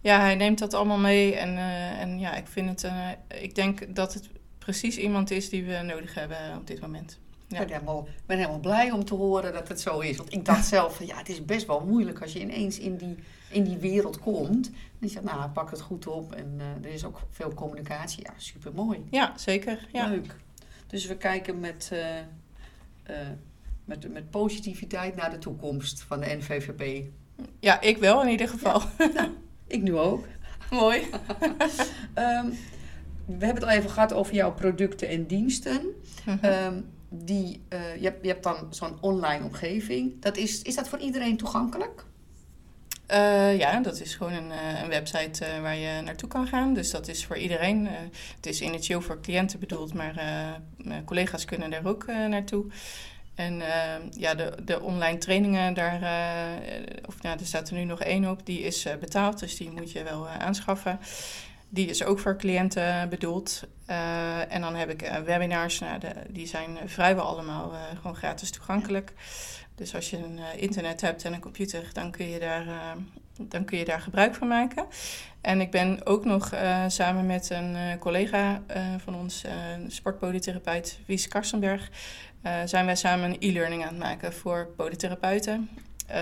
Ja, 0.01 0.21
hij 0.21 0.35
neemt 0.35 0.59
dat 0.59 0.75
allemaal 0.75 0.99
mee. 0.99 1.35
En, 1.35 1.59
en 1.99 2.18
ja, 2.18 2.35
ik 2.35 2.47
vind 2.47 2.68
het. 2.68 2.92
ik 3.40 3.55
denk 3.55 3.94
dat 3.94 4.14
het 4.14 4.29
precies 4.59 4.97
iemand 4.97 5.31
is 5.31 5.49
die 5.49 5.64
we 5.64 5.81
nodig 5.83 6.14
hebben 6.14 6.57
op 6.57 6.66
dit 6.66 6.81
moment. 6.81 7.18
Ja. 7.49 7.61
Ik 7.61 7.66
ben 7.66 7.77
helemaal, 7.77 8.09
ben 8.27 8.37
helemaal 8.37 8.59
blij 8.59 8.90
om 8.90 9.05
te 9.05 9.14
horen 9.14 9.53
dat 9.53 9.68
het 9.68 9.81
zo 9.81 9.99
is. 9.99 10.16
Want 10.16 10.33
ik 10.33 10.44
dacht 10.44 10.66
zelf, 10.77 11.05
ja, 11.07 11.16
het 11.16 11.29
is 11.29 11.44
best 11.44 11.66
wel 11.66 11.85
moeilijk 11.87 12.23
als 12.23 12.33
je 12.33 12.40
ineens 12.40 12.79
in 12.79 12.97
die, 12.97 13.16
in 13.51 13.64
die 13.64 13.77
wereld 13.77 14.18
komt. 14.18 14.71
Zeg 15.01 15.12
je, 15.12 15.21
nou, 15.23 15.51
pak 15.51 15.71
het 15.71 15.81
goed 15.81 16.07
op. 16.07 16.33
En 16.33 16.55
uh, 16.57 16.85
er 16.85 16.94
is 16.94 17.05
ook 17.05 17.21
veel 17.31 17.55
communicatie. 17.55 18.23
Ja, 18.23 18.33
super 18.37 18.73
mooi. 18.75 19.05
Ja, 19.11 19.33
zeker. 19.37 19.88
Ja. 19.92 20.09
Leuk. 20.09 20.37
Dus 20.88 21.07
we 21.07 21.16
kijken 21.16 21.61
met, 21.61 21.90
uh, 21.92 22.16
uh, 23.11 23.16
met, 23.85 24.12
met 24.12 24.31
positiviteit 24.31 25.16
naar 25.16 25.31
de 25.31 25.38
toekomst 25.38 26.03
van 26.03 26.20
de 26.20 26.37
NVVP. 26.38 27.05
Ja, 27.61 27.81
ik 27.81 27.96
wel 27.98 28.22
in 28.22 28.29
ieder 28.29 28.48
geval. 28.48 28.83
Ja, 28.98 29.11
nou, 29.14 29.31
ik 29.66 29.83
nu 29.83 29.96
ook. 29.96 30.27
Mooi. 30.70 31.03
um, 32.14 32.51
we 33.38 33.44
hebben 33.44 33.55
het 33.55 33.64
al 33.64 33.70
even 33.70 33.90
gehad 33.90 34.12
over 34.12 34.35
jouw 34.35 34.53
producten 34.53 35.09
en 35.09 35.27
diensten. 35.27 35.81
-huh. 36.24 36.66
um, 36.66 36.85
die, 37.09 37.62
uh, 37.72 37.96
je, 37.96 38.05
hebt, 38.05 38.22
je 38.22 38.29
hebt 38.29 38.42
dan 38.42 38.66
zo'n 38.70 39.01
online 39.01 39.44
omgeving. 39.44 40.20
Dat 40.20 40.37
is, 40.37 40.62
is 40.62 40.74
dat 40.74 40.88
voor 40.88 40.98
iedereen 40.98 41.37
toegankelijk? 41.37 42.05
Uh, 43.12 43.59
ja, 43.59 43.81
dat 43.81 44.01
is 44.01 44.14
gewoon 44.14 44.33
een, 44.33 44.51
uh, 44.51 44.83
een 44.83 44.88
website 44.88 45.44
uh, 45.44 45.61
waar 45.61 45.77
je 45.77 46.01
naartoe 46.01 46.29
kan 46.29 46.47
gaan. 46.47 46.75
Dus 46.75 46.90
dat 46.90 47.09
is 47.09 47.27
voor 47.27 47.37
iedereen. 47.37 47.88
het 48.37 48.47
is 48.47 48.61
initieel 48.61 49.01
voor 49.01 49.21
cliënten 49.21 49.59
bedoeld, 49.61 49.94
maar 49.94 50.14
collega's 51.05 51.44
kunnen 51.44 51.71
daar 51.71 51.87
ook 51.87 52.07
naartoe. 52.07 52.64
En 53.35 53.62
ja, 54.11 54.35
de, 54.35 54.55
de 54.64 54.81
online 54.81 55.18
trainingen, 55.18 55.75
daar, 55.75 56.01
of, 57.07 57.23
nou, 57.23 57.38
er 57.38 57.47
staat 57.47 57.68
er 57.68 57.75
nu 57.75 57.85
nog 57.85 58.01
één 58.01 58.31
op, 58.31 58.47
die 58.47 58.61
is 58.61 58.87
betaald. 59.01 59.38
Dus 59.38 59.57
die 59.57 59.71
moet 59.71 59.92
je 59.92 60.03
wel 60.03 60.29
aanschaffen. 60.29 60.99
Die 61.68 61.88
is 61.88 62.05
ook 62.05 62.18
voor 62.18 62.37
cliënten 62.37 63.09
bedoeld. 63.09 63.62
En 64.49 64.61
dan 64.61 64.75
heb 64.75 64.90
ik 64.90 65.23
webinars, 65.25 65.79
nou, 65.79 65.99
die 66.29 66.47
zijn 66.47 66.79
vrijwel 66.87 67.25
allemaal 67.25 67.73
gewoon 68.01 68.16
gratis 68.16 68.51
toegankelijk. 68.51 69.12
Dus 69.79 69.95
als 69.95 70.11
je 70.11 70.17
een 70.17 70.38
internet 70.57 71.01
hebt 71.01 71.25
en 71.25 71.33
een 71.33 71.41
computer, 71.41 71.91
dan 71.93 72.11
kun 72.11 72.29
je 72.29 72.38
daar, 72.38 72.64
dan 73.41 73.64
kun 73.64 73.79
je 73.79 73.85
daar 73.85 74.01
gebruik 74.01 74.35
van 74.35 74.49
maken. 74.49 74.87
En 75.41 75.61
ik 75.61 75.71
ben 75.71 76.07
ook 76.07 76.25
nog 76.25 76.55
samen 76.87 77.27
met 77.27 77.51
een 77.51 77.99
collega 77.99 78.62
van 78.99 79.14
ons, 79.14 79.45
sportpodotherapeut 79.87 80.99
Wies 81.07 81.29
Karstenberg, 81.29 81.91
zijn 82.64 82.87
wij 82.87 82.97
samen 82.97 83.31
een 83.31 83.37
e-learning 83.41 83.83
aan 83.83 83.88
het 83.88 83.99
maken 83.99 84.33
voor 84.33 84.67
podotherapeuten. 84.77 85.69
Uh, 86.11 86.14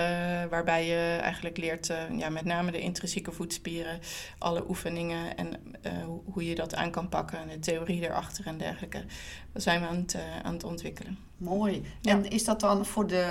waarbij 0.50 0.86
je 0.86 1.18
eigenlijk 1.20 1.56
leert 1.56 1.90
uh, 1.90 2.18
ja, 2.18 2.28
met 2.28 2.44
name 2.44 2.70
de 2.70 2.80
intrinsieke 2.80 3.32
voetspieren, 3.32 3.98
alle 4.38 4.68
oefeningen 4.68 5.36
en 5.36 5.48
uh, 5.86 5.92
hoe 6.32 6.46
je 6.46 6.54
dat 6.54 6.74
aan 6.74 6.90
kan 6.90 7.08
pakken 7.08 7.38
en 7.38 7.48
de 7.48 7.58
theorie 7.58 8.02
erachter 8.02 8.46
en 8.46 8.58
dergelijke. 8.58 9.04
Dat 9.52 9.62
zijn 9.62 9.80
we 9.80 9.86
aan 9.86 9.96
het, 9.96 10.16
aan 10.42 10.52
het 10.52 10.64
ontwikkelen. 10.64 11.18
Mooi. 11.36 11.82
Ja. 12.00 12.12
En 12.12 12.28
is 12.30 12.44
dat 12.44 12.60
dan 12.60 12.86
voor 12.86 13.06
de, 13.06 13.30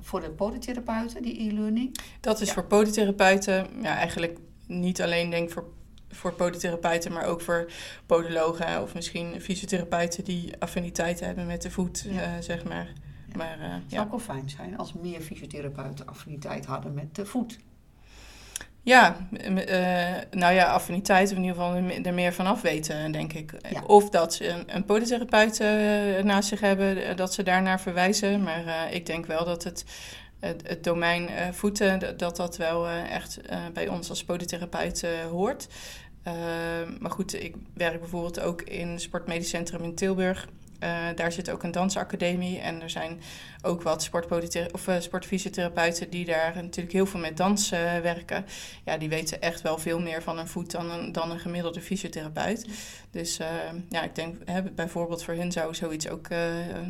voor 0.00 0.20
de 0.20 0.30
podotherapeuten, 0.30 1.22
die 1.22 1.40
e-learning? 1.40 1.96
Dat 2.20 2.40
is 2.40 2.48
ja. 2.48 2.54
voor 2.54 2.64
podotherapeuten, 2.64 3.66
ja, 3.82 3.96
eigenlijk 3.96 4.38
niet 4.66 5.02
alleen 5.02 5.30
denk 5.30 5.50
voor 5.50 5.64
voor 6.14 6.32
podotherapeuten, 6.32 7.12
maar 7.12 7.24
ook 7.24 7.40
voor 7.40 7.70
podologen 8.06 8.82
of 8.82 8.94
misschien 8.94 9.40
fysiotherapeuten 9.40 10.24
die 10.24 10.52
affiniteit 10.58 11.20
hebben 11.20 11.46
met 11.46 11.62
de 11.62 11.70
voet, 11.70 12.06
ja. 12.08 12.40
zeg 12.40 12.64
maar. 12.64 12.92
Maar, 13.36 13.58
uh, 13.60 13.72
het 13.72 13.82
zou 13.86 14.04
ook 14.04 14.10
wel 14.10 14.18
fijn 14.18 14.50
zijn 14.50 14.78
als 14.78 14.92
meer 14.92 15.20
fysiotherapeuten 15.20 16.06
affiniteit 16.06 16.66
hadden 16.66 16.94
met 16.94 17.14
de 17.14 17.26
voet. 17.26 17.58
Ja, 18.82 19.16
uh, 19.30 19.58
nou 20.30 20.54
ja, 20.54 20.72
affiniteit 20.72 21.30
of 21.30 21.36
in 21.36 21.42
ieder 21.42 21.56
geval 21.56 21.74
er 22.02 22.14
meer 22.14 22.32
van 22.32 22.46
af 22.46 22.62
weten, 22.62 23.12
denk 23.12 23.32
ik. 23.32 23.54
Ja. 23.70 23.82
Of 23.86 24.10
dat 24.10 24.34
ze 24.34 24.48
een, 24.48 24.64
een 24.66 24.84
podotherapeut 24.84 25.60
uh, 25.60 26.22
naast 26.22 26.48
zich 26.48 26.60
hebben, 26.60 27.16
dat 27.16 27.34
ze 27.34 27.42
daarnaar 27.42 27.80
verwijzen. 27.80 28.42
Maar 28.42 28.64
uh, 28.66 28.94
ik 28.94 29.06
denk 29.06 29.26
wel 29.26 29.44
dat 29.44 29.64
het, 29.64 29.84
het, 30.40 30.68
het 30.68 30.84
domein 30.84 31.28
voeten, 31.54 32.16
dat 32.16 32.36
dat 32.36 32.56
wel 32.56 32.88
echt 32.88 33.40
bij 33.72 33.88
ons 33.88 34.08
als 34.08 34.24
podotherapeut 34.24 35.06
hoort. 35.30 35.68
maar 36.98 37.10
goed, 37.10 37.42
ik 37.42 37.54
werk 37.74 38.00
bijvoorbeeld 38.00 38.40
ook 38.40 38.62
in 38.62 38.88
het 38.88 39.02
Sportmedisch 39.02 39.48
Centrum 39.48 39.82
in 39.82 39.94
Tilburg. 39.94 40.48
Uh, 40.84 41.06
daar 41.14 41.32
zit 41.32 41.50
ook 41.50 41.62
een 41.62 41.70
dansacademie 41.70 42.58
en 42.58 42.82
er 42.82 42.90
zijn 42.90 43.20
ook 43.62 43.82
wat 43.82 44.10
of, 44.72 44.88
uh, 44.88 45.00
sportfysiotherapeuten 45.00 46.10
die 46.10 46.24
daar 46.24 46.54
natuurlijk 46.54 46.92
heel 46.94 47.06
veel 47.06 47.20
met 47.20 47.36
dans 47.36 47.72
uh, 47.72 47.78
werken. 47.98 48.44
Ja, 48.84 48.98
die 48.98 49.08
weten 49.08 49.40
echt 49.40 49.62
wel 49.62 49.78
veel 49.78 50.00
meer 50.00 50.22
van 50.22 50.38
een 50.38 50.48
voet 50.48 50.70
dan 50.70 50.90
een, 50.90 51.12
dan 51.12 51.30
een 51.30 51.38
gemiddelde 51.38 51.80
fysiotherapeut. 51.80 52.66
Dus 53.10 53.36
ja, 53.88 54.02
ik 54.02 54.14
denk 54.14 54.36
hè, 54.44 54.62
bijvoorbeeld 54.62 55.24
voor 55.24 55.34
hun 55.34 55.52
zou 55.52 55.74
zoiets 55.74 56.08
ook 56.08 56.28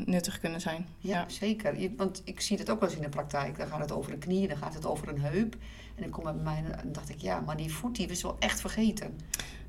nuttig 0.04 0.40
kunnen 0.40 0.61
zijn. 0.61 0.88
Ja, 0.98 1.18
ja, 1.18 1.24
zeker. 1.28 1.90
Want 1.96 2.22
ik 2.24 2.40
zie 2.40 2.59
het 2.59 2.70
ook 2.70 2.80
wel 2.80 2.88
eens 2.88 2.98
in 2.98 3.04
de 3.04 3.09
praktijk. 3.09 3.59
Dan 3.59 3.66
gaat 3.66 3.80
het 3.80 3.92
over 3.92 4.12
een 4.12 4.18
knie, 4.18 4.48
dan 4.48 4.57
gaat 4.57 4.74
het 4.74 4.87
over 4.87 5.09
een 5.09 5.20
heup. 5.20 5.57
En 5.94 6.02
dan 6.02 6.11
kom 6.11 6.24
bij 6.24 6.33
mij 6.33 6.64
en 6.83 6.92
dacht 6.92 7.09
ik, 7.09 7.20
ja, 7.20 7.40
maar 7.40 7.57
die 7.57 7.72
voet 7.72 7.96
die 7.96 8.07
is 8.07 8.22
wel 8.22 8.37
echt 8.38 8.61
vergeten. 8.61 9.18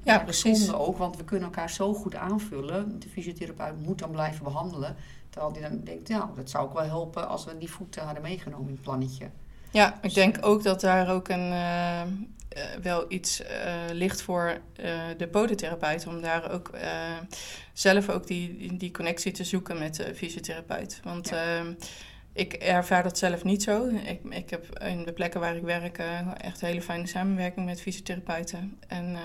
Ja, 0.06 0.20
precies. 0.20 0.65
Zonde 0.65 0.78
ook, 0.78 0.98
want 0.98 1.18
we 1.18 1.24
kunnen 1.24 1.46
elkaar 1.46 1.70
zo 1.70 1.94
goed 1.94 2.15
aanvullen. 2.15 3.00
De 3.00 3.10
fysiotherapeut 3.10 3.86
moet 3.86 4.00
dan 4.00 4.12
blijven 4.12 4.44
behandelen. 4.44 4.96
Terwijl 5.30 5.54
die 5.54 5.62
dan 5.62 5.82
denkt, 5.84 6.10
nou, 6.10 6.30
dat 6.36 6.50
zou 6.50 6.65
ook 6.65 6.74
wel 6.74 6.84
helpen 6.84 7.28
als 7.28 7.46
we 7.46 7.58
die 7.58 7.72
voeten 7.72 8.04
hadden 8.04 8.24
meegenomen 8.24 8.68
in 8.68 8.74
het 8.74 8.82
plannetje. 8.82 9.30
Ja, 9.72 10.00
ik 10.02 10.13
denk 10.13 10.38
ook 10.41 10.63
dat 10.63 10.82
daar 10.82 11.13
ook 11.13 11.30
een, 11.30 11.52
uh, 11.52 12.02
wel 12.82 13.06
iets 13.08 13.41
uh, 13.41 13.48
ligt 13.91 14.22
voor 14.22 14.58
uh, 14.80 14.86
de 15.18 15.28
podotherapeut. 15.28 16.08
Om 16.08 16.22
daar 16.22 16.52
ook 16.52 16.70
zelf 17.74 18.10
ook 18.10 18.28
die, 18.28 18.78
die 18.78 18.91
connectie 18.91 19.32
te 19.32 19.44
zoeken 19.44 19.80
met 19.80 19.96
de 19.96 20.15
fysiotherapeut. 20.15 21.00
Want... 21.04 21.30
Ja 21.30 21.58
ehm, 21.58 21.74
ik 22.38 22.54
ervaar 22.54 23.04
dat 23.04 23.18
zelf 23.18 23.44
niet 23.44 23.63
zo. 23.63 23.88
Ik, 23.88 24.20
ik 24.30 24.50
heb 24.50 24.80
in 24.80 25.04
de 25.04 25.13
plekken 25.13 25.39
waar 25.39 25.56
ik 25.56 25.63
werk 25.63 25.98
echt 26.38 26.62
een 26.62 26.68
hele 26.68 26.82
fijne 26.82 27.08
samenwerking 27.08 27.65
met 27.65 27.82
fysiotherapeuten. 27.82 28.78
En 28.88 29.18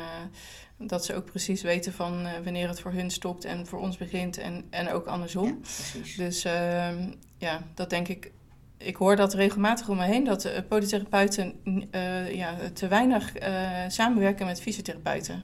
dat 0.87 1.05
ze 1.05 1.15
ook 1.15 1.25
precies 1.25 1.63
weten 1.63 1.93
van 1.93 2.27
uh, 2.27 2.31
wanneer 2.45 2.69
het 2.69 2.81
voor 2.81 2.93
hun 2.93 3.11
stopt 3.11 3.45
en 3.45 3.67
voor 3.67 3.81
ons 3.81 3.97
begint 3.97 4.39
en, 4.39 4.65
en 4.71 4.93
ook 4.93 5.07
andersom. 5.07 5.61
Ja, 6.05 6.25
dus 6.25 6.45
ehm, 6.45 7.11
ja, 7.39 7.63
dat 7.75 7.91
denk 7.91 8.09
ik. 8.09 8.31
Ik 8.77 8.97
hoor 8.97 9.17
dat 9.17 9.35
regelmatig 9.35 9.89
om 9.89 9.97
me 9.97 10.05
heen, 10.05 10.25
dat 10.25 10.45
uh, 10.45 10.53
polytherapeuten 10.69 11.55
ja, 12.33 12.57
te 12.73 12.89
weinig 12.89 13.33
samenwerken 13.89 14.47
met 14.47 14.61
fysiotherapeuten. 14.61 15.43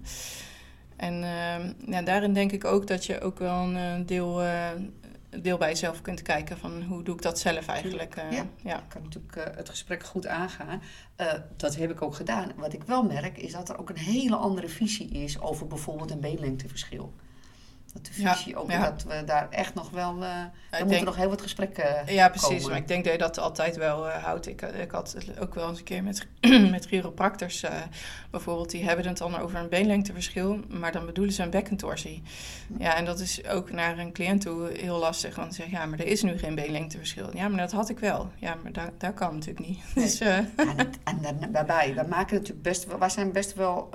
En 0.96 1.22
ehm, 1.22 1.92
ja, 1.92 2.02
daarin 2.02 2.32
denk 2.32 2.52
ik 2.52 2.64
ook 2.64 2.86
dat 2.86 3.06
je 3.06 3.20
ook 3.20 3.38
wel 3.38 3.62
een 3.62 4.06
deel 4.06 4.42
deel 5.30 5.58
bij 5.58 5.68
jezelf 5.68 6.02
kunt 6.02 6.22
kijken 6.22 6.58
van 6.58 6.82
hoe 6.82 7.02
doe 7.02 7.14
ik 7.14 7.22
dat 7.22 7.38
zelf 7.38 7.66
eigenlijk. 7.66 8.16
Uh, 8.16 8.32
ja, 8.32 8.46
ja. 8.62 8.78
ik 8.78 8.88
kan 8.88 9.02
natuurlijk 9.02 9.36
uh, 9.36 9.44
het 9.56 9.68
gesprek 9.68 10.04
goed 10.04 10.26
aangaan. 10.26 10.82
Uh, 11.20 11.32
dat 11.56 11.76
heb 11.76 11.90
ik 11.90 12.02
ook 12.02 12.14
gedaan. 12.14 12.52
Wat 12.56 12.72
ik 12.72 12.82
wel 12.82 13.02
merk 13.02 13.38
is 13.38 13.52
dat 13.52 13.68
er 13.68 13.78
ook 13.78 13.88
een 13.88 13.98
hele 13.98 14.36
andere 14.36 14.68
visie 14.68 15.08
is 15.08 15.40
over 15.40 15.66
bijvoorbeeld 15.66 16.10
een 16.10 16.20
beenlengteverschil. 16.20 17.12
De 18.02 18.12
visie 18.12 18.52
ja, 18.52 18.58
ook 18.58 18.70
ja. 18.70 18.90
dat 18.90 19.02
we 19.02 19.24
daar 19.24 19.50
echt 19.50 19.74
nog 19.74 19.90
wel. 19.90 20.22
Uh, 20.22 20.30
moeten 20.80 21.04
nog 21.04 21.16
heel 21.16 21.28
wat 21.28 21.42
gesprekken. 21.42 22.14
Ja, 22.14 22.28
precies. 22.28 22.48
Komen. 22.48 22.68
Maar 22.68 22.78
ik 22.78 22.88
denk 22.88 23.04
dat 23.04 23.12
je 23.12 23.18
dat 23.18 23.38
altijd 23.38 23.76
wel 23.76 24.06
uh, 24.06 24.24
houdt. 24.24 24.46
Ik, 24.46 24.62
ik 24.62 24.90
had 24.90 25.16
ook 25.40 25.54
wel 25.54 25.68
eens 25.68 25.78
een 25.78 25.84
keer 25.84 26.02
met, 26.02 26.26
met 26.70 26.86
chiropractors 26.86 27.62
uh, 27.62 27.70
bijvoorbeeld. 28.30 28.70
Die 28.70 28.84
hebben 28.84 29.06
het 29.06 29.18
dan 29.18 29.38
over 29.38 29.58
een 29.58 29.68
beenlengteverschil. 29.68 30.60
Maar 30.68 30.92
dan 30.92 31.06
bedoelen 31.06 31.34
ze 31.34 31.42
een 31.42 31.50
bekkentorsie. 31.50 32.22
Ja, 32.78 32.96
en 32.96 33.04
dat 33.04 33.20
is 33.20 33.46
ook 33.48 33.70
naar 33.70 33.98
een 33.98 34.12
cliënt 34.12 34.40
toe 34.40 34.70
heel 34.72 34.98
lastig. 34.98 35.36
Want 35.36 35.54
ze 35.54 35.60
zeggen 35.60 35.78
ja, 35.78 35.86
maar 35.86 35.98
er 35.98 36.06
is 36.06 36.22
nu 36.22 36.38
geen 36.38 36.54
beenlengteverschil. 36.54 37.36
Ja, 37.36 37.48
maar 37.48 37.58
dat 37.58 37.72
had 37.72 37.88
ik 37.88 37.98
wel. 37.98 38.30
Ja, 38.36 38.56
maar 38.62 38.72
daar, 38.72 38.90
daar 38.98 39.12
kan 39.12 39.34
natuurlijk 39.34 39.66
niet. 39.66 39.78
Nee. 39.94 40.04
Dus, 40.04 40.20
en, 40.20 40.54
en 41.04 41.52
daarbij, 41.52 41.94
we 41.94 42.04
maken 42.08 42.34
natuurlijk 42.34 42.62
best, 42.62 42.98
wij 42.98 43.08
zijn 43.08 43.32
best 43.32 43.54
wel 43.54 43.90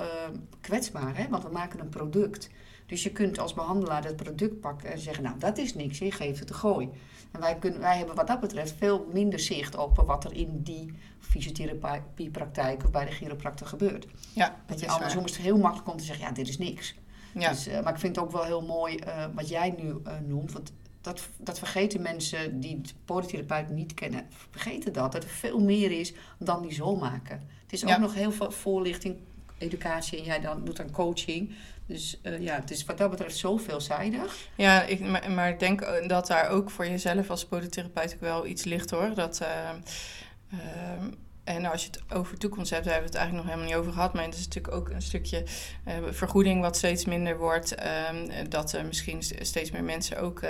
kwetsbaar, 0.62 1.18
hè? 1.18 1.28
want 1.30 1.44
we 1.44 1.50
maken 1.50 1.80
een 1.80 1.90
product. 1.90 2.50
Dus 2.92 3.04
je 3.04 3.12
kunt 3.12 3.40
als 3.40 3.54
behandelaar 3.54 4.04
het 4.04 4.16
product 4.16 4.60
pakken 4.60 4.92
en 4.92 5.00
zeggen, 5.00 5.24
nou 5.24 5.40
dat 5.40 5.58
is 5.58 5.74
niks, 5.74 5.98
je 5.98 6.12
geeft 6.12 6.40
het 6.40 6.50
een 6.50 6.56
gooi. 6.56 6.90
En 7.32 7.40
wij, 7.40 7.56
kunnen, 7.56 7.80
wij 7.80 7.98
hebben 7.98 8.16
wat 8.16 8.28
dat 8.28 8.40
betreft 8.40 8.74
veel 8.78 9.10
minder 9.14 9.40
zicht 9.40 9.76
op 9.78 10.04
wat 10.06 10.24
er 10.24 10.36
in 10.36 10.62
die 10.64 10.94
fysiotherapiepraktijk 11.20 12.84
of 12.84 12.92
bij 12.92 13.06
de 13.06 13.12
chiropractor 13.12 13.68
gebeurt. 13.68 14.08
Ja, 14.34 14.56
dat 14.66 14.80
je 14.80 14.88
andersom 14.88 15.26
is 15.26 15.32
het 15.32 15.42
heel 15.42 15.58
makkelijk 15.58 15.90
om 15.90 15.98
te 15.98 16.04
zeggen, 16.04 16.26
ja 16.26 16.32
dit 16.32 16.48
is 16.48 16.58
niks. 16.58 16.96
Ja. 17.34 17.50
Dus, 17.50 17.68
uh, 17.68 17.82
maar 17.82 17.94
ik 17.94 18.00
vind 18.00 18.16
het 18.16 18.26
ook 18.26 18.32
wel 18.32 18.44
heel 18.44 18.62
mooi 18.62 19.00
uh, 19.08 19.26
wat 19.34 19.50
jij 19.50 19.74
nu 19.78 19.88
uh, 19.88 20.14
noemt. 20.28 20.52
Want 20.52 20.72
dat, 21.02 21.30
dat 21.38 21.60
vergeten 21.60 22.02
mensen 22.02 22.60
die 22.60 22.82
de 22.82 22.90
podotherapeut 23.06 23.70
niet 23.70 23.94
kennen, 23.94 24.28
vergeten 24.50 24.94
dat. 24.94 25.12
Dat 25.12 25.24
er 25.24 25.30
veel 25.30 25.60
meer 25.60 25.92
is 25.92 26.14
dan 26.38 26.62
die 26.62 26.74
zo 26.74 26.96
maken. 26.96 27.48
Het 27.62 27.74
is 27.74 27.84
ook 27.84 27.90
ja. 27.90 27.98
nog 27.98 28.14
heel 28.14 28.32
veel 28.32 28.52
voorlichting, 28.52 29.18
educatie 29.58 30.18
en 30.18 30.24
jij 30.24 30.40
dan 30.40 30.66
doet 30.66 30.78
dan 30.78 30.92
coaching. 30.92 31.56
Dus 31.86 32.20
uh, 32.24 32.40
ja, 32.40 32.56
het 32.56 32.72
is 32.72 32.86
wat 32.86 32.98
dat 32.98 33.10
betreft 33.10 33.38
zo 33.38 33.58
veelzijdig. 33.58 34.48
Ja, 34.56 34.84
ik, 34.84 35.00
maar, 35.00 35.32
maar 35.32 35.50
ik 35.50 35.60
denk 35.60 36.08
dat 36.08 36.28
daar 36.28 36.50
ook 36.50 36.70
voor 36.70 36.88
jezelf 36.88 37.30
als 37.30 37.46
podotherapeut 37.46 38.18
wel 38.20 38.46
iets 38.46 38.64
ligt 38.64 38.90
hoor. 38.90 39.14
Dat, 39.14 39.42
uh, 39.42 40.60
En 41.44 41.66
als 41.66 41.84
je 41.84 41.90
het 41.92 42.14
over 42.14 42.38
toekomst 42.38 42.72
hebt, 42.72 42.84
daar 42.84 42.94
hebben 42.94 43.12
we 43.12 43.18
het 43.18 43.26
eigenlijk 43.28 43.46
nog 43.46 43.46
helemaal 43.46 43.66
niet 43.66 43.88
over 43.88 43.94
gehad. 43.94 44.14
Maar 44.14 44.24
het 44.24 44.36
is 44.36 44.46
natuurlijk 44.46 44.76
ook 44.76 44.90
een 44.90 45.02
stukje 45.02 45.44
vergoeding 46.10 46.62
wat 46.62 46.78
steeds 46.78 47.06
minder 47.06 47.38
wordt. 47.38 47.76
Um, 48.12 48.50
dat 48.50 48.74
er 48.74 48.86
misschien 48.86 49.24
steeds 49.24 49.72
meer 49.72 49.84
mensen 49.84 50.18
ook 50.18 50.44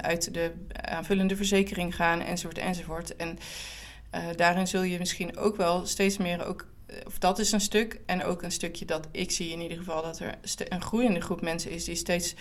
uit 0.00 0.34
de 0.34 0.52
aanvullende 0.72 1.36
verzekering 1.36 1.94
gaan, 1.94 2.20
enzovoort, 2.20 2.58
enzovoort. 2.58 3.16
En 3.16 3.38
daarin 4.36 4.66
zul 4.66 4.82
je 4.82 4.98
misschien 4.98 5.36
ook 5.36 5.56
wel 5.56 5.86
steeds 5.86 6.16
meer 6.16 6.46
ook 6.46 6.66
of 7.06 7.18
dat 7.18 7.38
is 7.38 7.52
een 7.52 7.60
stuk. 7.60 8.00
En 8.06 8.24
ook 8.24 8.42
een 8.42 8.52
stukje 8.52 8.84
dat 8.84 9.08
ik 9.12 9.30
zie 9.30 9.50
in 9.50 9.60
ieder 9.60 9.76
geval 9.76 10.02
dat 10.02 10.18
er 10.18 10.38
een 10.68 10.82
groeiende 10.82 11.20
groep 11.20 11.40
mensen 11.40 11.70
is 11.70 11.84
die 11.84 11.94
steeds 11.94 12.34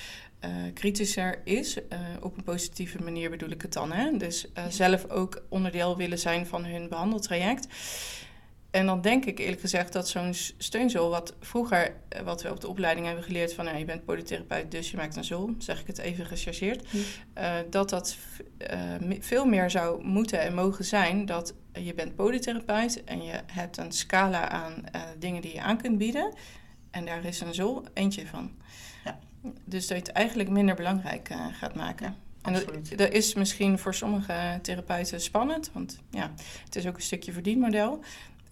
uh, 0.45 0.52
kritischer 0.74 1.41
is. 1.43 1.78
Uh, 1.78 2.00
op 2.22 2.38
een 2.38 2.43
positieve 2.43 3.04
manier 3.04 3.30
bedoel 3.30 3.50
ik 3.50 3.62
het 3.62 3.74
dan. 3.74 3.91
Hè? 3.91 4.18
Dus 4.18 4.45
uh, 4.58 4.64
zelf 4.70 5.10
ook 5.10 5.43
onderdeel 5.50 5.97
willen 5.97 6.20
zijn 6.20 6.45
van 6.45 6.66
hun 6.66 6.89
behandeltraject. 6.89 7.68
En 8.72 8.86
dan 8.86 9.01
denk 9.01 9.26
ik 9.26 9.39
eerlijk 9.39 9.61
gezegd 9.61 9.93
dat 9.93 10.07
zo'n 10.07 10.34
steunzool, 10.57 11.09
wat 11.09 11.36
vroeger, 11.39 11.95
wat 12.24 12.41
we 12.41 12.51
op 12.51 12.59
de 12.61 12.67
opleiding 12.67 13.05
hebben 13.05 13.24
geleerd 13.24 13.53
van 13.53 13.65
nou, 13.65 13.78
je 13.78 13.86
bent 13.86 14.05
polytherapeut, 14.05 14.72
dus 14.72 14.91
je 14.91 14.97
maakt 14.97 15.15
een 15.15 15.24
zool, 15.24 15.55
zeg 15.57 15.80
ik 15.80 15.88
het 15.88 15.97
even 15.97 16.26
gechargeerd, 16.26 16.88
hm. 16.89 16.97
dat 17.70 17.89
dat 17.89 18.17
veel 19.20 19.45
meer 19.45 19.70
zou 19.70 20.03
moeten 20.03 20.39
en 20.39 20.53
mogen 20.53 20.86
zijn 20.86 21.26
dat 21.26 21.53
je 21.74 21.93
bent 21.93 22.15
polytherapeut 22.15 23.03
en 23.03 23.24
je 23.24 23.39
hebt 23.45 23.78
een 23.78 23.91
scala 23.91 24.49
aan 24.49 24.84
dingen 25.20 25.41
die 25.41 25.53
je 25.53 25.61
aan 25.61 25.78
kunt 25.78 25.97
bieden. 25.97 26.34
En 26.91 27.05
daar 27.05 27.26
is 27.26 27.41
een 27.41 27.53
zool 27.53 27.84
eentje 27.93 28.28
van. 28.28 28.51
Dus 29.65 29.88
dat 29.88 29.97
je 29.97 30.03
het 30.03 30.11
eigenlijk 30.11 30.49
minder 30.49 30.76
belangrijk 30.76 31.30
gaat 31.51 31.76
maken. 31.76 32.15
en 32.41 32.53
dat, 32.53 32.65
dat, 32.95 33.11
is 33.11 33.34
misschien 33.34 33.80
voor 33.80 33.93
sommige 33.93 34.59
therapeuten 34.61 35.22
spannend, 35.22 35.70
want 35.74 35.99
ja, 36.09 36.32
het 36.65 36.76
is 36.76 36.88
ook 36.88 36.95
een 36.95 37.01
stukje 37.01 37.32
verdienmodel. 37.32 38.03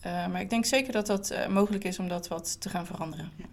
Uh, 0.05 0.27
maar 0.27 0.41
ik 0.41 0.49
denk 0.49 0.65
zeker 0.65 0.91
dat 0.93 1.07
dat 1.07 1.31
uh, 1.31 1.47
mogelijk 1.47 1.83
is 1.83 1.99
om 1.99 2.07
dat 2.07 2.27
wat 2.27 2.61
te 2.61 2.69
gaan 2.69 2.85
veranderen. 2.85 3.31
Ja. 3.35 3.45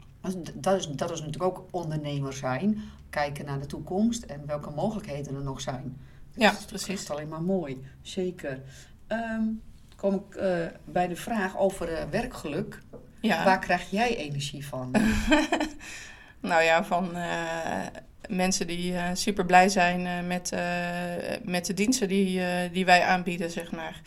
Dat, 0.55 0.79
is, 0.81 0.87
dat 0.87 1.11
is 1.11 1.21
natuurlijk 1.21 1.59
ook 1.59 1.69
ondernemer 1.71 2.33
zijn, 2.33 2.83
kijken 3.11 3.45
naar 3.45 3.61
de 3.61 3.67
toekomst 3.67 4.23
en 4.23 4.47
welke 4.47 4.71
mogelijkheden 4.71 5.35
er 5.35 5.43
nog 5.43 5.61
zijn. 5.61 5.97
Dat 6.33 6.43
ja, 6.43 6.55
precies. 6.67 7.03
is 7.03 7.11
alleen 7.11 7.29
maar 7.29 7.43
mooi, 7.43 7.85
zeker. 8.03 8.63
Um, 9.09 9.63
kom 9.97 10.15
ik 10.15 10.41
bij 10.85 11.09
de 11.09 11.17
vraag 11.17 11.59
over 11.59 12.11
werkgeluk. 12.11 12.83
Ja. 13.21 13.45
Waar 13.45 13.59
krijg 13.59 13.91
jij 13.91 14.17
energie 14.17 14.67
van? 14.67 14.91
Nou 16.45 16.63
ja, 16.63 16.85
van 16.85 17.11
mensen 18.29 18.67
die 18.67 18.93
uh, 18.93 19.05
super 19.13 19.47
blij 19.47 19.69
zijn 19.69 20.01
uh, 20.01 20.29
met, 20.29 20.53
met 21.43 21.67
de 21.67 21.75
diensten 21.75 22.09
die, 22.09 22.41
die 22.73 22.85
wij 22.85 23.03
aanbieden, 23.03 23.51
zeg 23.51 23.73
maar. 23.73 24.01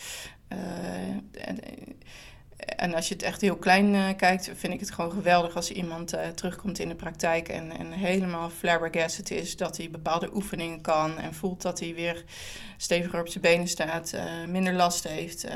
En, 1.32 1.60
en, 2.58 2.94
als 2.94 3.08
je 3.08 3.14
het 3.14 3.24
echt 3.24 3.42
heel 3.42 3.58
klein 3.58 4.16
kijkt, 4.16 4.52
vind 4.56 4.74
ik 4.74 4.80
het 4.80 4.92
gewoon 4.92 5.12
geweldig 5.12 5.56
als 5.56 5.72
iemand 5.72 6.14
terugkomt 6.36 6.80
in 6.80 6.88
de 6.88 6.96
praktijk 6.96 7.50
en, 7.50 7.78
en 7.78 7.92
helemaal 7.92 8.50
flabbergasted 8.50 9.32
is 9.32 9.56
dat 9.56 9.78
hij 9.78 9.90
bepaalde 9.90 10.36
oefeningen 10.36 10.82
kan 10.82 11.18
en 11.18 11.34
voelt 11.34 11.62
dat 11.62 11.80
hij 11.80 11.94
weer 11.94 12.24
steviger 12.78 13.20
op 13.20 13.28
zijn 13.28 13.44
benen 13.44 13.68
staat, 13.68 14.14
minder 14.48 14.74
last 14.74 15.08
heeft 15.08 15.48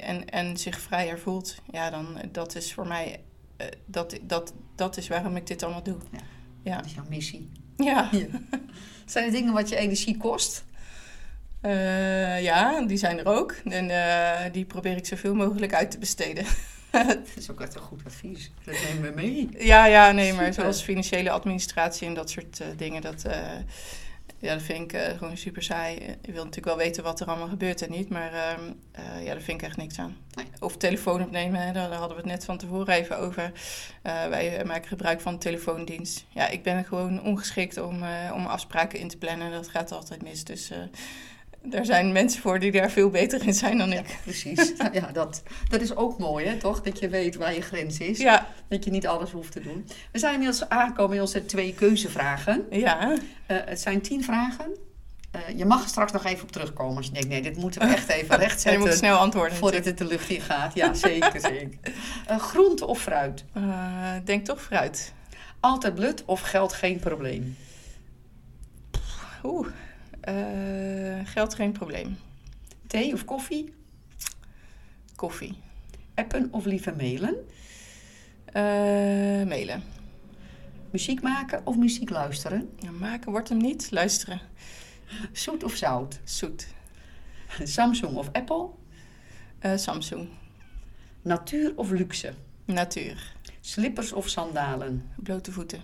en, 0.00 0.28
en 0.28 0.56
zich 0.56 0.80
vrijer 0.80 1.18
voelt. 1.18 1.54
Ja, 1.72 1.90
dan 1.90 2.18
dat 2.32 2.54
is 2.54 2.72
voor 2.74 2.86
mij 2.86 3.20
dat, 3.86 4.18
dat, 4.22 4.52
dat 4.74 4.96
is 4.96 5.08
waarom 5.08 5.36
ik 5.36 5.46
dit 5.46 5.62
allemaal 5.62 5.82
doe. 5.82 5.98
Ja, 6.12 6.18
ja. 6.62 6.76
Dat 6.76 6.86
is 6.86 6.94
jouw 6.94 7.04
missie. 7.08 7.50
Ja. 7.76 8.08
ja. 8.12 8.26
Zijn 9.04 9.24
er 9.24 9.30
dingen 9.30 9.52
wat 9.52 9.68
je 9.68 9.76
energie 9.76 10.16
kost? 10.16 10.64
Uh, 11.62 12.42
ja, 12.42 12.82
die 12.82 12.96
zijn 12.96 13.18
er 13.18 13.26
ook. 13.26 13.54
En 13.64 13.88
uh, 13.88 14.52
die 14.52 14.64
probeer 14.64 14.96
ik 14.96 15.06
zoveel 15.06 15.34
mogelijk 15.34 15.74
uit 15.74 15.90
te 15.90 15.98
besteden. 15.98 16.44
dat 16.90 17.18
is 17.36 17.50
ook 17.50 17.60
echt 17.60 17.74
een 17.74 17.80
goed 17.80 18.00
advies. 18.06 18.50
Dat 18.64 18.74
nemen 18.88 19.02
we 19.02 19.20
mee. 19.20 19.48
Ja, 19.58 19.86
ja, 19.86 20.12
nee, 20.12 20.32
maar 20.32 20.52
zoals 20.52 20.82
financiële 20.82 21.30
administratie 21.30 22.06
en 22.06 22.14
dat 22.14 22.30
soort 22.30 22.60
uh, 22.60 22.66
dingen, 22.76 23.02
dat 23.02 23.24
ja, 24.38 24.52
dat 24.52 24.62
vind 24.62 24.92
ik 24.92 25.00
uh, 25.00 25.18
gewoon 25.18 25.36
super 25.36 25.62
saai. 25.62 25.94
Je 26.22 26.32
wil 26.32 26.44
natuurlijk 26.44 26.76
wel 26.76 26.76
weten 26.76 27.02
wat 27.02 27.20
er 27.20 27.26
allemaal 27.26 27.48
gebeurt 27.48 27.82
en 27.82 27.90
niet, 27.90 28.08
maar 28.08 28.32
uh, 28.32 28.52
uh, 28.98 29.24
ja, 29.24 29.32
daar 29.32 29.42
vind 29.42 29.60
ik 29.60 29.66
echt 29.66 29.76
niks 29.76 29.98
aan. 29.98 30.16
Nee. 30.34 30.46
Of 30.60 30.76
telefoon 30.76 31.22
opnemen, 31.22 31.60
hè, 31.60 31.72
daar, 31.72 31.92
hadden 31.92 32.16
we 32.16 32.22
het 32.22 32.32
net 32.32 32.44
van 32.44 32.58
tevoren 32.58 32.94
even 32.94 33.18
over. 33.18 33.52
Eh, 34.02 34.26
wij 34.26 34.64
maken 34.64 34.88
gebruik 34.88 35.20
van 35.20 35.32
de 35.32 35.38
telefoondienst. 35.38 36.24
Ja, 36.28 36.48
ik 36.48 36.62
ben 36.62 36.84
gewoon 36.84 37.22
ongeschikt 37.22 37.78
om, 37.78 38.02
om 38.32 38.46
afspraken 38.46 38.98
in 38.98 39.08
te 39.08 39.18
plannen. 39.18 39.50
Dat 39.50 39.68
gaat 39.68 39.92
altijd 39.92 40.22
mis, 40.22 40.44
dus 40.44 40.70
daar 41.62 41.84
zijn 41.84 42.12
mensen 42.12 42.40
voor 42.40 42.58
die 42.58 42.72
daar 42.72 42.90
veel 42.90 43.10
beter 43.10 43.46
in 43.46 43.54
zijn 43.54 43.78
dan 43.78 43.92
ik. 43.92 44.18
precies. 44.22 44.72
ja, 44.92 45.12
dat, 45.12 45.42
dat 45.68 45.80
is 45.80 45.96
ook 45.96 46.18
mooi, 46.18 46.46
hè, 46.46 46.56
toch? 46.56 46.82
Dat 46.82 46.98
je 46.98 47.08
weet 47.08 47.36
waar 47.36 47.54
je 47.54 47.60
grens 47.60 47.98
is. 47.98 48.18
Ja. 48.18 48.46
Dat 48.68 48.84
je 48.84 48.90
niet 48.90 49.06
alles 49.06 49.30
hoeft 49.30 49.52
te 49.52 49.60
doen. 49.60 49.88
We 50.12 50.18
zijn 50.18 50.32
inmiddels 50.32 50.68
aangekomen 50.68 51.14
in 51.14 51.20
onze 51.20 51.46
twee 51.46 51.74
keuzevragen. 51.74 52.66
Ja. 52.70 53.10
Uh, 53.10 53.16
het 53.46 53.80
zijn 53.80 54.00
tien 54.00 54.24
vragen. 54.24 54.76
Uh, 55.36 55.58
je 55.58 55.64
mag 55.64 55.82
er 55.82 55.88
straks 55.88 56.12
nog 56.12 56.24
even 56.24 56.42
op 56.42 56.52
terugkomen 56.52 56.96
als 56.96 57.06
je 57.06 57.12
denkt, 57.12 57.28
nee, 57.28 57.42
dit 57.42 57.56
moeten 57.56 57.80
we 57.80 57.94
echt 57.94 58.08
even 58.08 58.38
rechtzetten. 58.46 58.80
je 58.80 58.86
moet 58.86 58.96
snel 58.96 59.16
antwoorden. 59.16 59.56
Voordat 59.56 59.84
het 59.84 59.98
de 59.98 60.04
lucht 60.06 60.28
in 60.28 60.40
gaat. 60.40 60.74
Ja, 60.74 60.94
zeker, 60.94 61.40
zeker. 61.50 61.78
Uh, 62.30 62.38
groente 62.38 62.86
of 62.86 63.00
fruit? 63.00 63.44
denk 64.24 64.44
toch 64.44 64.62
fruit. 64.62 65.12
Altijd 65.60 65.94
blut 65.94 66.24
of 66.24 66.40
geld 66.40 66.72
geen 66.72 66.98
probleem? 66.98 67.56
Oeh. 69.42 69.66
Uh, 70.28 71.20
geld 71.24 71.54
geen 71.54 71.72
probleem. 71.72 72.18
Thee 72.86 73.12
of 73.12 73.24
koffie? 73.24 73.74
Koffie. 75.16 75.54
Appen 76.14 76.48
of 76.50 76.64
liever 76.64 76.96
mailen? 76.96 77.34
Uh, 78.46 79.46
mailen. 79.46 79.82
Muziek 80.90 81.22
maken 81.22 81.66
of 81.66 81.76
muziek 81.76 82.10
luisteren? 82.10 82.70
Ja, 82.78 82.90
maken 82.90 83.30
wordt 83.30 83.48
hem 83.48 83.58
niet, 83.58 83.90
luisteren. 83.90 84.40
Zoet 85.32 85.64
of 85.64 85.74
zout? 85.74 86.20
Zoet. 86.24 86.68
Samsung 87.62 88.16
of 88.16 88.28
Apple? 88.32 88.68
Uh, 89.62 89.76
Samsung. 89.76 90.28
Natuur 91.22 91.72
of 91.76 91.90
luxe? 91.90 92.34
Natuur. 92.64 93.32
Slippers 93.60 94.12
of 94.12 94.28
sandalen? 94.28 95.10
Blote 95.16 95.52
voeten. 95.52 95.80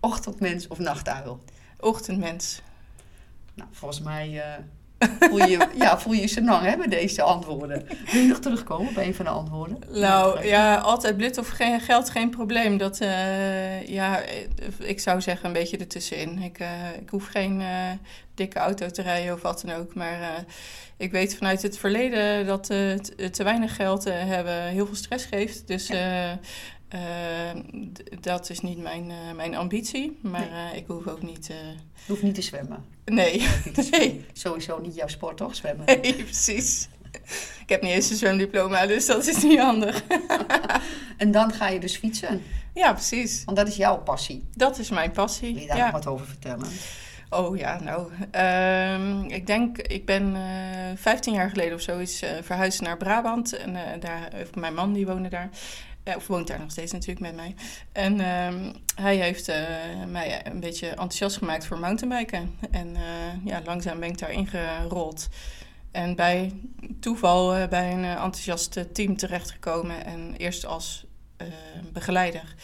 Ochtendmens 0.00 0.66
of 0.66 0.78
nachtuil? 0.78 1.40
Ochtendmens. 1.80 2.62
Nou, 3.54 3.68
volgens 3.72 4.00
mij 4.00 4.30
uh, 4.30 5.08
voel, 5.20 5.46
je, 5.46 5.68
ja, 5.84 5.98
voel 5.98 6.12
je 6.12 6.32
je 6.34 6.42
lang 6.42 6.66
hebben 6.66 6.90
deze 6.90 7.22
antwoorden. 7.22 7.86
Wil 8.12 8.20
je 8.20 8.28
nog 8.28 8.38
terugkomen 8.38 8.88
op 8.88 8.96
een 8.96 9.14
van 9.14 9.24
de 9.24 9.30
antwoorden? 9.30 9.78
Nou 9.90 10.46
ja, 10.46 10.76
altijd 10.76 11.16
blut 11.16 11.38
of 11.38 11.48
geen, 11.48 11.80
geld 11.80 12.10
geen 12.10 12.30
probleem. 12.30 12.78
Dat, 12.78 13.00
uh, 13.00 13.86
ja, 13.86 14.22
ik 14.78 15.00
zou 15.00 15.20
zeggen 15.20 15.46
een 15.46 15.52
beetje 15.52 15.76
ertussenin. 15.76 16.38
Ik, 16.38 16.60
uh, 16.60 16.68
ik 17.00 17.08
hoef 17.08 17.26
geen 17.26 17.62
dikke 18.34 18.58
auto 18.58 18.88
te 18.88 19.02
rijden 19.02 19.34
of 19.34 19.42
wat 19.42 19.62
dan 19.66 19.76
ook. 19.76 19.94
Maar 19.94 20.44
ik 20.96 21.12
weet 21.12 21.36
vanuit 21.36 21.62
het 21.62 21.78
verleden 21.78 22.46
dat 22.46 22.64
te 22.64 23.42
weinig 23.42 23.76
geld 23.76 24.04
hebben 24.04 24.62
heel 24.62 24.86
veel 24.86 24.94
stress 24.94 25.24
geeft. 25.24 25.66
Dus 25.66 25.86
ja. 25.86 26.38
Uh, 26.94 27.62
dat 28.20 28.50
is 28.50 28.60
niet 28.60 28.78
mijn, 28.78 29.10
uh, 29.10 29.32
mijn 29.36 29.54
ambitie, 29.54 30.18
maar 30.22 30.50
nee. 30.50 30.72
uh, 30.72 30.76
ik 30.76 30.86
hoef 30.86 31.06
ook 31.06 31.22
niet... 31.22 31.46
Je 31.46 31.74
hoeft 32.06 32.22
niet 32.22 32.34
te 32.34 32.42
zwemmen. 32.42 32.84
Nee. 33.04 33.48
nee. 33.90 34.26
Sowieso 34.32 34.78
niet 34.78 34.94
jouw 34.94 35.08
sport, 35.08 35.36
toch? 35.36 35.54
Zwemmen. 35.54 35.86
Nee, 35.86 36.14
precies. 36.14 36.88
Ik 37.60 37.68
heb 37.68 37.82
niet 37.82 37.92
eens 37.92 38.10
een 38.10 38.16
zwemdiploma, 38.16 38.86
dus 38.86 39.06
dat 39.06 39.26
is 39.26 39.42
niet 39.42 39.58
handig. 39.58 40.02
en 41.16 41.30
dan 41.30 41.52
ga 41.52 41.68
je 41.68 41.80
dus 41.80 41.96
fietsen? 41.96 42.42
Ja, 42.74 42.92
precies. 42.92 43.44
Want 43.44 43.56
dat 43.56 43.68
is 43.68 43.76
jouw 43.76 43.96
passie? 43.96 44.44
Dat 44.54 44.78
is 44.78 44.90
mijn 44.90 45.10
passie, 45.10 45.52
Wil 45.52 45.62
je 45.62 45.68
daar 45.68 45.76
ja. 45.76 45.84
nog 45.84 45.92
wat 45.92 46.06
over 46.06 46.26
vertellen? 46.26 46.68
Oh 47.30 47.56
ja, 47.56 47.80
nou, 47.80 48.10
uh, 48.34 49.36
ik 49.36 49.46
denk, 49.46 49.78
ik 49.78 50.04
ben 50.04 50.34
uh, 50.34 50.42
15 50.96 51.34
jaar 51.34 51.48
geleden 51.48 51.74
of 51.74 51.80
zo 51.80 51.98
is 51.98 52.22
uh, 52.22 52.30
verhuisd 52.42 52.80
naar 52.80 52.96
Brabant. 52.96 53.56
En 53.56 53.70
uh, 53.70 53.80
daar, 54.00 54.30
mijn 54.54 54.74
man 54.74 54.92
die 54.92 55.06
woonde 55.06 55.28
daar. 55.28 55.48
Ja, 56.04 56.16
of 56.16 56.26
woont 56.26 56.46
daar 56.46 56.60
nog 56.60 56.70
steeds 56.70 56.92
natuurlijk 56.92 57.20
met 57.20 57.36
mij. 57.36 57.54
En 57.92 58.18
uh, 58.18 58.70
hij 58.94 59.16
heeft 59.16 59.48
uh, 59.48 59.56
mij 60.08 60.46
een 60.46 60.60
beetje 60.60 60.88
enthousiast 60.88 61.36
gemaakt 61.36 61.66
voor 61.66 61.78
mountainbiken. 61.78 62.54
En 62.70 62.88
uh, 62.88 63.44
ja, 63.44 63.62
langzaam 63.64 64.00
ben 64.00 64.08
ik 64.08 64.18
daarin 64.18 64.46
gerold. 64.46 65.28
En 65.90 66.16
bij 66.16 66.52
toeval 67.00 67.58
uh, 67.58 67.68
bij 67.68 67.92
een 67.92 68.04
enthousiast 68.04 68.94
team 68.94 69.16
terechtgekomen. 69.16 70.04
En 70.04 70.34
eerst 70.36 70.66
als 70.66 71.04
begeleider. 71.92 72.54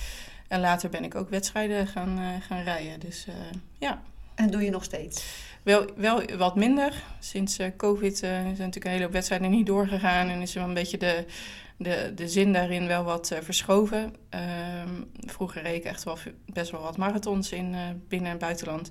En 0.48 0.60
later 0.60 0.90
ben 0.90 1.04
ik 1.04 1.14
ook 1.14 1.30
wedstrijden 1.30 1.86
gaan, 1.86 2.42
gaan 2.48 2.62
rijden. 2.62 3.00
Dus 3.00 3.26
ja. 3.78 4.02
En 4.34 4.50
doe 4.50 4.62
je 4.62 4.70
nog 4.70 4.84
steeds? 4.84 5.24
Wel, 5.62 5.86
wel 5.96 6.22
wat 6.36 6.56
minder. 6.56 7.02
Sinds 7.18 7.58
COVID 7.76 8.18
zijn 8.18 8.44
natuurlijk 8.44 8.84
een 8.84 8.90
hele 8.90 9.02
hoop 9.02 9.12
wedstrijden 9.12 9.50
niet 9.50 9.66
doorgegaan. 9.66 10.28
En 10.28 10.40
is 10.40 10.54
er 10.54 10.58
wel 10.58 10.68
een 10.68 10.74
beetje 10.74 10.98
de 10.98 11.24
de, 11.80 12.12
de 12.14 12.28
zin 12.28 12.52
daarin 12.52 12.86
wel 12.86 13.04
wat 13.04 13.30
uh, 13.32 13.38
verschoven. 13.42 14.14
Um, 14.84 15.10
vroeger 15.26 15.62
reed 15.62 15.76
ik 15.76 15.84
echt 15.84 16.04
wel 16.04 16.18
best 16.46 16.70
wel 16.70 16.80
wat 16.82 16.96
marathons 16.96 17.52
in 17.52 17.72
uh, 17.74 17.80
binnen- 18.08 18.30
en 18.30 18.38
buitenland. 18.38 18.90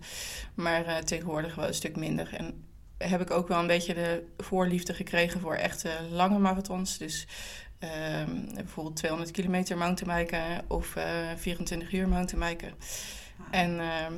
Maar 0.53 0.85
uh, 0.85 0.97
tegenwoordig 0.97 1.55
wel 1.55 1.67
een 1.67 1.73
stuk 1.73 1.95
minder. 1.95 2.33
En 2.33 2.63
heb 2.97 3.21
ik 3.21 3.31
ook 3.31 3.47
wel 3.47 3.59
een 3.59 3.67
beetje 3.67 3.93
de 3.93 4.23
voorliefde 4.37 4.93
gekregen 4.93 5.39
voor 5.39 5.55
echte 5.55 5.89
lange 6.11 6.39
marathons. 6.39 6.97
Dus 6.97 7.27
ehm, 7.79 8.53
bijvoorbeeld 8.53 8.95
200 8.95 9.31
kilometer 9.31 9.77
mountainbiken 9.77 10.61
of 10.67 10.95
24 11.35 11.91
uur 11.91 12.07
mountainbiken. 12.07 12.73
En 13.51 13.79
ehm, 13.79 14.13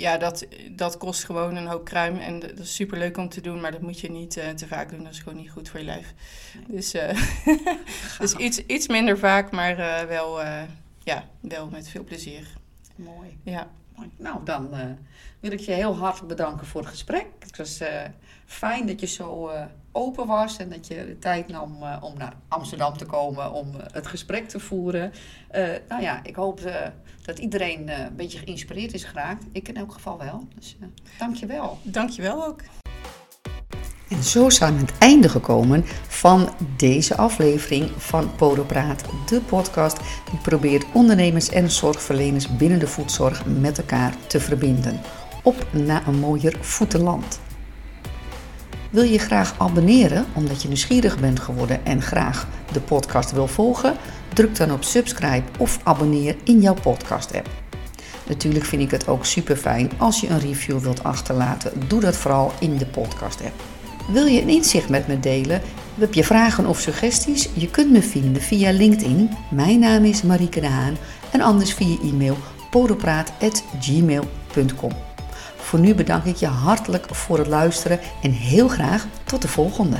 ja, 0.00 0.16
dat, 0.16 0.46
dat 0.70 0.96
kost 0.96 1.24
gewoon 1.24 1.56
een 1.56 1.66
hoop 1.66 1.84
kruim. 1.84 2.16
En 2.16 2.40
dat 2.40 2.58
is 2.58 2.74
super 2.74 2.98
leuk 2.98 3.16
om 3.16 3.28
te 3.28 3.40
doen, 3.40 3.60
maar 3.60 3.72
dat 3.72 3.80
moet 3.80 4.00
je 4.00 4.10
niet 4.10 4.30
te 4.30 4.66
vaak 4.66 4.90
doen. 4.90 5.02
Dat 5.02 5.12
is 5.12 5.18
gewoon 5.18 5.38
niet 5.38 5.50
goed 5.50 5.68
voor 5.68 5.80
je 5.80 5.86
lijf. 5.86 6.14
Dus, 6.66 6.90
dus 8.18 8.34
iets, 8.34 8.66
iets 8.66 8.88
minder 8.88 9.18
vaak, 9.18 9.50
maar 9.50 9.76
wel, 10.08 10.40
ja, 10.98 11.28
wel 11.40 11.68
met 11.68 11.88
veel 11.88 12.04
plezier. 12.04 12.46
Mooi. 12.96 13.38
Ja. 13.42 13.70
Nou, 14.16 14.44
dan 14.44 14.68
uh, 14.72 14.80
wil 15.40 15.52
ik 15.52 15.60
je 15.60 15.72
heel 15.72 15.96
hartelijk 15.96 16.28
bedanken 16.28 16.66
voor 16.66 16.80
het 16.80 16.90
gesprek. 16.90 17.26
Het 17.38 17.56
was 17.56 17.80
uh, 17.80 17.88
fijn 18.46 18.86
dat 18.86 19.00
je 19.00 19.06
zo 19.06 19.50
uh, 19.50 19.62
open 19.92 20.26
was 20.26 20.56
en 20.56 20.68
dat 20.68 20.86
je 20.86 20.94
de 20.94 21.18
tijd 21.18 21.48
nam 21.48 21.82
om 22.00 22.18
naar 22.18 22.34
Amsterdam 22.48 22.96
te 22.96 23.06
komen 23.06 23.52
om 23.52 23.66
het 23.92 24.06
gesprek 24.06 24.48
te 24.48 24.60
voeren. 24.60 25.12
nou 25.88 26.02
ja, 26.02 26.20
ik 26.24 26.34
hoop 26.34 26.60
dat 27.22 27.38
iedereen 27.38 27.88
een 27.88 28.16
beetje 28.16 28.38
geïnspireerd 28.38 28.94
is 28.94 29.04
geraakt. 29.04 29.44
Ik 29.52 29.68
in 29.68 29.76
elk 29.76 29.92
geval 29.92 30.18
wel. 30.18 30.48
Dus 30.54 30.76
dank 31.18 31.36
je 31.36 31.46
wel. 31.46 31.78
Dank 31.82 32.10
je 32.10 32.22
wel 32.22 32.46
ook. 32.46 32.60
En 34.10 34.22
zo 34.22 34.50
zijn 34.50 34.74
we 34.74 34.80
aan 34.80 34.86
het 34.86 34.98
einde 34.98 35.28
gekomen 35.28 35.84
van 36.08 36.48
deze 36.76 37.16
aflevering 37.16 37.90
van 37.96 38.34
Podopraat, 38.36 39.04
de 39.26 39.40
podcast 39.40 39.96
die 40.30 40.40
probeert 40.42 40.84
ondernemers 40.92 41.48
en 41.48 41.70
zorgverleners 41.70 42.56
binnen 42.56 42.78
de 42.78 42.86
voedzorg 42.86 43.42
met 43.46 43.78
elkaar 43.78 44.14
te 44.26 44.40
verbinden. 44.40 45.00
Op 45.42 45.66
naar 45.70 46.06
een 46.06 46.18
mooier 46.18 46.56
voetenland. 46.60 47.40
Wil 48.90 49.02
je 49.02 49.18
graag 49.18 49.54
abonneren 49.58 50.26
omdat 50.34 50.62
je 50.62 50.68
nieuwsgierig 50.68 51.20
bent 51.20 51.40
geworden 51.40 51.84
en 51.84 52.02
graag 52.02 52.46
de 52.72 52.80
podcast 52.80 53.32
wil 53.32 53.46
volgen? 53.46 53.96
Druk 54.34 54.56
dan 54.56 54.72
op 54.72 54.84
subscribe 54.84 55.46
of 55.58 55.78
abonneer 55.82 56.36
in 56.44 56.60
jouw 56.60 56.76
podcast 56.82 57.34
app. 57.34 57.48
Natuurlijk 58.26 58.64
vind 58.64 58.82
ik 58.82 58.90
het 58.90 59.08
ook 59.08 59.24
super 59.24 59.56
fijn 59.56 59.90
als 59.98 60.20
je 60.20 60.28
een 60.28 60.40
review 60.40 60.78
wilt 60.78 61.02
achterlaten. 61.02 61.72
Doe 61.88 62.00
dat 62.00 62.16
vooral 62.16 62.52
in 62.60 62.76
de 62.76 62.86
podcast 62.86 63.40
app. 63.40 63.79
Wil 64.12 64.26
je 64.26 64.42
een 64.42 64.48
inzicht 64.48 64.88
met 64.88 65.06
me 65.06 65.20
delen? 65.20 65.60
Heb 65.98 66.14
je 66.14 66.24
vragen 66.24 66.66
of 66.66 66.80
suggesties? 66.80 67.48
Je 67.52 67.70
kunt 67.70 67.90
me 67.90 68.02
vinden 68.02 68.42
via 68.42 68.70
LinkedIn. 68.70 69.30
Mijn 69.50 69.78
naam 69.78 70.04
is 70.04 70.22
Marieke 70.22 70.60
de 70.60 70.66
Haan. 70.66 70.96
En 71.30 71.40
anders 71.40 71.74
via 71.74 71.96
e-mail 72.02 72.36
podopraat.gmail.com. 72.70 74.92
Voor 75.56 75.78
nu 75.78 75.94
bedank 75.94 76.24
ik 76.24 76.36
je 76.36 76.46
hartelijk 76.46 77.14
voor 77.14 77.38
het 77.38 77.46
luisteren 77.46 78.00
en 78.22 78.30
heel 78.30 78.68
graag 78.68 79.06
tot 79.24 79.42
de 79.42 79.48
volgende. 79.48 79.96